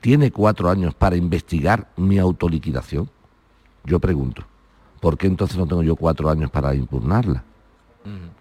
tiene 0.01 0.31
cuatro 0.31 0.71
años 0.71 0.95
para 0.95 1.17
investigar 1.17 1.89
mi 1.97 2.19
autoliquidación 2.19 3.09
yo 3.85 3.99
pregunto, 3.99 4.45
¿por 5.01 5.19
qué 5.19 5.27
entonces 5.27 5.57
no 5.57 5.67
tengo 5.67 5.83
yo 5.83 5.97
cuatro 5.97 6.31
años 6.31 6.51
para 6.51 6.75
impugnarla? 6.75 7.43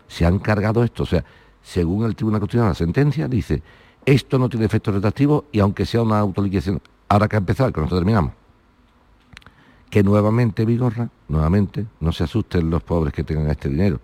Se 0.08 0.26
han 0.26 0.40
cargado 0.40 0.84
esto, 0.84 1.04
o 1.04 1.06
sea, 1.06 1.24
según 1.62 2.06
el 2.06 2.16
Tribunal 2.16 2.42
Constitucional, 2.42 2.72
la 2.72 2.76
sentencia 2.76 3.28
dice, 3.28 3.62
esto 4.06 4.40
no 4.40 4.50
tiene 4.50 4.66
efecto 4.66 4.92
retractivo 4.92 5.46
y 5.52 5.60
aunque 5.60 5.86
sea 5.86 6.02
una 6.02 6.20
autoliquidación, 6.20 6.82
ahora 7.08 7.28
que 7.28 7.36
ha 7.36 7.40
empezado, 7.40 7.72
que 7.72 7.80
nosotros 7.80 8.00
terminamos, 8.00 8.34
que 9.92 10.02
nuevamente, 10.04 10.66
Vigorra, 10.66 11.10
nuevamente, 11.28 11.86
no 12.00 12.14
se 12.14 12.24
asusten 12.24 12.70
los 12.70 12.82
pobres 12.82 13.14
que 13.14 13.24
tengan 13.26 13.52
este 13.52 13.68
dinero. 13.70 14.00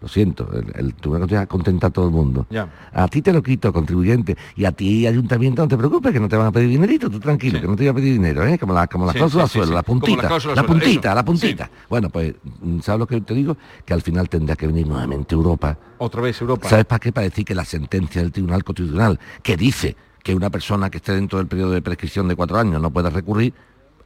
Lo 0.00 0.06
siento, 0.06 0.48
el, 0.52 0.94
el 0.94 1.26
ya 1.28 1.46
contenta 1.46 1.88
a 1.88 1.90
todo 1.90 2.06
el 2.06 2.12
mundo. 2.12 2.46
A 2.92 3.08
ti 3.08 3.22
te 3.22 3.32
lo 3.32 3.42
quito, 3.42 3.72
contribuyente, 3.72 4.36
y 4.56 4.64
a 4.64 4.72
ti, 4.72 5.06
ayuntamiento, 5.06 5.62
no 5.62 5.68
te 5.68 5.76
preocupes, 5.76 6.12
que 6.12 6.20
no 6.20 6.28
te 6.28 6.36
van 6.36 6.48
a 6.48 6.52
pedir 6.52 6.68
dinerito, 6.68 7.08
tú 7.08 7.20
tranquilo, 7.20 7.60
que 7.60 7.66
no 7.66 7.76
te 7.76 7.84
voy 7.84 7.88
a 7.88 7.94
pedir 7.94 8.12
dinero, 8.14 8.44
¿eh? 8.46 8.58
Como, 8.58 8.74
la, 8.74 8.86
como 8.88 9.06
las 9.06 9.14
cláusulas 9.14 9.50
suelo, 9.50 9.74
la 9.74 9.82
puntita, 9.82 10.28
la, 10.54 10.62
puntita, 10.64 11.14
la 11.14 11.24
puntita. 11.24 11.70
Bueno, 11.88 12.10
pues, 12.10 12.34
¿sabes 12.82 12.98
lo 12.98 13.06
que 13.06 13.20
te 13.20 13.34
digo? 13.34 13.56
Que 13.84 13.94
al 13.94 14.02
final 14.02 14.28
tendrá 14.28 14.56
que 14.56 14.66
venir 14.66 14.86
nuevamente 14.86 15.34
Europa. 15.34 15.78
Otra 15.98 16.20
vez 16.20 16.40
Europa. 16.40 16.68
¿Sabes 16.68 16.84
para 16.84 16.98
qué? 16.98 17.12
Para 17.12 17.28
decir 17.28 17.44
que 17.44 17.54
la 17.54 17.64
sentencia 17.64 18.22
del 18.22 18.32
Tribunal 18.32 18.62
Constitucional, 18.62 19.18
que 19.42 19.56
dice 19.56 19.96
que 20.22 20.34
una 20.34 20.50
persona 20.50 20.90
que 20.90 20.98
esté 20.98 21.12
dentro 21.12 21.38
del 21.38 21.46
periodo 21.46 21.72
de 21.72 21.82
prescripción 21.82 22.28
de 22.28 22.36
cuatro 22.36 22.58
años 22.58 22.80
no 22.80 22.90
pueda 22.90 23.10
recurrir, 23.10 23.52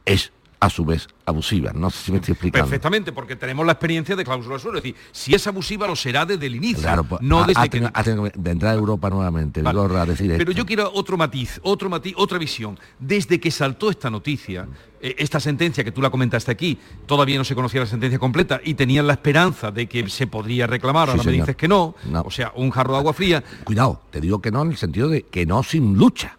es 0.05 0.31
a 0.63 0.69
su 0.69 0.85
vez 0.85 1.09
abusiva. 1.25 1.73
No 1.73 1.89
sé 1.89 2.05
si 2.05 2.11
me 2.13 2.19
estoy 2.19 2.31
explicando. 2.31 2.65
Perfectamente, 2.65 3.11
porque 3.11 3.35
tenemos 3.35 3.65
la 3.65 3.73
experiencia 3.73 4.15
de 4.15 4.23
cláusula 4.23 4.57
suelo. 4.57 4.77
Es 4.77 4.83
decir, 4.83 4.99
si 5.11 5.35
es 5.35 5.45
abusiva 5.45 5.85
lo 5.87 5.95
será 5.95 6.25
desde 6.25 6.45
el 6.45 6.55
inicio, 6.55 6.83
claro, 6.83 7.03
pues, 7.03 7.21
no 7.21 7.43
desde 7.43 7.69
que... 7.69 8.31
vendrá 8.37 8.71
a 8.71 8.73
Europa 8.73 9.09
nuevamente, 9.09 9.61
a 9.65 10.05
decir 10.05 10.35
Pero 10.37 10.53
yo 10.53 10.65
quiero 10.65 10.89
otro 10.93 11.17
matiz, 11.17 11.59
otro 11.63 11.89
matiz, 11.89 12.13
otra 12.15 12.37
visión. 12.37 12.79
Desde 12.97 13.41
que 13.41 13.51
saltó 13.51 13.89
esta 13.89 14.09
noticia, 14.09 14.65
eh, 15.01 15.15
esta 15.17 15.41
sentencia 15.41 15.83
que 15.83 15.91
tú 15.91 16.01
la 16.01 16.09
comentaste 16.09 16.49
aquí, 16.49 16.79
todavía 17.05 17.37
no 17.37 17.43
se 17.43 17.55
conocía 17.55 17.81
la 17.81 17.87
sentencia 17.87 18.17
completa 18.17 18.61
y 18.63 18.75
tenían 18.75 19.05
la 19.05 19.13
esperanza 19.13 19.69
de 19.69 19.87
que 19.87 20.09
se 20.09 20.27
podría 20.27 20.65
reclamar, 20.65 21.09
ahora 21.09 21.23
me 21.23 21.31
dices 21.33 21.57
que 21.57 21.67
no, 21.67 21.95
o 22.23 22.31
sea, 22.31 22.53
un 22.55 22.71
jarro 22.71 22.93
de 22.93 22.99
agua 22.99 23.11
fría. 23.11 23.43
Cuidado, 23.65 24.01
te 24.11 24.21
digo 24.21 24.41
que 24.41 24.49
no 24.49 24.61
en 24.61 24.71
el 24.71 24.77
sentido 24.77 25.09
de 25.09 25.23
que 25.23 25.45
no 25.45 25.61
sin 25.61 25.97
lucha. 25.97 26.37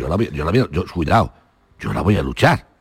Yo 0.00 0.08
la, 0.08 0.16
yo 0.16 0.44
la, 0.44 0.52
yo, 0.52 0.84
cuidado, 0.92 1.32
yo 1.78 1.92
la 1.92 2.00
voy 2.00 2.16
a 2.16 2.22
luchar 2.22 2.75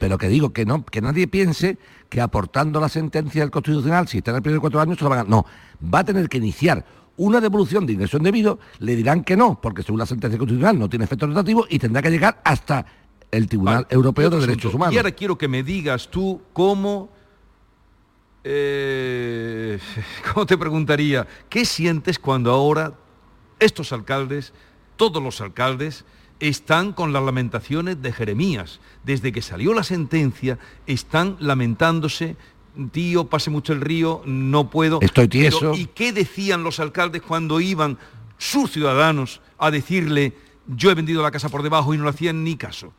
pero 0.00 0.16
que 0.16 0.28
digo 0.28 0.54
que 0.54 0.64
no, 0.64 0.82
que 0.84 1.02
nadie 1.02 1.28
piense 1.28 1.76
que 2.08 2.22
aportando 2.22 2.80
la 2.80 2.88
sentencia 2.88 3.42
del 3.42 3.50
Constitucional, 3.50 4.08
si 4.08 4.18
está 4.18 4.30
en 4.30 4.38
el 4.38 4.42
periodo 4.42 4.56
de 4.56 4.60
cuatro 4.62 4.80
años, 4.80 4.96
se 4.96 5.04
lo 5.04 5.10
van 5.10 5.18
a... 5.18 5.24
No, 5.24 5.44
va 5.82 5.98
a 5.98 6.04
tener 6.04 6.26
que 6.30 6.38
iniciar 6.38 6.86
una 7.18 7.38
devolución 7.38 7.84
de 7.84 7.92
ingreso 7.92 8.18
debido, 8.18 8.58
le 8.78 8.96
dirán 8.96 9.22
que 9.22 9.36
no, 9.36 9.60
porque 9.60 9.82
según 9.82 9.98
la 9.98 10.06
sentencia 10.06 10.38
constitucional 10.38 10.78
no 10.78 10.88
tiene 10.88 11.04
efecto 11.04 11.26
rotativo 11.26 11.66
y 11.68 11.78
tendrá 11.78 12.00
que 12.00 12.10
llegar 12.10 12.40
hasta 12.44 12.86
el 13.30 13.46
Tribunal 13.46 13.86
Europeo 13.90 14.30
de 14.30 14.40
Derechos 14.40 14.72
Humanos. 14.72 14.94
Y 14.94 14.96
ahora 14.96 15.12
quiero 15.12 15.36
que 15.36 15.46
me 15.46 15.62
digas 15.62 16.08
tú 16.10 16.40
cómo... 16.54 17.10
Eh, 18.42 19.78
¿Cómo 20.32 20.46
te 20.46 20.56
preguntaría? 20.56 21.28
¿Qué 21.50 21.66
sientes 21.66 22.18
cuando 22.18 22.50
ahora 22.52 22.94
estos 23.58 23.92
alcaldes, 23.92 24.54
todos 24.96 25.22
los 25.22 25.42
alcaldes, 25.42 26.06
están 26.40 26.92
con 26.92 27.12
las 27.12 27.22
lamentaciones 27.22 28.02
de 28.02 28.12
Jeremías. 28.12 28.80
Desde 29.04 29.32
que 29.32 29.42
salió 29.42 29.74
la 29.74 29.84
sentencia, 29.84 30.58
están 30.86 31.36
lamentándose 31.38 32.36
tío, 32.92 33.26
pase 33.26 33.50
mucho 33.50 33.72
el 33.72 33.80
río, 33.80 34.22
no 34.24 34.70
puedo. 34.70 35.00
Estoy 35.00 35.28
tieso. 35.28 35.74
¿Y 35.74 35.86
qué 35.86 36.12
decían 36.12 36.62
los 36.62 36.80
alcaldes 36.80 37.22
cuando 37.22 37.60
iban 37.60 37.98
sus 38.38 38.70
ciudadanos 38.70 39.40
a 39.58 39.70
decirle, 39.70 40.34
yo 40.66 40.90
he 40.90 40.94
vendido 40.94 41.22
la 41.22 41.30
casa 41.30 41.48
por 41.48 41.62
debajo 41.62 41.94
y 41.94 41.98
no 41.98 42.04
le 42.04 42.10
hacían 42.10 42.44
ni 42.44 42.56
caso? 42.56 42.92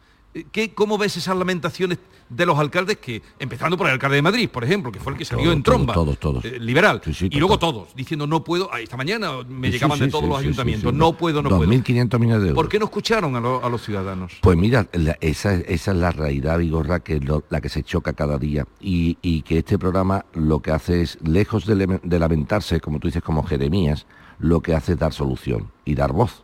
¿Qué, 0.52 0.74
¿Cómo 0.74 0.98
ves 0.98 1.18
esas 1.18 1.36
lamentaciones 1.36 2.00
de 2.30 2.46
los 2.46 2.58
alcaldes 2.58 2.98
que, 2.98 3.22
empezando 3.38 3.78
por 3.78 3.88
el 3.88 3.94
alcalde 3.94 4.16
de 4.16 4.22
Madrid, 4.22 4.50
por 4.50 4.64
ejemplo, 4.64 4.92
que 4.92 5.00
fue 5.00 5.12
el 5.12 5.18
que 5.18 5.26
salió 5.26 5.52
en 5.52 5.62
tromba, 5.62 5.94
todos, 5.94 6.18
todos, 6.18 6.46
eh, 6.46 6.58
liberal, 6.60 7.02
y 7.06 7.38
luego 7.38 7.60
todos, 7.60 7.94
diciendo 7.94 8.26
no 8.26 8.42
puedo, 8.42 8.74
esta 8.78 8.96
mañana 8.96 9.44
me 9.48 9.70
llegaban 9.70 10.00
de 10.00 10.08
todos 10.08 10.30
los 10.30 10.40
ayuntamientos, 10.40 10.94
no 10.94 11.14
puedo, 11.18 11.42
no 11.42 11.50
2, 11.50 11.58
puedo. 11.58 11.72
2.500 11.72 12.20
millones 12.20 12.44
de 12.44 12.50
euros. 12.50 12.56
¿Por 12.56 12.70
qué 12.70 12.80
no 12.80 12.86
escucharon 12.86 13.36
a, 13.36 13.70
los 13.70 13.82
ciudadanos? 13.84 14.38
Pues 14.42 14.58
mira, 14.58 14.88
esa, 15.20 15.56
es 15.56 15.88
la 15.88 16.12
realidad, 16.12 16.60
Vigorra, 16.60 17.02
que 17.02 17.18
es 17.18 17.22
la 17.50 17.60
que 17.60 17.68
se 17.70 17.84
choca 17.84 18.14
cada 18.14 18.38
día, 18.38 18.66
y, 18.80 19.42
que 19.42 19.58
este 19.58 19.78
programa 19.78 20.26
lo 20.34 20.62
que 20.62 20.72
hace 20.72 21.02
es, 21.02 21.18
lejos 21.22 21.66
de, 21.66 22.00
de 22.02 22.20
lamentarse, 22.20 22.80
como 22.80 23.00
tú 23.00 23.10
dices, 23.10 23.24
como 23.24 23.44
Jeremías, 23.44 24.06
lo 24.40 24.62
que 24.62 24.74
hace 24.74 24.94
es 24.94 25.00
dar 25.00 25.12
solución 25.12 25.72
y 25.84 25.96
dar 25.96 26.14
voz. 26.14 26.44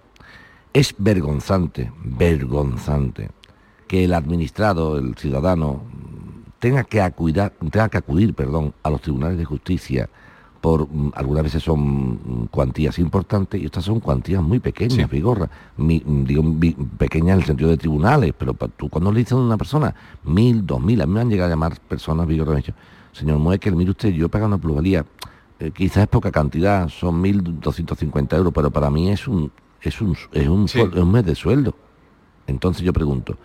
Es 0.73 0.93
vergonzante, 0.97 1.91
vergonzante 2.03 3.29
que 3.88 4.03
el 4.03 4.13
administrado, 4.13 4.97
el 4.97 5.15
ciudadano, 5.15 5.81
tenga 6.59 6.83
que 6.83 7.01
acudir, 7.01 7.51
tenga 7.71 7.89
que 7.89 7.97
acudir 7.97 8.33
perdón, 8.33 8.73
a 8.83 8.89
los 8.89 9.01
tribunales 9.01 9.38
de 9.38 9.45
justicia 9.45 10.09
por 10.61 10.88
mm, 10.88 11.11
algunas 11.15 11.43
veces 11.43 11.63
son 11.63 11.79
mm, 11.79 12.47
cuantías 12.51 12.99
importantes 12.99 13.61
y 13.61 13.65
estas 13.65 13.85
son 13.85 13.99
cuantías 13.99 14.41
muy 14.41 14.59
pequeñas, 14.59 15.09
Vigorra. 15.09 15.49
Mm, 15.77 16.23
digo 16.23 16.43
pequeñas 16.97 17.33
en 17.35 17.39
el 17.39 17.45
sentido 17.45 17.69
de 17.69 17.77
tribunales, 17.77 18.33
pero 18.38 18.53
tú 18.75 18.89
cuando 18.89 19.11
le 19.11 19.19
dices 19.19 19.33
a 19.33 19.38
una 19.38 19.57
persona 19.57 19.93
mil, 20.23 20.65
dos 20.65 20.81
mil, 20.81 21.01
a 21.01 21.05
mí 21.05 21.13
me 21.13 21.21
han 21.21 21.29
llegado 21.29 21.47
a 21.47 21.51
llamar 21.51 21.79
personas, 21.79 22.27
Vigorra, 22.27 22.51
me 22.51 22.57
han 22.57 22.61
dicho, 22.63 22.73
señor 23.13 23.39
Muekel, 23.39 23.75
mire 23.75 23.91
usted, 23.91 24.09
yo 24.09 24.29
pago 24.29 24.45
una 24.45 24.57
plusvalía, 24.57 25.05
eh, 25.59 25.71
quizás 25.71 26.03
es 26.03 26.07
poca 26.07 26.31
cantidad, 26.31 26.89
son 26.89 27.21
mil 27.21 27.59
doscientos 27.59 27.97
cincuenta 27.97 28.35
euros, 28.35 28.53
pero 28.53 28.69
para 28.71 28.89
mí 28.89 29.09
es 29.09 29.27
un, 29.27 29.51
es 29.81 30.01
un, 30.01 30.17
es 30.31 30.47
un, 30.47 30.65
es 30.65 30.75
un 30.75 31.11
mes 31.11 31.25
de 31.25 31.35
sueldo. 31.35 31.75
Entonces 32.45 32.83
yo 32.83 32.93
pregunto, 32.93 33.38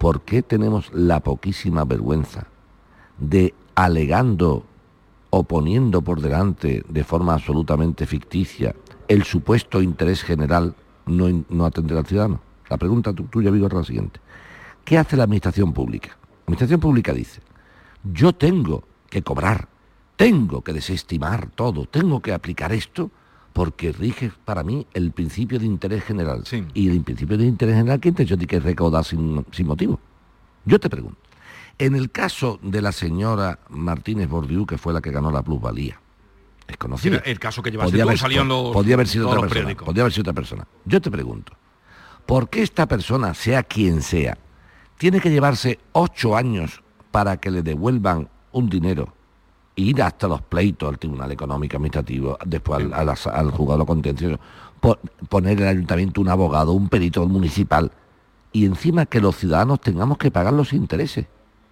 ¿por 0.00 0.22
qué 0.22 0.40
tenemos 0.40 0.90
la 0.94 1.20
poquísima 1.20 1.84
vergüenza 1.84 2.46
de 3.18 3.52
alegando 3.74 4.64
o 5.28 5.42
poniendo 5.44 6.00
por 6.00 6.22
delante 6.22 6.82
de 6.88 7.04
forma 7.04 7.34
absolutamente 7.34 8.06
ficticia 8.06 8.74
el 9.08 9.24
supuesto 9.24 9.82
interés 9.82 10.22
general 10.22 10.74
no, 11.04 11.66
atender 11.66 11.98
al 11.98 12.06
ciudadano? 12.06 12.40
La 12.70 12.78
pregunta 12.78 13.12
tuya, 13.12 13.50
Vigo, 13.50 13.66
es 13.66 13.74
la 13.74 13.84
siguiente. 13.84 14.20
¿Qué 14.86 14.96
hace 14.96 15.18
la 15.18 15.24
Administración 15.24 15.74
Pública? 15.74 16.08
La 16.08 16.44
Administración 16.44 16.80
Pública 16.80 17.12
dice, 17.12 17.42
yo 18.02 18.32
tengo 18.32 18.84
que 19.10 19.20
cobrar, 19.20 19.68
tengo 20.16 20.62
que 20.62 20.72
desestimar 20.72 21.50
todo, 21.50 21.84
tengo 21.84 22.22
que 22.22 22.32
aplicar 22.32 22.72
esto 22.72 23.10
porque 23.52 23.92
rige 23.92 24.32
para 24.44 24.62
mí 24.62 24.86
el 24.94 25.12
principio 25.12 25.58
de 25.58 25.66
interés 25.66 26.04
general. 26.04 26.44
Y 26.74 26.88
el 26.88 27.02
principio 27.02 27.36
de 27.36 27.46
interés 27.46 27.76
general, 27.76 28.00
¿quién 28.00 28.14
te 28.14 28.24
dicho 28.24 28.36
que 28.38 28.60
recaudar 28.60 29.04
sin, 29.04 29.44
sin 29.50 29.66
motivo? 29.66 29.98
Yo 30.64 30.78
te 30.78 30.88
pregunto, 30.88 31.18
en 31.78 31.96
el 31.96 32.10
caso 32.10 32.58
de 32.62 32.82
la 32.82 32.92
señora 32.92 33.58
Martínez 33.70 34.28
Bordiú, 34.28 34.66
que 34.66 34.78
fue 34.78 34.92
la 34.92 35.00
que 35.00 35.10
ganó 35.10 35.30
la 35.30 35.42
plusvalía, 35.42 36.00
es 36.68 36.76
conocida. 36.76 37.18
el 37.24 37.38
caso 37.38 37.62
que 37.62 37.70
llevaste 37.70 37.90
podía 37.90 38.04
haber, 38.04 38.46
los, 38.46 38.72
podía 38.72 38.94
haber 38.94 39.08
sido 39.08 39.28
otra 39.28 39.40
persona, 39.40 39.74
podía 39.74 40.02
haber 40.02 40.12
sido 40.12 40.22
otra 40.22 40.34
persona. 40.34 40.66
Yo 40.84 41.00
te 41.00 41.10
pregunto, 41.10 41.52
¿por 42.26 42.48
qué 42.48 42.62
esta 42.62 42.86
persona, 42.86 43.34
sea 43.34 43.62
quien 43.62 44.02
sea, 44.02 44.38
tiene 44.98 45.20
que 45.20 45.30
llevarse 45.30 45.78
ocho 45.92 46.36
años 46.36 46.82
para 47.10 47.38
que 47.38 47.50
le 47.50 47.62
devuelvan 47.62 48.28
un 48.52 48.68
dinero 48.68 49.14
ir 49.76 50.02
hasta 50.02 50.28
los 50.28 50.42
pleitos 50.42 50.88
al 50.88 50.98
Tribunal 50.98 51.32
Económico 51.32 51.76
Administrativo, 51.76 52.38
después 52.44 52.86
al, 52.92 53.08
al, 53.08 53.50
juzgado 53.50 53.86
contencioso, 53.86 54.38
poner 55.28 55.52
en 55.52 55.62
el 55.62 55.68
ayuntamiento 55.68 56.20
un 56.20 56.28
abogado, 56.28 56.72
un 56.72 56.88
perito 56.88 57.26
municipal, 57.26 57.90
y 58.52 58.66
encima 58.66 59.06
que 59.06 59.20
los 59.20 59.36
ciudadanos 59.36 59.80
tengamos 59.80 60.18
que 60.18 60.30
pagar 60.30 60.52
los 60.52 60.72
intereses. 60.72 61.26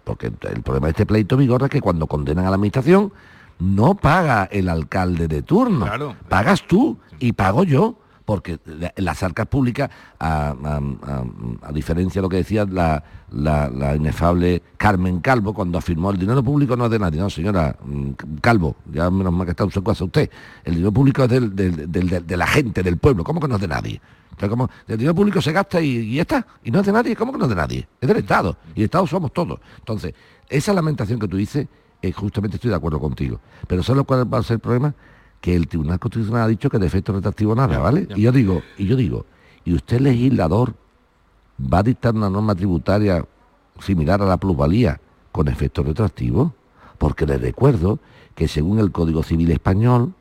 Porque 0.04 0.26
el 0.26 0.62
problema 0.62 0.86
de 0.86 0.92
este 0.92 1.06
pleito 1.06 1.36
vigor 1.36 1.62
es 1.64 1.70
que 1.70 1.80
cuando 1.80 2.06
condenan 2.06 2.46
a 2.46 2.50
la 2.50 2.54
administración, 2.54 3.12
no 3.58 3.94
paga 3.94 4.44
el 4.44 4.68
alcalde 4.68 5.28
de 5.28 5.42
turno, 5.42 5.86
pagas 6.28 6.66
tú 6.66 6.98
y 7.18 7.32
pago 7.32 7.64
yo 7.64 7.96
porque 8.28 8.58
las 8.96 9.22
arcas 9.22 9.46
públicas, 9.46 9.88
a, 10.20 10.54
diferencia 11.72 12.20
de 12.20 12.22
lo 12.22 12.28
que 12.28 12.36
decía 12.36 12.66
la, 12.66 13.96
inefable 13.96 14.62
Carmen 14.76 15.20
Calvo 15.20 15.54
cuando 15.54 15.78
afirmó 15.78 16.10
el 16.10 16.18
dinero 16.18 16.42
público 16.42 16.76
no 16.76 16.84
es 16.84 16.90
de 16.90 16.98
nadie, 16.98 17.18
no 17.18 17.30
señora 17.30 17.74
mm, 17.82 18.10
Calvo, 18.42 18.76
ya 18.92 19.08
menos 19.08 19.32
mal 19.32 19.46
que 19.46 19.52
está 19.52 19.66
su 19.70 19.82
casa 19.82 20.04
usted, 20.04 20.28
el 20.62 20.74
dinero 20.74 20.92
público 20.92 21.24
es 21.24 21.30
de 21.30 22.36
la 22.36 22.46
gente, 22.46 22.82
del 22.82 22.98
pueblo, 22.98 23.24
¿cómo 23.24 23.40
que 23.40 23.48
no 23.48 23.54
es 23.54 23.62
de 23.62 23.68
nadie? 23.68 23.98
como 24.46 24.68
el 24.86 24.98
dinero 24.98 25.14
público 25.14 25.40
se 25.40 25.50
gasta 25.50 25.80
y, 25.80 26.16
ya 26.16 26.20
está, 26.20 26.46
y 26.62 26.70
no 26.70 26.80
es 26.80 26.86
de 26.86 26.92
nadie, 26.92 27.16
¿cómo 27.16 27.32
que 27.32 27.38
no 27.38 27.44
es 27.46 27.50
de 27.50 27.56
nadie? 27.56 27.88
Es 27.98 28.06
del 28.06 28.18
Estado, 28.18 28.58
y 28.74 28.80
el 28.80 28.84
Estado 28.84 29.06
somos 29.06 29.32
todos. 29.32 29.58
Entonces, 29.78 30.12
esa 30.50 30.74
lamentación 30.74 31.18
que 31.18 31.28
tú 31.28 31.38
dices, 31.38 31.66
eh, 32.02 32.12
justamente 32.12 32.58
estoy 32.58 32.68
de 32.68 32.76
acuerdo 32.76 33.00
contigo. 33.00 33.40
Pero 33.66 33.82
¿sabes 33.82 34.04
cuál 34.04 34.30
va 34.32 34.36
a 34.36 34.42
ser 34.42 34.56
el 34.56 34.60
problema? 34.60 34.94
Que 35.40 35.54
el 35.54 35.68
Tribunal 35.68 35.98
Constitucional 35.98 36.42
ha 36.42 36.48
dicho 36.48 36.70
que 36.70 36.78
de 36.78 36.86
efecto 36.86 37.12
retractivo 37.12 37.54
nada, 37.54 37.78
¿vale? 37.78 38.08
Y 38.14 38.22
yo 38.22 38.32
digo, 38.32 38.62
y 38.76 38.86
yo 38.86 38.96
digo, 38.96 39.26
¿y 39.64 39.74
usted 39.74 40.00
legislador 40.00 40.74
va 41.60 41.78
a 41.78 41.82
dictar 41.82 42.14
una 42.14 42.30
norma 42.30 42.54
tributaria 42.54 43.24
similar 43.80 44.20
a 44.22 44.26
la 44.26 44.36
plusvalía 44.36 45.00
con 45.30 45.48
efecto 45.48 45.82
retroactivo? 45.82 46.54
Porque 46.98 47.26
le 47.26 47.38
recuerdo 47.38 48.00
que 48.34 48.48
según 48.48 48.78
el 48.80 48.90
Código 48.90 49.22
Civil 49.22 49.50
Español, 49.50 50.14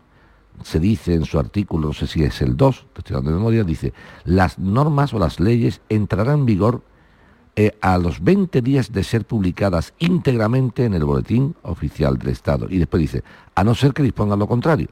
se 0.63 0.79
dice 0.79 1.13
en 1.13 1.25
su 1.25 1.37
artículo, 1.37 1.87
no 1.87 1.93
sé 1.93 2.07
si 2.07 2.23
es 2.23 2.41
el 2.41 2.57
2, 2.57 2.87
te 2.93 2.99
estoy 2.99 3.15
dando 3.15 3.29
de 3.29 3.37
memoria, 3.37 3.63
dice, 3.63 3.93
las 4.23 4.57
normas 4.57 5.13
o 5.13 5.19
las 5.19 5.39
leyes 5.39 5.81
entrarán 5.87 6.39
en 6.39 6.45
vigor 6.45 6.81
eh, 7.55 7.77
a 7.81 7.97
los 7.97 8.23
20 8.23 8.61
días 8.61 8.91
de 8.91 9.03
ser 9.03 9.25
publicadas 9.25 9.93
íntegramente 9.99 10.85
en 10.85 10.95
el 10.95 11.05
Boletín 11.05 11.55
Oficial 11.61 12.17
del 12.17 12.29
Estado. 12.29 12.67
Y 12.69 12.77
después 12.77 13.01
dice, 13.01 13.23
a 13.53 13.63
no 13.63 13.75
ser 13.75 13.93
que 13.93 14.03
dispongan 14.03 14.39
lo 14.39 14.47
contrario 14.47 14.89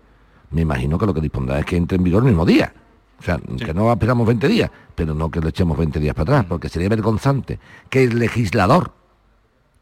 me 0.52 0.62
imagino 0.62 0.98
que 0.98 1.06
lo 1.06 1.14
que 1.14 1.22
dispondrá 1.22 1.60
es 1.60 1.66
que 1.66 1.78
entre 1.78 1.98
en 1.98 2.04
vigor 2.04 2.24
el 2.24 2.30
mismo 2.30 2.46
día. 2.46 2.74
O 3.20 3.24
sea, 3.24 3.38
que 3.38 3.74
no 3.74 3.92
esperamos 3.92 4.28
20 4.28 4.48
días, 4.48 4.70
pero 4.94 5.14
no 5.14 5.32
que 5.32 5.40
le 5.40 5.50
echemos 5.50 5.78
20 5.78 6.00
días 6.00 6.14
para 6.14 6.24
atrás, 6.24 6.46
porque 6.50 6.70
sería 6.70 6.90
vergonzante 6.90 7.60
que 7.90 8.04
el 8.04 8.20
legislador 8.20 8.92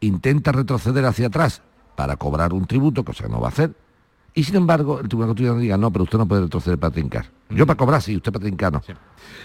intenta 0.01 0.51
retroceder 0.51 1.05
hacia 1.05 1.27
atrás 1.27 1.61
para 1.95 2.15
cobrar 2.15 2.53
un 2.53 2.65
tributo, 2.65 3.03
cosa 3.03 3.23
que 3.23 3.29
no 3.29 3.39
va 3.39 3.47
a 3.47 3.51
hacer, 3.51 3.73
y 4.35 4.43
sin 4.43 4.55
embargo 4.55 4.99
el 4.99 5.07
Tribunal 5.07 5.29
Constitucional 5.29 5.61
diga, 5.61 5.77
no, 5.77 5.91
pero 5.91 6.03
usted 6.03 6.17
no 6.17 6.27
puede 6.27 6.43
retroceder 6.43 6.79
para 6.79 6.91
trincar. 6.91 7.25
Yo 7.49 7.65
para 7.65 7.77
cobrar 7.77 8.01
sí, 8.01 8.15
usted 8.15 8.31
para 8.31 8.43
trincar 8.43 8.73
no. 8.73 8.81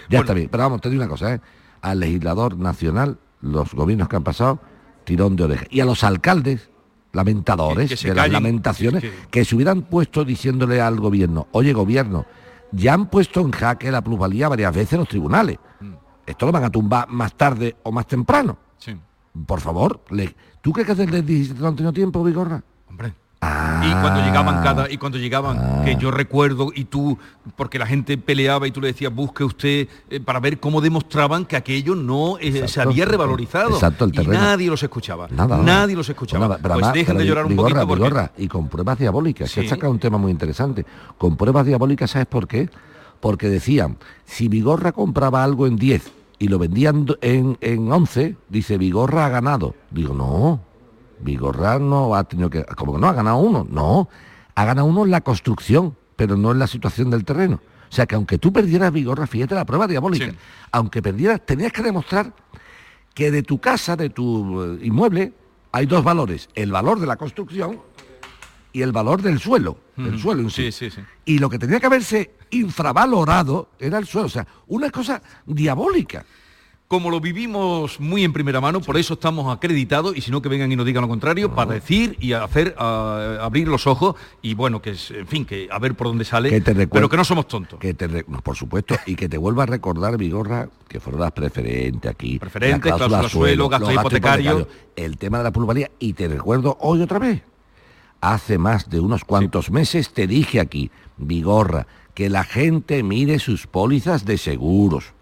Ya 0.09 0.19
está 0.19 0.33
bien, 0.33 0.49
pero 0.51 0.63
vamos, 0.63 0.81
te 0.81 0.89
digo 0.89 1.01
una 1.01 1.09
cosa, 1.09 1.35
¿eh? 1.35 1.41
al 1.81 1.99
legislador 1.99 2.57
nacional, 2.57 3.17
los 3.41 3.73
gobiernos 3.73 4.09
que 4.09 4.15
han 4.15 4.23
pasado, 4.23 4.59
tirón 5.03 5.35
de 5.35 5.43
oreja. 5.43 5.65
Y 5.69 5.79
a 5.79 5.85
los 5.85 6.03
alcaldes, 6.03 6.68
lamentadores 7.11 8.01
de 8.01 8.13
las 8.13 8.29
lamentaciones, 8.29 9.03
que, 9.31 9.45
se 9.45 9.55
hubieran 9.55 9.83
puesto 9.83 10.23
diciéndole 10.23 10.81
al 10.81 10.99
gobierno, 10.99 11.47
oye 11.51 11.73
gobierno, 11.73 12.25
ya 12.71 12.93
han 12.93 13.07
puesto 13.07 13.41
en 13.41 13.51
jaque 13.51 13.91
la 13.91 14.03
plusvalía 14.03 14.47
varias 14.47 14.73
veces 14.73 14.93
en 14.93 14.99
los 14.99 15.09
tribunales. 15.09 15.57
Mm. 15.79 15.93
Esto 16.25 16.45
lo 16.45 16.51
van 16.51 16.63
a 16.63 16.69
tumbar 16.69 17.09
más 17.09 17.33
tarde 17.33 17.77
o 17.83 17.91
más 17.91 18.05
temprano. 18.07 18.57
Por 19.45 19.61
favor, 19.61 20.03
le... 20.09 20.35
¿tú 20.59 20.73
crees 20.73 20.87
que 20.87 20.95
desde 20.95 21.17
el 21.17 21.25
17 21.25 21.61
no 21.61 21.67
han 21.67 21.75
tenido 21.75 21.93
tiempo, 21.93 22.23
Vigorra? 22.23 22.61
Hombre 22.87 23.13
y 23.41 23.91
cuando 24.01 24.21
llegaban 24.21 24.61
cada 24.61 24.91
y 24.91 24.97
cuando 24.97 25.17
llegaban 25.17 25.57
ah. 25.57 25.81
que 25.85 25.95
yo 25.95 26.11
recuerdo 26.11 26.71
y 26.75 26.85
tú 26.85 27.17
porque 27.55 27.79
la 27.79 27.85
gente 27.85 28.17
peleaba 28.17 28.67
y 28.67 28.71
tú 28.71 28.81
le 28.81 28.87
decías 28.87 29.13
busque 29.13 29.45
usted 29.45 29.87
eh, 30.09 30.19
para 30.19 30.41
ver 30.41 30.59
cómo 30.59 30.81
demostraban 30.81 31.45
que 31.45 31.55
aquello 31.55 31.95
no 31.95 32.37
eh, 32.39 32.67
se 32.67 32.81
había 32.81 33.05
revalorizado 33.05 33.75
Exacto, 33.75 34.05
el 34.05 34.23
y 34.23 34.27
nadie 34.27 34.69
los 34.69 34.83
escuchaba 34.83 35.27
nadie 35.29 35.95
los 35.95 36.09
escuchaba. 36.09 36.57
Pues 36.57 36.93
dejen 36.93 37.17
de 37.17 37.25
llorar 37.25 37.45
un 37.45 37.55
poquito 37.55 37.87
porque... 37.87 38.29
y 38.37 38.47
con 38.47 38.67
pruebas 38.67 38.99
diabólicas 38.99 39.51
que 39.53 39.61
ha 39.61 39.69
sacado 39.69 39.91
un 39.91 39.99
tema 39.99 40.17
muy 40.17 40.31
interesante. 40.31 40.85
Con 41.17 41.37
pruebas 41.37 41.65
diabólicas 41.65 42.11
sabes 42.11 42.27
por 42.27 42.47
qué 42.47 42.69
porque 43.19 43.49
decían 43.49 43.97
si 44.25 44.47
Vigorra 44.47 44.91
compraba 44.91 45.43
algo 45.43 45.65
en 45.67 45.77
10 45.77 46.11
y 46.39 46.47
lo 46.47 46.59
vendían 46.59 47.05
en, 47.21 47.57
en 47.61 47.91
11 47.91 48.35
dice 48.49 48.77
Vigorra 48.77 49.25
ha 49.25 49.29
ganado 49.29 49.75
digo 49.91 50.13
no 50.13 50.68
Vigorra 51.21 51.79
no 51.79 52.15
ha 52.15 52.23
tenido 52.23 52.49
que... 52.49 52.63
Como 52.63 52.93
que 52.93 52.99
no 52.99 53.07
ha 53.07 53.13
ganado 53.13 53.37
uno, 53.37 53.67
no. 53.69 54.09
Ha 54.55 54.65
ganado 54.65 54.87
uno 54.87 55.05
en 55.05 55.11
la 55.11 55.21
construcción, 55.21 55.95
pero 56.15 56.35
no 56.35 56.51
en 56.51 56.59
la 56.59 56.67
situación 56.67 57.09
del 57.09 57.25
terreno. 57.25 57.61
O 57.89 57.93
sea 57.93 58.05
que 58.05 58.15
aunque 58.15 58.37
tú 58.37 58.53
perdieras 58.53 58.91
Vigorra, 58.91 59.25
fíjate 59.25 59.55
la 59.55 59.65
prueba 59.65 59.87
diabólica, 59.87 60.33
aunque 60.71 61.01
perdieras, 61.01 61.45
tenías 61.45 61.71
que 61.71 61.81
demostrar 61.81 62.33
que 63.13 63.31
de 63.31 63.41
tu 63.41 63.59
casa, 63.59 63.95
de 63.95 64.09
tu 64.09 64.61
eh, 64.61 64.79
inmueble, 64.83 65.33
hay 65.71 65.85
dos 65.85 66.03
valores. 66.03 66.49
El 66.53 66.71
valor 66.71 66.99
de 66.99 67.07
la 67.07 67.15
construcción 67.15 67.81
y 68.71 68.81
el 68.81 68.91
valor 68.91 69.21
del 69.21 69.39
suelo, 69.39 69.77
el 69.97 70.19
suelo 70.19 70.41
en 70.41 70.49
sí. 70.51 70.71
Sí, 70.71 70.91
sí. 70.91 71.01
Y 71.25 71.39
lo 71.39 71.49
que 71.49 71.57
tenía 71.57 71.79
que 71.79 71.87
haberse 71.87 72.35
infravalorado 72.51 73.69
era 73.79 73.97
el 73.97 74.05
suelo. 74.05 74.27
O 74.27 74.29
sea, 74.29 74.45
una 74.67 74.91
cosa 74.91 75.21
diabólica 75.45 76.25
como 76.89 77.11
lo 77.11 77.21
vivimos 77.21 77.99
muy 77.99 78.23
en 78.23 78.33
primera 78.33 78.59
mano, 78.59 78.81
por 78.81 78.97
eso 78.97 79.13
estamos 79.13 79.55
acreditados 79.55 80.17
y 80.17 80.21
si 80.21 80.31
no 80.31 80.41
que 80.41 80.49
vengan 80.49 80.71
y 80.71 80.75
nos 80.75 80.87
digan 80.87 81.03
lo 81.03 81.07
contrario, 81.07 81.53
para 81.53 81.73
decir 81.73 82.17
y 82.19 82.33
hacer 82.33 82.73
abrir 82.79 83.67
los 83.67 83.85
ojos 83.85 84.15
y 84.41 84.55
bueno, 84.55 84.81
que 84.81 84.89
es, 84.89 85.11
en 85.11 85.27
fin, 85.27 85.45
que 85.45 85.69
a 85.71 85.77
ver 85.77 85.93
por 85.93 86.07
dónde 86.07 86.25
sale, 86.25 86.59
pero 86.91 87.07
que 87.07 87.15
no 87.15 87.23
somos 87.23 87.47
tontos. 87.47 87.79
Que 87.79 87.93
te 87.93 88.09
por 88.23 88.55
supuesto, 88.55 88.95
y 89.05 89.15
que 89.15 89.29
te 89.29 89.37
vuelva 89.37 89.63
a 89.63 89.65
recordar, 89.67 90.17
Vigorra, 90.17 90.67
que 90.87 90.99
fueron 90.99 91.21
las 91.21 91.31
preferentes 91.31 92.09
aquí. 92.09 92.39
Preferentes, 92.39 92.91
cláusula 92.91 93.29
suelo, 93.29 93.69
gasto 93.69 93.91
hipotecario. 93.91 94.67
El 94.95 95.17
tema 95.17 95.37
de 95.37 95.43
la 95.43 95.51
plusvalía, 95.51 95.91
y 95.99 96.13
te 96.13 96.27
recuerdo 96.27 96.75
hoy 96.81 97.03
otra 97.03 97.19
vez. 97.19 97.43
Hace 98.19 98.57
más 98.57 98.89
de 98.89 98.99
unos 98.99 99.25
cuantos 99.25 99.69
meses 99.69 100.11
te 100.11 100.25
dije 100.25 100.59
aquí, 100.59 100.89
Vigorra, 101.17 101.85
que 102.15 102.31
la 102.31 102.43
gente 102.43 103.03
mire 103.03 103.37
sus 103.37 103.67
pólizas 103.67 104.25
de 104.25 104.39
seguros 104.39 105.13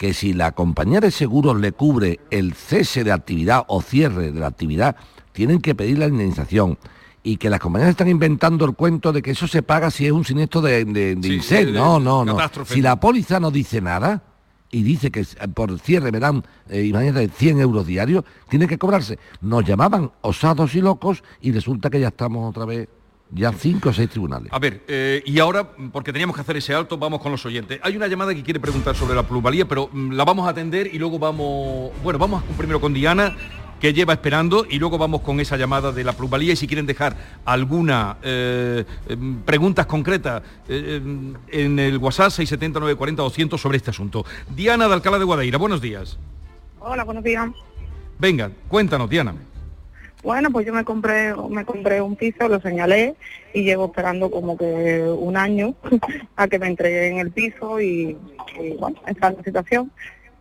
que 0.00 0.14
si 0.14 0.32
la 0.32 0.52
compañía 0.52 0.98
de 0.98 1.10
seguros 1.10 1.60
le 1.60 1.72
cubre 1.72 2.20
el 2.30 2.54
cese 2.54 3.04
de 3.04 3.12
actividad 3.12 3.64
o 3.68 3.82
cierre 3.82 4.32
de 4.32 4.40
la 4.40 4.46
actividad, 4.46 4.96
tienen 5.32 5.60
que 5.60 5.74
pedir 5.74 5.98
la 5.98 6.06
indemnización 6.06 6.78
y 7.22 7.36
que 7.36 7.50
las 7.50 7.60
compañías 7.60 7.90
están 7.90 8.08
inventando 8.08 8.64
el 8.64 8.72
cuento 8.74 9.12
de 9.12 9.20
que 9.20 9.32
eso 9.32 9.46
se 9.46 9.62
paga 9.62 9.90
si 9.90 10.06
es 10.06 10.12
un 10.12 10.24
siniestro 10.24 10.62
de, 10.62 10.80
incendio. 11.22 11.74
no, 11.74 12.00
no, 12.00 12.24
no. 12.24 12.38
Si 12.64 12.80
la 12.80 12.98
póliza 12.98 13.40
no 13.40 13.50
dice 13.50 13.82
nada 13.82 14.22
y 14.70 14.84
dice 14.84 15.10
que 15.10 15.22
por 15.52 15.78
cierre 15.78 16.10
me 16.10 16.18
dan, 16.18 16.44
eh, 16.70 16.82
imagínate, 16.82 17.28
100 17.28 17.60
euros 17.60 17.86
diarios, 17.86 18.24
tiene 18.48 18.66
que 18.66 18.78
cobrarse. 18.78 19.18
Nos 19.42 19.66
llamaban 19.66 20.12
osados 20.22 20.74
y 20.76 20.80
locos 20.80 21.22
y 21.42 21.52
resulta 21.52 21.90
que 21.90 22.00
ya 22.00 22.08
estamos 22.08 22.48
otra 22.48 22.64
vez 22.64 22.88
ya 23.32 23.52
cinco 23.52 23.90
o 23.90 23.92
seis 23.92 24.08
tribunales. 24.10 24.52
A 24.52 24.58
ver, 24.58 24.82
eh, 24.88 25.22
y 25.24 25.38
ahora, 25.38 25.70
porque 25.92 26.12
teníamos 26.12 26.34
que 26.34 26.42
hacer 26.42 26.56
ese 26.56 26.74
alto, 26.74 26.98
vamos 26.98 27.20
con 27.20 27.32
los 27.32 27.44
oyentes. 27.46 27.80
Hay 27.82 27.96
una 27.96 28.08
llamada 28.08 28.34
que 28.34 28.42
quiere 28.42 28.60
preguntar 28.60 28.96
sobre 28.96 29.14
la 29.14 29.22
plusvalía, 29.22 29.66
pero 29.66 29.88
mm, 29.92 30.12
la 30.12 30.24
vamos 30.24 30.46
a 30.46 30.50
atender 30.50 30.92
y 30.92 30.98
luego 30.98 31.18
vamos... 31.18 31.92
Bueno, 32.02 32.18
vamos 32.18 32.42
primero 32.56 32.80
con 32.80 32.92
Diana, 32.92 33.36
que 33.80 33.92
lleva 33.92 34.12
esperando, 34.12 34.66
y 34.68 34.78
luego 34.78 34.98
vamos 34.98 35.22
con 35.22 35.40
esa 35.40 35.56
llamada 35.56 35.92
de 35.92 36.04
la 36.04 36.12
plusvalía. 36.12 36.52
Y 36.52 36.56
si 36.56 36.66
quieren 36.66 36.86
dejar 36.86 37.16
alguna 37.44 38.18
eh, 38.22 38.84
em, 39.08 39.40
preguntas 39.42 39.86
concretas 39.86 40.42
eh, 40.68 41.00
em, 41.02 41.34
en 41.48 41.78
el 41.78 41.98
WhatsApp 41.98 42.30
679 42.30 42.96
40 42.96 43.22
200 43.22 43.60
sobre 43.60 43.76
este 43.78 43.90
asunto. 43.90 44.24
Diana 44.54 44.88
de 44.88 44.94
Alcalá 44.94 45.18
de 45.18 45.24
Guadaira, 45.24 45.56
buenos 45.56 45.80
días. 45.80 46.18
Hola, 46.80 47.04
buenos 47.04 47.22
días. 47.22 47.48
Venga, 48.18 48.50
cuéntanos, 48.68 49.08
Diana. 49.08 49.34
Bueno, 50.22 50.50
pues 50.50 50.66
yo 50.66 50.74
me 50.74 50.84
compré, 50.84 51.34
me 51.48 51.64
compré 51.64 52.02
un 52.02 52.14
piso, 52.14 52.46
lo 52.46 52.60
señalé 52.60 53.16
y 53.54 53.62
llevo 53.62 53.86
esperando 53.86 54.30
como 54.30 54.56
que 54.56 55.02
un 55.02 55.36
año 55.36 55.74
a 56.36 56.46
que 56.46 56.58
me 56.58 56.66
entreguen 56.66 57.18
el 57.18 57.30
piso 57.30 57.80
y, 57.80 58.18
bueno, 58.78 59.00
esta 59.06 59.28
es 59.28 59.36
la 59.38 59.44
situación. 59.44 59.90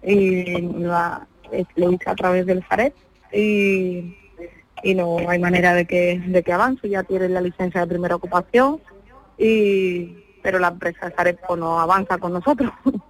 Y 0.03 0.61
lo 0.61 1.91
hice 1.91 2.09
a 2.09 2.15
través 2.15 2.45
del 2.45 2.63
FARET 2.63 2.93
y, 3.31 4.15
no 4.95 5.17
hay 5.29 5.39
manera 5.39 5.73
de 5.73 5.85
que, 5.85 6.19
de 6.19 6.43
que 6.43 6.53
avance, 6.53 6.89
ya 6.89 7.03
tienen 7.03 7.33
la 7.33 7.41
licencia 7.41 7.81
de 7.81 7.87
primera 7.87 8.15
ocupación, 8.15 8.79
y 9.37 10.15
pero 10.41 10.57
la 10.57 10.69
empresa 10.69 11.11
FARET 11.11 11.39
pues, 11.45 11.59
no 11.59 11.79
avanza 11.79 12.17
con 12.17 12.33
nosotros. 12.33 12.71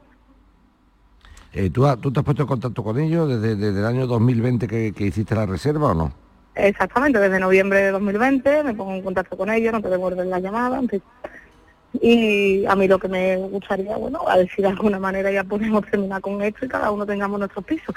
Eh, 1.51 1.71
¿tú, 1.71 1.83
¿tú, 1.99 2.13
te 2.13 2.19
has 2.19 2.23
puesto 2.23 2.43
en 2.43 2.47
contacto 2.47 2.83
con 2.83 2.99
ellos 2.99 3.41
desde, 3.41 3.69
el 3.69 3.83
año 3.83 4.05
2020 4.05 4.67
que 4.67 5.03
hiciste 5.03 5.33
la 5.33 5.47
reserva 5.47 5.93
o 5.93 5.93
no? 5.95 6.13
Exactamente, 6.59 7.19
desde 7.19 7.39
noviembre 7.39 7.79
de 7.79 7.91
2020 7.91 8.63
me 8.63 8.73
pongo 8.73 8.93
en 8.93 9.01
contacto 9.01 9.37
con 9.37 9.49
ellos, 9.49 9.71
no 9.71 9.81
te 9.81 9.89
devuelven 9.89 10.29
la 10.29 10.39
llamada. 10.39 10.81
Y 12.01 12.65
a 12.65 12.75
mí 12.75 12.87
lo 12.87 12.99
que 12.99 13.07
me 13.07 13.37
gustaría, 13.37 13.95
bueno, 13.97 14.19
a 14.27 14.37
decir 14.37 14.63
de 14.63 14.67
alguna 14.67 14.99
manera 14.99 15.31
ya 15.31 15.43
podemos 15.43 15.85
terminar 15.89 16.21
con 16.21 16.41
esto 16.41 16.65
y 16.65 16.69
cada 16.69 16.91
uno 16.91 17.05
tengamos 17.05 17.39
nuestros 17.39 17.63
pisos. 17.63 17.95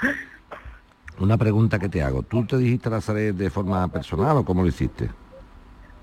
Una 1.19 1.37
pregunta 1.37 1.77
que 1.77 1.89
te 1.89 2.01
hago, 2.01 2.23
¿tú 2.23 2.45
te 2.45 2.57
dijiste 2.57 2.89
la 2.89 3.01
salida 3.01 3.33
de 3.33 3.49
forma 3.49 3.87
personal 3.89 4.37
o 4.37 4.45
cómo 4.45 4.63
lo 4.63 4.69
hiciste? 4.69 5.09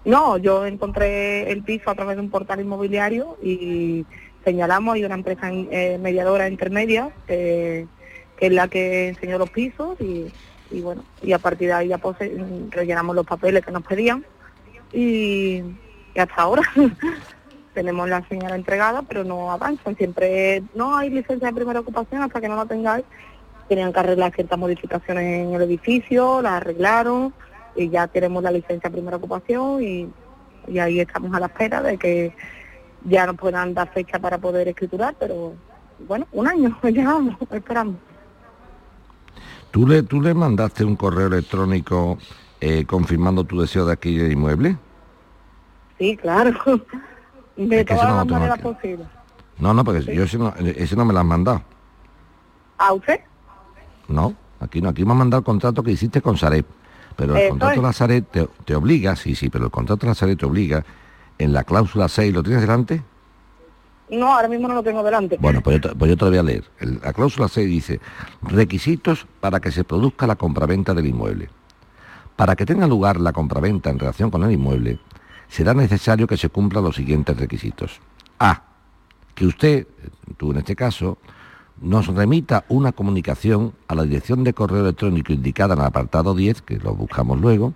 No, 0.05 0.39
yo 0.39 0.67
encontré 0.67 1.51
el 1.51 1.63
piso 1.63 1.91
a 1.91 1.95
través 1.95 2.17
de 2.17 2.23
un 2.23 2.31
portal 2.31 2.61
inmobiliario 2.61 3.37
y 3.43 4.07
señalamos, 4.45 4.95
hay 4.95 5.05
una 5.05 5.15
empresa 5.15 5.51
eh, 5.51 5.99
mediadora 6.01 6.49
intermedia 6.49 7.11
eh, 7.27 7.87
que 8.37 8.47
es 8.47 8.53
la 8.53 8.69
que 8.69 9.09
enseñó 9.09 9.39
los 9.39 9.51
pisos 9.51 10.01
y 10.01 10.33
y 10.71 10.81
bueno, 10.81 11.03
y 11.23 11.33
a 11.33 11.39
partir 11.39 11.69
de 11.69 11.75
ahí 11.75 11.89
ya 11.89 11.99
pues, 11.99 12.17
eh, 12.21 12.67
rellenamos 12.71 13.15
los 13.17 13.27
papeles 13.27 13.65
que 13.65 13.73
nos 13.73 13.83
pedían 13.83 14.25
y, 14.93 15.63
hasta 16.17 16.43
ahora 16.43 16.63
tenemos 17.75 18.09
la 18.09 18.27
señal 18.29 18.53
entregada, 18.53 19.03
pero 19.03 19.25
no 19.25 19.51
avanzan, 19.51 19.97
siempre 19.97 20.63
no 20.75 20.97
hay 20.97 21.11
licencia 21.11 21.49
de 21.49 21.55
primera 21.55 21.81
ocupación 21.81 22.23
hasta 22.23 22.41
que 22.41 22.49
no 22.49 22.57
la 22.57 22.67
tengáis. 22.67 23.05
Tenían 23.69 23.93
que 23.93 24.01
arreglar 24.01 24.35
ciertas 24.35 24.59
modificaciones 24.59 25.47
en 25.47 25.55
el 25.55 25.63
edificio, 25.63 26.43
la 26.43 26.57
arreglaron 26.57 27.33
y 27.77 27.89
ya 27.89 28.09
tenemos 28.09 28.43
la 28.43 28.51
licencia 28.51 28.91
de 28.91 28.95
primera 28.95 29.17
ocupación 29.17 29.83
y, 29.83 30.09
y 30.67 30.79
ahí 30.81 30.99
estamos 30.99 31.33
a 31.33 31.41
la 31.41 31.47
espera 31.47 31.81
de 31.81 31.97
que 31.97 32.35
ya 33.05 33.27
nos 33.27 33.37
puedan 33.37 33.73
dar 33.73 33.93
fecha 33.93 34.19
para 34.19 34.39
poder 34.39 34.67
escriturar, 34.69 35.15
pero 35.19 35.55
bueno, 36.07 36.27
un 36.33 36.49
año 36.49 36.77
llevamos 36.83 37.37
esperando. 37.51 37.99
¿Tú 39.71 39.87
le, 39.87 40.03
¿Tú 40.03 40.21
le 40.21 40.35
mandaste 40.35 40.85
un 40.85 40.97
correo 40.97 41.29
electrónico 41.29 42.19
eh, 42.61 42.85
confirmando 42.85 43.45
tu 43.45 43.61
deseo 43.61 43.87
de 43.87 43.93
adquirir 43.93 44.23
el 44.23 44.33
inmueble? 44.33 44.77
Sí, 45.99 46.17
claro. 46.17 46.53
De 47.57 47.85
todas 47.85 48.05
las 48.05 48.27
maneras 48.27 48.59
posibles. 48.59 49.07
No, 49.59 49.75
no, 49.75 49.85
porque 49.85 50.15
yo 50.15 50.25
ese 50.25 50.39
no, 50.39 50.55
ese 50.57 50.97
no 50.97 51.05
me 51.05 51.13
lo 51.13 51.19
has 51.19 51.27
mandado. 51.27 51.63
¿A 52.79 52.95
usted? 52.95 53.21
No, 54.09 54.35
aquí 54.61 54.81
no, 54.81 54.89
aquí 54.89 55.05
me 55.05 55.13
ha 55.13 55.15
mandado 55.15 55.41
el 55.41 55.45
contrato 55.45 55.83
que 55.83 55.91
hiciste 55.91 56.23
con 56.23 56.39
Sareb. 56.39 56.65
Pero 57.17 57.37
el 57.37 57.51
contrato 57.51 57.81
de 57.81 57.87
la 57.87 57.93
Sareb 57.93 58.25
te, 58.25 58.49
te, 58.65 58.75
obliga, 58.75 59.15
sí, 59.15 59.35
sí, 59.35 59.51
pero 59.51 59.67
el 59.67 59.71
contrato 59.71 60.07
de 60.07 60.11
la 60.13 60.15
Sareb 60.15 60.39
te 60.39 60.47
obliga, 60.47 60.83
en 61.37 61.53
la 61.53 61.65
cláusula 61.65 62.09
6, 62.09 62.33
¿lo 62.33 62.43
tienes 62.43 62.63
delante? 62.63 63.03
No, 64.11 64.35
ahora 64.35 64.49
mismo 64.49 64.67
no 64.69 64.75
lo 64.75 64.83
tengo 64.83 65.03
delante. 65.03 65.37
Bueno, 65.41 65.61
pues 65.61 65.81
yo, 65.81 65.95
pues 65.95 66.11
te 66.17 66.25
lo 66.25 66.31
voy 66.31 66.39
a 66.39 66.43
leer. 66.43 66.65
la 66.81 67.13
cláusula 67.13 67.49
6 67.49 67.69
dice, 67.69 68.01
requisitos 68.43 69.27
para 69.41 69.61
que 69.61 69.71
se 69.71 69.85
produzca 69.85 70.27
la 70.27 70.37
compraventa 70.37 70.95
del 70.95 71.07
inmueble. 71.07 71.49
Para 72.37 72.57
que 72.57 72.67
tenga 72.67 72.87
lugar 72.87 73.21
la 73.21 73.33
compraventa 73.33 73.91
en 73.91 73.99
relación 73.99 74.31
con 74.31 74.43
el 74.43 74.53
inmueble, 74.53 74.99
será 75.49 75.75
necesario 75.75 76.27
que 76.27 76.37
se 76.37 76.49
cumplan 76.49 76.85
los 76.85 76.97
siguientes 76.97 77.37
requisitos. 77.37 78.01
A. 78.39 78.63
Que 79.35 79.47
usted, 79.47 79.87
tú 80.37 80.53
en 80.53 80.59
este 80.59 80.75
caso, 80.75 81.19
nos 81.81 82.09
remita 82.09 82.65
una 82.69 82.93
comunicación 82.93 83.75
a 83.89 83.95
la 83.95 84.03
dirección 84.03 84.45
de 84.45 84.55
correo 84.55 84.81
electrónico 84.81 85.33
indicada 85.33 85.75
en 85.75 85.81
el 85.81 85.87
apartado 85.87 86.35
10, 86.35 86.63
que 86.63 86.79
lo 86.79 86.95
buscamos 86.95 87.41
luego, 87.41 87.75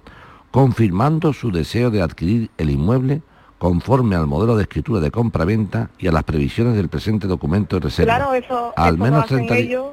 confirmando 0.51 1.33
su 1.33 1.51
deseo 1.51 1.91
de 1.91 2.03
adquirir 2.03 2.51
el 2.59 2.71
inmueble 2.71 3.23
conforme 3.65 4.15
al 4.15 4.27
modelo 4.27 4.57
de 4.57 4.65
escritura 4.65 5.01
de 5.01 5.11
compra-venta 5.11 5.89
y 5.99 6.07
a 6.07 6.13
las 6.13 6.23
previsiones 6.25 6.77
del 6.77 6.91
presente 6.91 7.27
documento 7.27 7.77
de 7.77 7.85
reserva. 7.85 8.17
Claro, 8.17 8.35
eso, 8.35 8.75
al 8.77 8.99
menos 8.99 9.31
lo 9.31 9.37
hacen 9.39 9.51
ellos, 9.55 9.93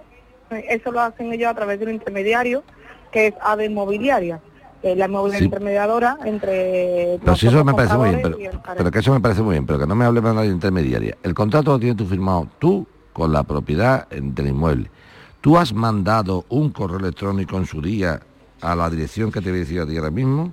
eso 0.49 0.91
lo 0.91 0.99
hacen 0.99 1.31
ellos 1.31 1.49
a 1.49 1.53
través 1.53 1.79
de 1.79 1.85
un 1.85 1.93
intermediario 1.93 2.65
que 3.13 3.27
es 3.27 3.33
AVE 3.41 3.67
Inmobiliaria. 3.67 4.41
la 4.83 5.05
inmobiliaria 5.05 5.45
intermediadora 5.45 6.17
entre 6.25 7.17
pero 7.23 7.37
si 7.37 7.47
eso 7.47 7.63
me 7.63 7.73
parece 7.73 7.95
muy 7.95 8.09
bien 8.09 8.21
pero, 8.75 8.91
que 8.91 8.99
eso 8.99 9.13
me 9.13 9.21
parece 9.21 9.41
muy 9.41 9.53
bien 9.53 9.65
pero 9.65 9.79
que 9.79 9.87
no 9.87 9.95
me 9.95 10.03
hable 10.03 10.19
de 10.19 10.33
nadie 10.33 10.49
intermediaria 10.49 11.15
el 11.23 11.33
contrato 11.33 11.71
lo 11.71 11.79
tienes 11.79 11.95
tú 11.95 12.05
firmado 12.05 12.49
tú 12.59 12.85
con 13.13 13.31
la 13.31 13.43
propiedad 13.43 14.05
del 14.09 14.47
inmueble 14.47 14.91
tú 15.39 15.57
has 15.57 15.71
mandado 15.71 16.43
un 16.49 16.71
correo 16.71 16.99
electrónico 16.99 17.55
en 17.55 17.65
su 17.65 17.81
día 17.81 18.19
a 18.59 18.75
la 18.75 18.89
dirección 18.89 19.31
que 19.31 19.39
te 19.39 19.49
voy 19.49 19.59
a 19.59 19.63
decir 19.63 19.79
a 19.79 19.85
ti 19.85 19.95
ahora 19.95 20.11
mismo 20.11 20.51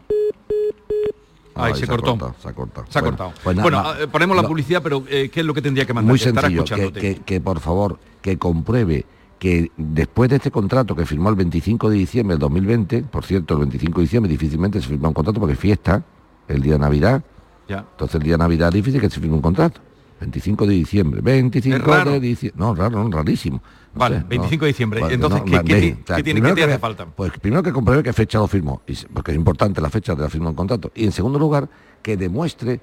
Ahí, 1.58 1.74
se, 1.74 1.86
cortó. 1.86 2.34
se 2.40 2.48
ha 2.48 2.52
cortado. 2.52 2.86
Se 2.88 2.98
ha 2.98 3.02
cortado. 3.02 3.32
bueno, 3.44 3.82
pues 3.82 4.00
eh, 4.00 4.08
ponemos 4.08 4.36
la 4.36 4.44
publicidad, 4.44 4.82
pero 4.82 5.04
eh, 5.08 5.28
¿qué 5.32 5.40
es 5.40 5.46
lo 5.46 5.54
que 5.54 5.62
tendría 5.62 5.84
que 5.84 5.92
mandar? 5.92 6.10
Muy 6.10 6.18
sencillo, 6.18 6.64
que, 6.64 7.40
por 7.40 7.60
favor, 7.60 7.98
que 8.20 8.38
compruebe 8.38 9.04
que 9.38 9.70
después 9.76 10.30
de 10.30 10.36
este 10.36 10.50
contrato 10.50 10.96
que 10.96 11.06
firmó 11.06 11.30
el 11.30 11.36
25 11.36 11.90
de 11.90 11.96
diciembre 11.96 12.34
del 12.34 12.40
2020, 12.40 13.02
por 13.02 13.24
cierto, 13.24 13.54
el 13.54 13.60
25 13.60 14.00
de 14.00 14.02
diciembre 14.02 14.30
difícilmente 14.30 14.80
se 14.80 14.88
firma 14.88 15.08
un 15.08 15.14
contrato 15.14 15.38
porque 15.38 15.52
es 15.54 15.58
fiesta, 15.58 16.02
el 16.48 16.60
día 16.60 16.74
de 16.74 16.78
Navidad. 16.80 17.22
Ya. 17.68 17.86
Entonces 17.90 18.16
el 18.16 18.22
día 18.22 18.34
de 18.34 18.38
Navidad 18.38 18.68
es 18.68 18.74
difícil 18.74 19.00
que 19.00 19.10
se 19.10 19.20
firme 19.20 19.36
un 19.36 19.42
contrato. 19.42 19.80
25 20.20 20.66
de 20.66 20.74
diciembre, 20.74 21.20
25 21.20 22.04
de 22.10 22.20
diciembre. 22.20 22.58
No, 22.58 22.74
raro, 22.74 23.08
rarísimo. 23.08 23.62
Vale, 23.94 24.24
25 24.28 24.64
de 24.64 24.68
diciembre. 24.68 25.00
Entonces, 25.10 25.42
¿qué, 25.42 25.60
tiene, 25.60 26.54
que 26.54 26.64
hace 26.64 26.78
falta? 26.78 27.06
Pues 27.06 27.32
primero 27.40 27.62
que 27.62 27.72
compruebe 27.72 28.02
qué 28.02 28.12
fecha 28.12 28.38
lo 28.38 28.46
firmó, 28.46 28.82
porque 29.12 29.32
es 29.32 29.36
importante 29.36 29.80
la 29.80 29.90
fecha 29.90 30.14
de 30.14 30.22
la 30.22 30.28
firma 30.28 30.48
del 30.48 30.56
contrato. 30.56 30.90
Y 30.94 31.04
en 31.04 31.12
segundo 31.12 31.38
lugar, 31.38 31.68
que 32.02 32.16
demuestre 32.16 32.80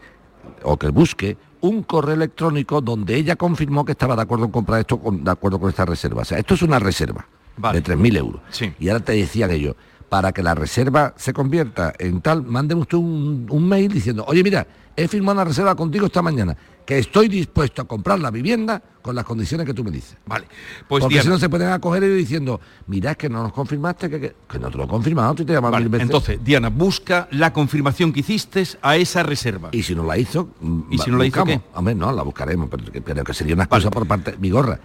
o 0.64 0.78
que 0.78 0.89
busque 0.89 1.38
un 1.62 1.84
correo 1.84 2.16
electrónico 2.16 2.82
donde 2.82 3.16
ella 3.16 3.36
confirmó 3.36 3.86
que 3.86 3.93
estaba 3.93 4.16
de 4.16 4.22
acuerdo 4.22 4.45
en 4.45 4.51
comprar 4.51 4.80
esto, 4.80 5.01
de 5.12 5.32
acuerdo 5.32 5.60
con 5.60 5.70
esta 5.70 5.86
reserva. 5.86 6.22
O 6.22 6.26
sea, 6.26 6.38
esto 6.38 6.53
es 6.53 6.62
una 6.62 6.80
reserva 6.80 7.28
de 7.58 7.84
3.000 7.84 8.18
euros. 8.18 8.41
Y 8.80 8.89
ahora 8.89 9.03
te 9.03 9.14
decían 9.14 9.51
ellos, 9.51 9.76
para 10.10 10.32
que 10.32 10.43
la 10.43 10.53
reserva 10.53 11.14
se 11.18 11.34
convierta 11.34 11.93
en 11.97 12.22
tal, 12.22 12.43
manden 12.43 12.78
usted 12.78 12.97
un, 12.97 13.47
un 13.49 13.68
mail 13.68 13.91
diciendo, 13.91 14.24
oye, 14.28 14.43
mira, 14.43 14.68
he 14.95 15.08
firmado 15.08 15.34
una 15.34 15.45
reserva 15.45 15.76
contigo 15.76 16.06
esta 16.06 16.22
mañana 16.22 16.56
que 16.86 17.00
estoy 17.00 17.28
dispuesto 17.28 17.82
a 17.82 17.86
comprar 17.86 18.20
la 18.20 18.30
vivienda 18.30 18.82
con 19.02 19.16
las 19.16 19.26
condiciones 19.26 19.66
que 19.66 19.74
tú 19.74 19.84
me 19.84 19.92
dices. 19.92 20.18
Vale. 20.26 20.46
Pues 20.88 21.02
Porque 21.02 21.22
si 21.22 21.28
no 21.28 21.40
se 21.40 21.50
pueden 21.50 21.70
acoger 21.70 22.04
ellos 22.04 22.18
diciendo, 22.18 22.62
mira, 22.88 23.12
es 23.12 23.18
que 23.18 23.28
no 23.28 23.42
nos 23.42 23.54
confirmaste, 23.54 24.10
que, 24.10 24.36
no 24.60 24.70
te 24.70 24.78
lo 24.78 24.84
he 24.84 24.88
confirmado, 24.88 25.34
te 25.36 25.46
llamas 25.46 25.80
mil 25.80 25.90
veces. 25.90 26.06
Entonces, 26.06 26.44
Diana, 26.44 26.70
busca 26.70 27.28
la 27.32 27.52
confirmación 27.52 28.14
que 28.14 28.20
hiciste 28.20 28.64
a 28.82 28.96
esa 28.96 29.24
reserva. 29.24 29.70
Y 29.72 29.84
si 29.84 29.96
no 29.96 30.04
la 30.04 30.18
hizo, 30.18 30.50
¿Y 30.90 30.98
si 31.00 31.10
no 31.10 31.18
la 31.18 31.26
hizo 31.26 31.44
qué? 31.44 31.60
Hombre, 31.74 31.96
no, 31.96 32.12
la 32.12 32.24
buscaremos, 32.24 32.70
pero, 32.70 33.24
que 33.24 33.34
sería 33.34 33.56
una 33.56 33.64
excusa 33.64 33.90
por 33.90 34.08
parte... 34.08 34.36
Mi 34.40 34.52
gorra, 34.52 34.80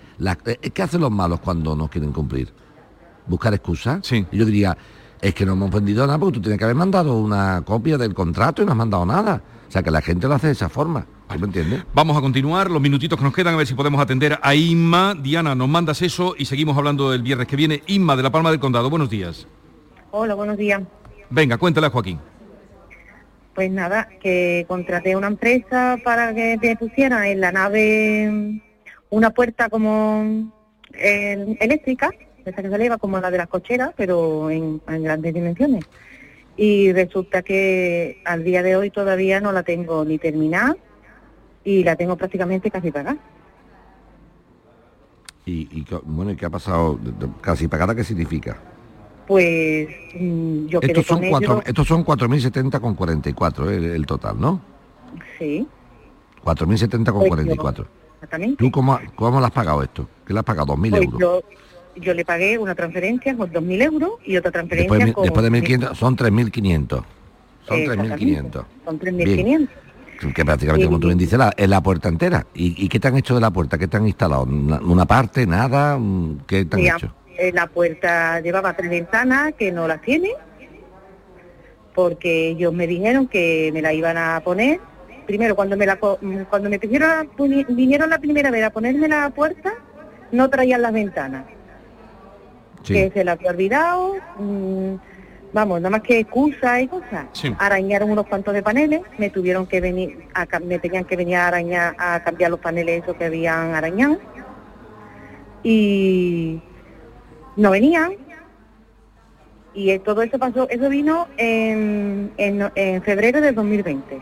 eh, 0.47 0.71
¿qué 0.73 0.83
hacen 0.83 1.01
los 1.01 1.11
malos 1.11 1.41
cuando 1.41 1.77
no 1.77 1.89
quieren 1.89 2.13
cumplir? 2.13 2.53
¿Buscar 3.27 3.53
excusas? 3.53 4.01
Sí. 4.03 4.27
Y 4.33 4.39
yo 4.39 4.45
diría, 4.45 4.77
es 5.21 5.35
que 5.35 5.45
no 5.45 5.53
hemos 5.53 5.71
vendido 5.71 6.07
nada 6.07 6.19
porque 6.19 6.35
tú 6.35 6.41
tienes 6.41 6.59
que 6.59 6.65
haber 6.65 6.77
mandado 6.77 7.19
una 7.19 7.63
copia 7.63 7.99
del 7.99 8.15
contrato 8.15 8.63
y 8.63 8.65
no 8.65 8.73
has 8.73 8.79
mandado 8.79 9.05
nada. 9.05 9.43
O 9.69 9.71
sea, 9.71 9.83
que 9.83 9.91
la 9.91 10.01
gente 10.01 10.27
lo 10.27 10.35
hace 10.35 10.49
de 10.49 10.55
esa 10.55 10.69
forma. 10.69 11.07
Vamos 11.95 12.16
a 12.16 12.20
continuar, 12.20 12.70
los 12.70 12.83
minutitos 12.83 13.16
que 13.16 13.24
nos 13.24 13.33
quedan, 13.33 13.55
a 13.55 13.57
ver 13.57 13.66
si 13.66 13.74
podemos 13.74 14.01
atender 14.01 14.39
a 14.43 14.55
Inma. 14.57 15.14
Diana, 15.14 15.55
nos 15.55 15.68
mandas 15.68 16.03
eso 16.03 16.35
y 16.37 16.45
seguimos 16.45 16.76
hablando 16.76 17.12
del 17.12 17.22
viernes 17.22 17.47
que 17.47 17.55
viene. 17.55 17.83
Inma, 17.87 18.16
de 18.16 18.24
La 18.24 18.31
Palma 18.31 18.51
del 18.51 18.59
Condado, 18.59 18.91
buenos 18.91 19.09
días. 19.09 19.47
Hola, 20.11 20.35
buenos 20.35 20.57
días. 20.57 20.83
Venga, 21.31 21.57
cuéntale 21.57 21.87
a 21.87 21.91
Joaquín. 21.91 22.18
Pues 23.55 23.70
nada, 23.70 24.09
que 24.20 24.64
contraté 24.66 25.14
una 25.14 25.28
empresa 25.28 25.99
para 26.03 26.35
que 26.35 26.59
me 26.61 26.76
pusiera 26.76 27.28
en 27.28 27.41
la 27.41 27.53
nave 27.53 28.61
una 29.11 29.31
puerta 29.31 29.68
como 29.68 30.53
eh, 30.95 31.57
eléctrica, 31.61 32.11
esa 32.45 32.61
que 32.61 32.68
se 32.68 32.74
eleva 32.74 32.99
como 32.99 33.20
la 33.20 33.31
de 33.31 33.39
las 33.39 33.47
cocheras, 33.47 33.93
pero 33.97 34.51
en 34.51 34.81
grandes 34.87 35.33
dimensiones 35.33 35.85
y 36.57 36.93
resulta 36.93 37.41
que 37.41 38.20
al 38.26 38.45
día 38.45 38.62
de 38.62 38.76
hoy 38.76 38.91
todavía 38.91 39.41
no 39.41 39.53
la 39.53 39.62
tengo 39.62 40.05
ni 40.05 40.18
terminada 40.18 40.76
y 41.65 41.85
la 41.85 41.97
tengo 41.97 42.17
prácticamente 42.17 42.71
casi 42.71 42.91
pagada. 42.91 43.17
¿Y, 45.47 45.85
bueno, 46.05 46.37
qué 46.37 46.47
ha 46.47 46.51
pasado? 46.51 46.99
¿Casi 47.41 47.67
pagada 47.67 47.95
qué 47.95 48.05
significa? 48.05 48.57
Pues 49.27 49.89
mm, 50.15 50.67
yo 50.67 50.79
estos 50.81 51.07
son, 51.07 51.29
cuatro, 51.29 51.63
estos 51.65 51.89
son 51.89 52.05
4.070 52.05 52.81
con 52.81 52.95
44 52.95 53.71
¿eh? 53.71 53.97
el, 53.97 54.07
total, 54.07 54.41
¿no? 54.41 54.61
Sí. 55.39 55.67
4.070 56.45 57.13
con 57.13 57.29
44. 57.29 57.85
Pues 57.85 58.15
exactamente. 58.15 58.57
¿Tú 58.57 58.71
cómo, 58.71 58.99
cómo 59.17 59.41
le 59.41 59.47
has 59.47 59.53
pagado 59.53 59.83
esto? 59.83 60.09
¿Qué 60.25 60.33
le 60.33 60.41
has 60.41 60.45
pagado? 60.45 60.75
¿2.000 60.75 60.91
pues 60.91 61.03
euros? 61.03 61.45
yo 61.97 62.15
le 62.15 62.25
pagué 62.25 62.59
una 62.59 62.75
transferencia 62.75 63.37
con 63.37 63.51
2.000 63.53 63.83
euros 63.83 64.13
y 64.25 64.37
otra 64.37 64.51
transferencia 64.51 65.07
después, 65.07 65.15
con... 65.15 65.25
Después 65.25 65.69
de 65.69 65.79
1.500, 65.79 65.95
son 65.95 66.17
3.500. 66.17 67.05
Son 67.67 67.79
3.500. 67.79 68.65
Son 68.85 69.01
3.500. 69.01 69.69
Que 70.35 70.45
prácticamente, 70.45 70.87
como 70.87 71.01
tú 71.01 71.07
bien 71.07 71.18
dices, 71.18 71.39
la, 71.39 71.53
es 71.57 71.68
la 71.68 71.83
puerta 71.83 72.09
entera. 72.09 72.47
¿Y, 72.55 72.89
qué 72.89 73.01
te 73.01 73.09
han 73.09 73.16
hecho 73.16 73.35
de 73.35 73.41
la 73.41 73.51
puerta? 73.51 73.79
¿Qué 73.79 73.89
te 73.89 73.97
han 73.97 74.07
instalado? 74.07 74.43
¿Una, 74.45 75.07
parte? 75.07 75.47
¿Nada? 75.47 75.99
¿Qué 76.47 76.66
te 76.66 76.77
han 76.77 76.97
hecho? 76.97 77.14
Eh, 77.39 77.53
la 77.53 77.66
puerta 77.66 78.41
llevaba 78.41 78.75
tres 78.75 78.91
ventanas 78.91 79.55
que 79.55 79.73
no 79.73 79.89
las 79.89 80.03
tiene, 80.03 80.31
porque 81.95 82.49
ellos 82.49 82.75
me 82.75 82.87
dijeron 82.87 83.29
que 83.29 83.71
me 83.73 83.81
la 83.81 83.95
iban 83.95 84.18
a 84.18 84.41
poner. 84.41 84.79
Primero, 85.27 85.57
cuando 85.57 85.77
me 85.77 85.87
la 85.87 85.97
cuando 85.97 86.68
me 86.68 86.79
pidieron, 86.79 87.31
vinieron 87.68 88.11
la 88.11 88.18
primera 88.18 88.51
vez 88.51 88.64
a 88.64 88.71
ponerme 88.71 89.09
la 89.09 89.31
puerta, 89.31 89.73
no 90.33 90.51
traían 90.51 90.83
las 90.83 90.93
ventanas 90.93 91.45
que 92.85 93.11
se 93.12 93.25
la 93.25 93.33
había 93.33 93.51
olvidado, 93.51 94.14
mm, 94.39 94.95
vamos, 95.53 95.81
nada 95.81 95.91
más 95.91 96.03
que 96.03 96.21
excusa 96.21 96.81
y 96.81 96.89
cosas. 96.89 97.27
Arañaron 97.59 98.11
unos 98.11 98.27
cuantos 98.27 98.55
de 98.55 98.63
paneles, 98.63 99.03
me 99.19 99.31
tuvieron 99.31 99.67
que 99.67 99.81
venir, 99.81 100.27
a, 100.35 100.47
me 100.61 100.79
tenían 100.79 101.05
que 101.05 101.17
venir 101.17 101.37
a 101.37 101.49
arañar, 101.49 101.95
a 101.99 102.23
cambiar 102.23 102.51
los 102.51 102.61
paneles 102.61 103.03
esos 103.03 103.17
que 103.17 103.25
habían 103.25 103.75
arañado. 103.75 104.19
Y 105.63 106.61
no 107.57 107.71
venían. 107.71 108.15
Y 109.73 109.97
todo 110.01 110.23
eso 110.23 110.39
pasó, 110.39 110.69
eso 110.69 110.89
vino 110.89 111.29
en, 111.37 112.33
en, 112.37 112.71
en 112.75 113.03
febrero 113.03 113.41
de 113.41 113.53
2020. 113.53 114.21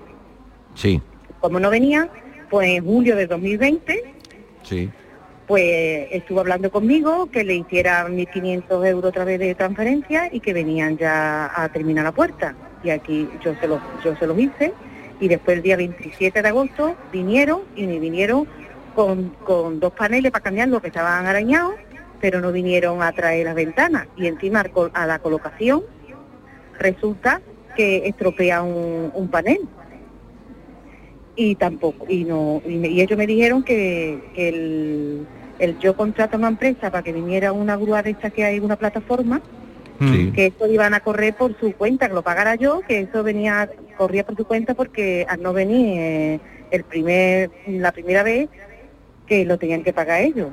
Sí. 0.74 1.00
Como 1.40 1.58
no 1.58 1.70
venían, 1.70 2.10
pues 2.50 2.68
en 2.68 2.84
julio 2.84 3.16
de 3.16 3.26
2020 3.26 4.14
sí 4.62 4.90
pues 5.48 6.08
estuvo 6.10 6.40
hablando 6.40 6.70
conmigo 6.70 7.30
que 7.30 7.42
le 7.42 7.54
hiciera 7.54 8.06
1.500 8.06 8.86
euros 8.86 9.08
otra 9.08 9.24
vez 9.24 9.40
de 9.40 9.54
transferencia 9.54 10.28
y 10.30 10.40
que 10.40 10.52
venían 10.52 10.98
ya 10.98 11.50
a 11.54 11.70
terminar 11.70 12.04
la 12.04 12.12
puerta. 12.12 12.54
Y 12.84 12.90
aquí 12.90 13.26
yo 13.42 13.54
se 13.58 13.66
los, 13.66 13.80
yo 14.04 14.14
se 14.16 14.26
los 14.26 14.38
hice 14.38 14.74
y 15.20 15.26
después 15.26 15.56
el 15.56 15.62
día 15.62 15.78
27 15.78 16.42
de 16.42 16.48
agosto 16.48 16.94
vinieron 17.10 17.62
y 17.74 17.86
me 17.86 17.98
vinieron 17.98 18.46
con, 18.94 19.30
con 19.42 19.80
dos 19.80 19.94
paneles 19.94 20.30
para 20.30 20.44
cambiar 20.44 20.68
los 20.68 20.82
que 20.82 20.88
estaban 20.88 21.26
arañados, 21.26 21.76
pero 22.20 22.42
no 22.42 22.52
vinieron 22.52 23.02
a 23.02 23.10
traer 23.12 23.46
las 23.46 23.54
ventanas. 23.54 24.06
Y 24.18 24.26
encima 24.26 24.66
a 24.92 25.06
la 25.06 25.18
colocación 25.18 25.82
resulta 26.78 27.40
que 27.74 28.06
estropea 28.06 28.62
un, 28.62 29.10
un 29.14 29.28
panel 29.28 29.60
y 31.36 31.54
tampoco 31.54 32.04
y 32.08 32.24
no 32.24 32.60
y, 32.66 33.00
ellos 33.00 33.16
me 33.16 33.26
dijeron 33.26 33.62
que, 33.62 34.20
que 34.34 34.48
el, 34.48 35.26
el, 35.58 35.78
yo 35.78 35.96
contrato 35.96 36.36
a 36.36 36.38
una 36.38 36.48
empresa 36.48 36.90
para 36.90 37.02
que 37.02 37.12
viniera 37.12 37.52
una 37.52 37.76
grúa 37.76 38.02
de 38.02 38.10
esta 38.10 38.30
que 38.30 38.44
hay 38.44 38.60
una 38.60 38.76
plataforma 38.76 39.40
que 39.98 40.46
eso 40.46 40.68
iban 40.68 40.94
a 40.94 41.00
correr 41.00 41.34
por 41.34 41.58
su 41.58 41.72
cuenta 41.72 42.06
que 42.06 42.14
lo 42.14 42.22
pagara 42.22 42.54
yo 42.54 42.82
que 42.86 43.00
eso 43.00 43.24
venía 43.24 43.68
corría 43.96 44.24
por 44.24 44.36
su 44.36 44.44
cuenta 44.44 44.74
porque 44.74 45.26
al 45.28 45.42
no 45.42 45.52
venir 45.52 45.98
eh, 45.98 46.40
el 46.70 46.84
primer 46.84 47.50
la 47.66 47.90
primera 47.90 48.22
vez 48.22 48.48
que 49.26 49.44
lo 49.44 49.58
tenían 49.58 49.84
que 49.84 49.92
pagar 49.92 50.22
ellos. 50.22 50.48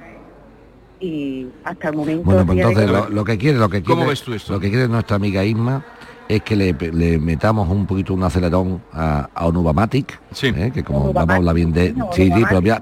Y 0.99 1.47
hasta 1.63 1.89
el 1.89 1.95
momento 1.95 2.23
bueno 2.23 2.45
pues 2.45 2.57
entonces 2.57 2.89
lo, 2.89 3.23
que 3.25 3.37
quiere 3.37 3.57
lo 3.57 3.69
que 3.69 3.83
quiere 3.83 3.99
¿Cómo 3.99 4.07
ves 4.07 4.21
tú 4.21 4.33
esto? 4.33 4.53
lo 4.53 4.59
que 4.59 4.69
quiere 4.69 4.87
nuestra 4.87 5.17
amiga 5.17 5.43
Isma 5.43 5.85
es 6.27 6.41
que 6.41 6.55
le, 6.55 6.73
metamos 7.19 7.69
un 7.69 7.85
poquito 7.85 8.13
un 8.13 8.23
acelerón 8.23 8.81
a, 8.91 9.29
a 9.33 9.45
Onubamatic, 9.45 10.19
¿eh? 10.41 10.71
que 10.73 10.83
como 10.83 11.13
vamos 11.13 11.33
a 11.33 11.35
hablar 11.37 11.55
bien 11.55 11.71
de... 11.71 11.93
Sí, 12.13 12.31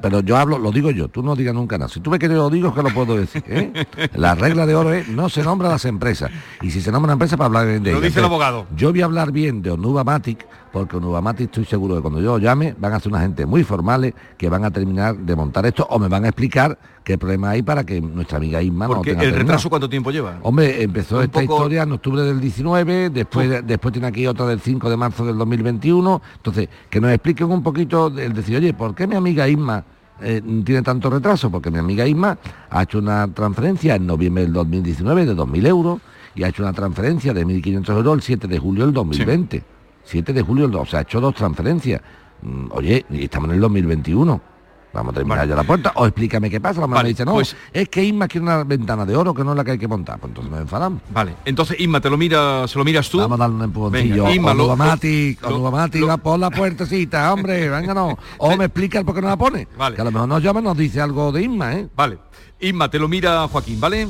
pero, 0.02 0.22
yo 0.22 0.38
hablo, 0.38 0.58
lo 0.58 0.72
digo 0.72 0.92
yo, 0.92 1.08
tú 1.08 1.22
no 1.22 1.36
digas 1.36 1.54
nunca 1.54 1.78
nada. 1.78 1.90
Si 1.90 2.00
tú 2.00 2.10
me 2.10 2.20
quieres 2.20 2.38
lo 2.38 2.50
digo, 2.50 2.74
que 2.74 2.82
lo 2.82 2.90
puedo 2.90 3.18
decir. 3.18 3.44
¿eh? 3.48 3.86
La 4.16 4.36
regla 4.36 4.66
de 4.66 4.76
oro 4.76 4.94
es 4.94 5.08
no 5.10 5.30
se 5.30 5.44
nombra 5.44 5.70
las 5.70 5.86
empresas. 5.86 6.32
Y 6.62 6.72
si 6.72 6.82
se 6.82 6.92
nombra 6.92 7.08
una 7.08 7.14
empresa 7.14 7.38
para 7.38 7.48
hablar 7.48 7.68
bien 7.68 7.84
de 7.84 7.92
Lo 7.92 8.02
dice 8.02 8.20
el 8.20 8.26
abogado. 8.26 8.66
Yo 8.76 8.92
voy 8.92 9.02
a 9.02 9.06
hablar 9.06 9.32
bien 9.32 9.62
de 9.62 9.72
Onubamatic 9.72 10.46
porque 10.74 11.00
Nubamati 11.00 11.44
estoy 11.44 11.66
seguro 11.66 11.96
que 11.96 12.02
cuando 12.02 12.20
yo 12.20 12.40
llame 12.40 12.74
van 12.80 12.94
a 12.94 13.00
ser 13.00 13.12
una 13.12 13.22
gente 13.22 13.46
muy 13.46 13.64
formales 13.64 14.16
que 14.36 14.50
van 14.50 14.66
a 14.66 14.72
terminar 14.72 15.16
de 15.16 15.36
montar 15.36 15.68
esto 15.68 15.86
o 15.88 16.00
me 16.00 16.08
van 16.08 16.26
a 16.26 16.30
explicar 16.30 16.80
qué 17.04 17.16
problema 17.16 17.52
hay 17.52 17.62
para 17.62 17.84
que 17.84 18.02
nuestra 18.02 18.38
amiga 18.38 18.60
Isma 18.60 18.88
no 18.88 19.02
tenga 19.02 19.22
¿El 19.22 19.36
retraso 19.36 19.70
cuánto 19.70 19.88
tiempo 19.88 20.10
lleva? 20.10 20.40
Hombre, 20.42 20.82
empezó 20.82 21.22
esta 21.22 21.44
historia 21.44 21.84
en 21.84 21.92
octubre 21.92 22.24
del 22.24 22.42
19, 22.42 23.12
después, 23.12 23.64
después 23.68 23.92
tiene 23.92 24.08
aquí 24.08 24.26
otra 24.26 24.48
del 24.48 24.62
5 24.62 24.90
de 24.90 24.98
marzo 24.98 25.24
del 25.24 25.38
2021, 25.38 26.22
entonces 26.38 26.68
que 26.90 27.00
nos 27.00 27.12
expliquen 27.12 27.52
un 27.52 27.62
poquito 27.62 28.08
el 28.08 28.34
decir, 28.34 28.58
oye, 28.58 28.74
¿por 28.74 28.96
qué 28.96 29.06
mi 29.06 29.16
amiga 29.16 29.48
Isma 29.48 29.84
eh, 30.24 30.42
tiene 30.66 30.82
tanto 30.82 31.12
retraso? 31.12 31.52
Porque 31.52 31.70
mi 31.70 31.78
amiga 31.78 32.08
Isma 32.08 32.36
ha 32.72 32.82
hecho 32.82 32.98
una 32.98 33.32
transferencia 33.32 33.94
en 33.94 34.08
noviembre 34.08 34.46
del 34.46 34.54
2019 34.54 35.28
de 35.28 35.36
2.000 35.36 35.68
euros 35.68 36.00
y 36.34 36.44
ha 36.44 36.48
hecho 36.48 36.64
una 36.64 36.74
transferencia 36.74 37.32
de 37.32 37.46
1.500 37.46 37.96
euros 37.96 38.16
el 38.16 38.22
7 38.24 38.48
de 38.48 38.58
julio 38.58 38.86
del 38.86 38.94
2020. 38.94 39.73
7 40.04 40.34
de 40.34 40.42
julio, 40.42 40.70
o 40.74 40.86
sea, 40.86 41.00
ha 41.00 41.02
hecho 41.04 41.20
dos 41.22 41.36
transferencias. 41.36 42.02
Mm, 42.42 42.68
oye, 42.72 43.06
y 43.10 43.24
estamos 43.24 43.50
en 43.50 43.56
el 43.56 43.62
2021. 43.62 44.54
Vamos 44.94 45.12
a 45.12 45.16
terminar 45.16 45.48
ya 45.48 45.56
la 45.56 45.64
puerta. 45.64 45.92
O 45.96 46.06
explícame 46.06 46.52
qué 46.52 46.62
pasa. 46.62 46.80
La 46.80 46.86
mamá 46.86 47.04
dice, 47.04 47.26
no, 47.26 47.34
pues, 47.34 47.56
es 47.74 47.90
que 47.90 48.04
Isma 48.04 48.28
quiere 48.28 48.44
una 48.44 48.64
ventana 48.64 49.06
de 49.06 49.16
oro 49.16 49.34
que 49.34 49.44
no 49.44 49.52
es 49.52 49.58
la 49.58 49.64
que 49.64 49.72
hay 49.72 49.80
que 49.80 49.88
montar. 49.88 50.20
Pues 50.20 50.30
entonces 50.30 50.52
nos 50.52 50.62
enfadamos. 50.62 51.02
Vale, 51.12 51.34
entonces 51.46 51.80
Isma, 51.80 52.00
te 52.00 52.12
lo 52.12 52.18
mira, 52.18 52.68
se 52.68 52.78
lo 52.78 52.86
miras 52.86 53.10
tú. 53.10 53.18
Vamos 53.18 53.40
a 53.40 53.44
darle 53.44 53.56
un 53.56 53.64
empujoncillo. 53.64 54.24
Venga, 54.24 54.36
Isma, 54.36 54.54
lo, 54.54 54.76
Mati, 54.76 55.36
lo, 55.42 55.72
Mati, 55.72 56.02
va 56.02 56.18
por 56.18 56.38
la 56.38 56.52
puertecita, 56.52 57.34
hombre, 57.34 57.70
venga 57.72 57.96
no. 57.96 58.20
O 58.38 58.56
me 58.56 58.66
explica 58.66 59.04
por 59.04 59.16
qué 59.16 59.22
no 59.22 59.30
la 59.30 59.38
pone. 59.38 59.68
Vale. 59.76 59.96
Que 59.96 60.02
a 60.04 60.06
lo 60.06 60.12
mejor 60.12 60.30
nos 60.30 60.44
llama 60.44 60.60
y 60.60 60.64
nos 60.64 60.78
dice 60.78 61.02
algo 61.02 61.32
de 61.32 61.42
Isma, 61.42 61.74
¿eh? 61.74 61.88
Vale. 61.96 62.20
Isma, 62.60 62.90
te 62.90 63.00
lo 63.00 63.08
mira 63.08 63.48
Joaquín, 63.48 63.82
¿vale? 63.82 64.08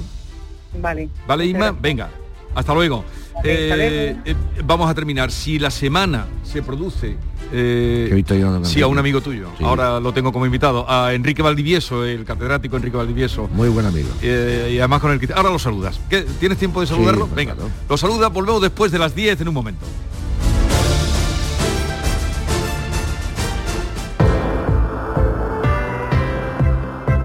Vale. 0.82 1.10
Vale, 1.26 1.46
Isma, 1.46 1.72
venga. 1.72 2.10
Hasta 2.56 2.74
luego. 2.74 3.04
Eh, 3.44 4.16
eh, 4.26 4.36
vamos 4.64 4.90
a 4.90 4.94
terminar. 4.94 5.32
Si 5.32 5.60
la 5.60 5.72
semana 5.72 6.28
se 6.44 6.62
produce 6.62 7.18
eh, 7.52 8.24
sí, 8.64 8.82
a 8.82 8.88
un 8.88 8.98
amigo 8.98 9.22
tuyo. 9.22 9.50
Ahora 9.62 10.00
lo 10.00 10.14
tengo 10.14 10.32
como 10.32 10.46
invitado, 10.46 10.90
a 10.90 11.14
Enrique 11.14 11.42
Valdivieso, 11.42 12.06
el 12.06 12.26
catedrático 12.26 12.78
Enrique 12.78 12.98
Valdivieso. 12.98 13.50
Muy 13.54 13.70
buen 13.70 13.86
amigo. 13.86 14.10
y 14.22 14.80
además 14.80 15.02
con 15.02 15.12
el 15.12 15.34
Ahora 15.36 15.50
lo 15.50 15.60
saludas. 15.60 16.00
¿Tienes 16.40 16.58
tiempo 16.58 16.82
de 16.82 16.88
saludarlo? 16.88 17.28
Venga, 17.36 17.56
lo 17.90 17.98
saluda, 17.98 18.30
volvemos 18.30 18.62
después 18.62 18.92
de 18.92 19.00
las 19.00 19.16
10 19.16 19.42
en 19.42 19.48
un 19.48 19.54
momento. 19.54 19.86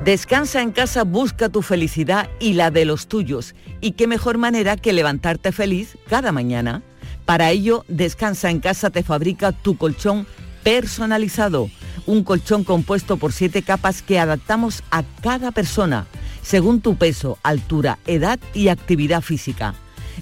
Descansa 0.05 0.63
en 0.63 0.71
casa, 0.71 1.03
busca 1.05 1.49
tu 1.49 1.61
felicidad 1.61 2.31
y 2.41 2.53
la 2.55 2.71
de 2.71 2.85
los 2.85 3.09
tuyos. 3.09 3.57
Y 3.81 3.93
qué 3.93 4.07
mejor 4.07 4.39
manera 4.39 4.77
que 4.77 4.93
levantarte 4.93 5.51
feliz 5.53 5.99
cada 6.09 6.33
mañana. 6.33 6.83
Para 7.27 7.51
ello, 7.51 7.85
Descansa 7.89 8.51
en 8.51 8.61
casa 8.61 8.91
te 8.91 9.03
fabrica 9.03 9.53
tu 9.53 9.77
colchón 9.77 10.27
personalizado. 10.63 11.69
Un 12.07 12.23
colchón 12.25 12.65
compuesto 12.65 13.19
por 13.19 13.33
siete 13.33 13.63
capas 13.63 14.01
que 14.01 14.19
adaptamos 14.19 14.83
a 14.91 15.03
cada 15.21 15.51
persona, 15.51 16.07
según 16.43 16.81
tu 16.81 16.97
peso, 16.97 17.37
altura, 17.43 17.99
edad 18.07 18.39
y 18.55 18.69
actividad 18.69 19.21
física. 19.21 19.75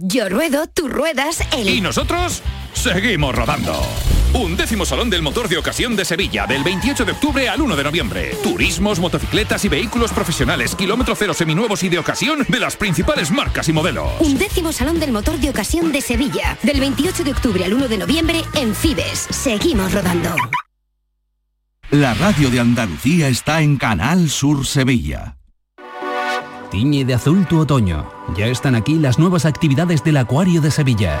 Yo 0.04 0.28
ruedo, 0.28 0.66
tú 0.66 0.88
ruedas, 0.88 1.38
el... 1.56 1.68
Y 1.68 1.80
nosotros 1.80 2.42
seguimos 2.72 3.36
rodando. 3.36 3.80
Un 4.34 4.56
décimo 4.56 4.86
Salón 4.86 5.10
del 5.10 5.20
Motor 5.20 5.46
de 5.46 5.58
Ocasión 5.58 5.94
de 5.94 6.06
Sevilla, 6.06 6.46
del 6.46 6.64
28 6.64 7.04
de 7.04 7.12
octubre 7.12 7.48
al 7.50 7.60
1 7.60 7.76
de 7.76 7.84
noviembre. 7.84 8.34
Turismos, 8.42 8.98
motocicletas 8.98 9.62
y 9.66 9.68
vehículos 9.68 10.10
profesionales, 10.10 10.74
kilómetro 10.74 11.14
cero 11.14 11.34
seminuevos 11.34 11.82
y 11.82 11.90
de 11.90 11.98
ocasión 11.98 12.38
de 12.48 12.58
las 12.58 12.76
principales 12.76 13.30
marcas 13.30 13.68
y 13.68 13.74
modelos. 13.74 14.08
Un 14.20 14.38
décimo 14.38 14.72
Salón 14.72 14.98
del 14.98 15.12
Motor 15.12 15.38
de 15.38 15.50
Ocasión 15.50 15.92
de 15.92 16.00
Sevilla, 16.00 16.56
del 16.62 16.80
28 16.80 17.24
de 17.24 17.32
octubre 17.32 17.62
al 17.62 17.74
1 17.74 17.88
de 17.88 17.98
noviembre 17.98 18.42
en 18.54 18.74
Fibes. 18.74 19.26
Seguimos 19.28 19.92
rodando. 19.92 20.34
La 21.90 22.14
radio 22.14 22.48
de 22.48 22.60
Andalucía 22.60 23.28
está 23.28 23.60
en 23.60 23.76
Canal 23.76 24.30
Sur 24.30 24.64
Sevilla. 24.66 25.36
Tiñe 26.70 27.04
de 27.04 27.12
azul 27.12 27.46
tu 27.46 27.60
otoño. 27.60 28.10
Ya 28.34 28.46
están 28.46 28.76
aquí 28.76 28.94
las 28.94 29.18
nuevas 29.18 29.44
actividades 29.44 30.02
del 30.02 30.16
Acuario 30.16 30.62
de 30.62 30.70
Sevilla 30.70 31.20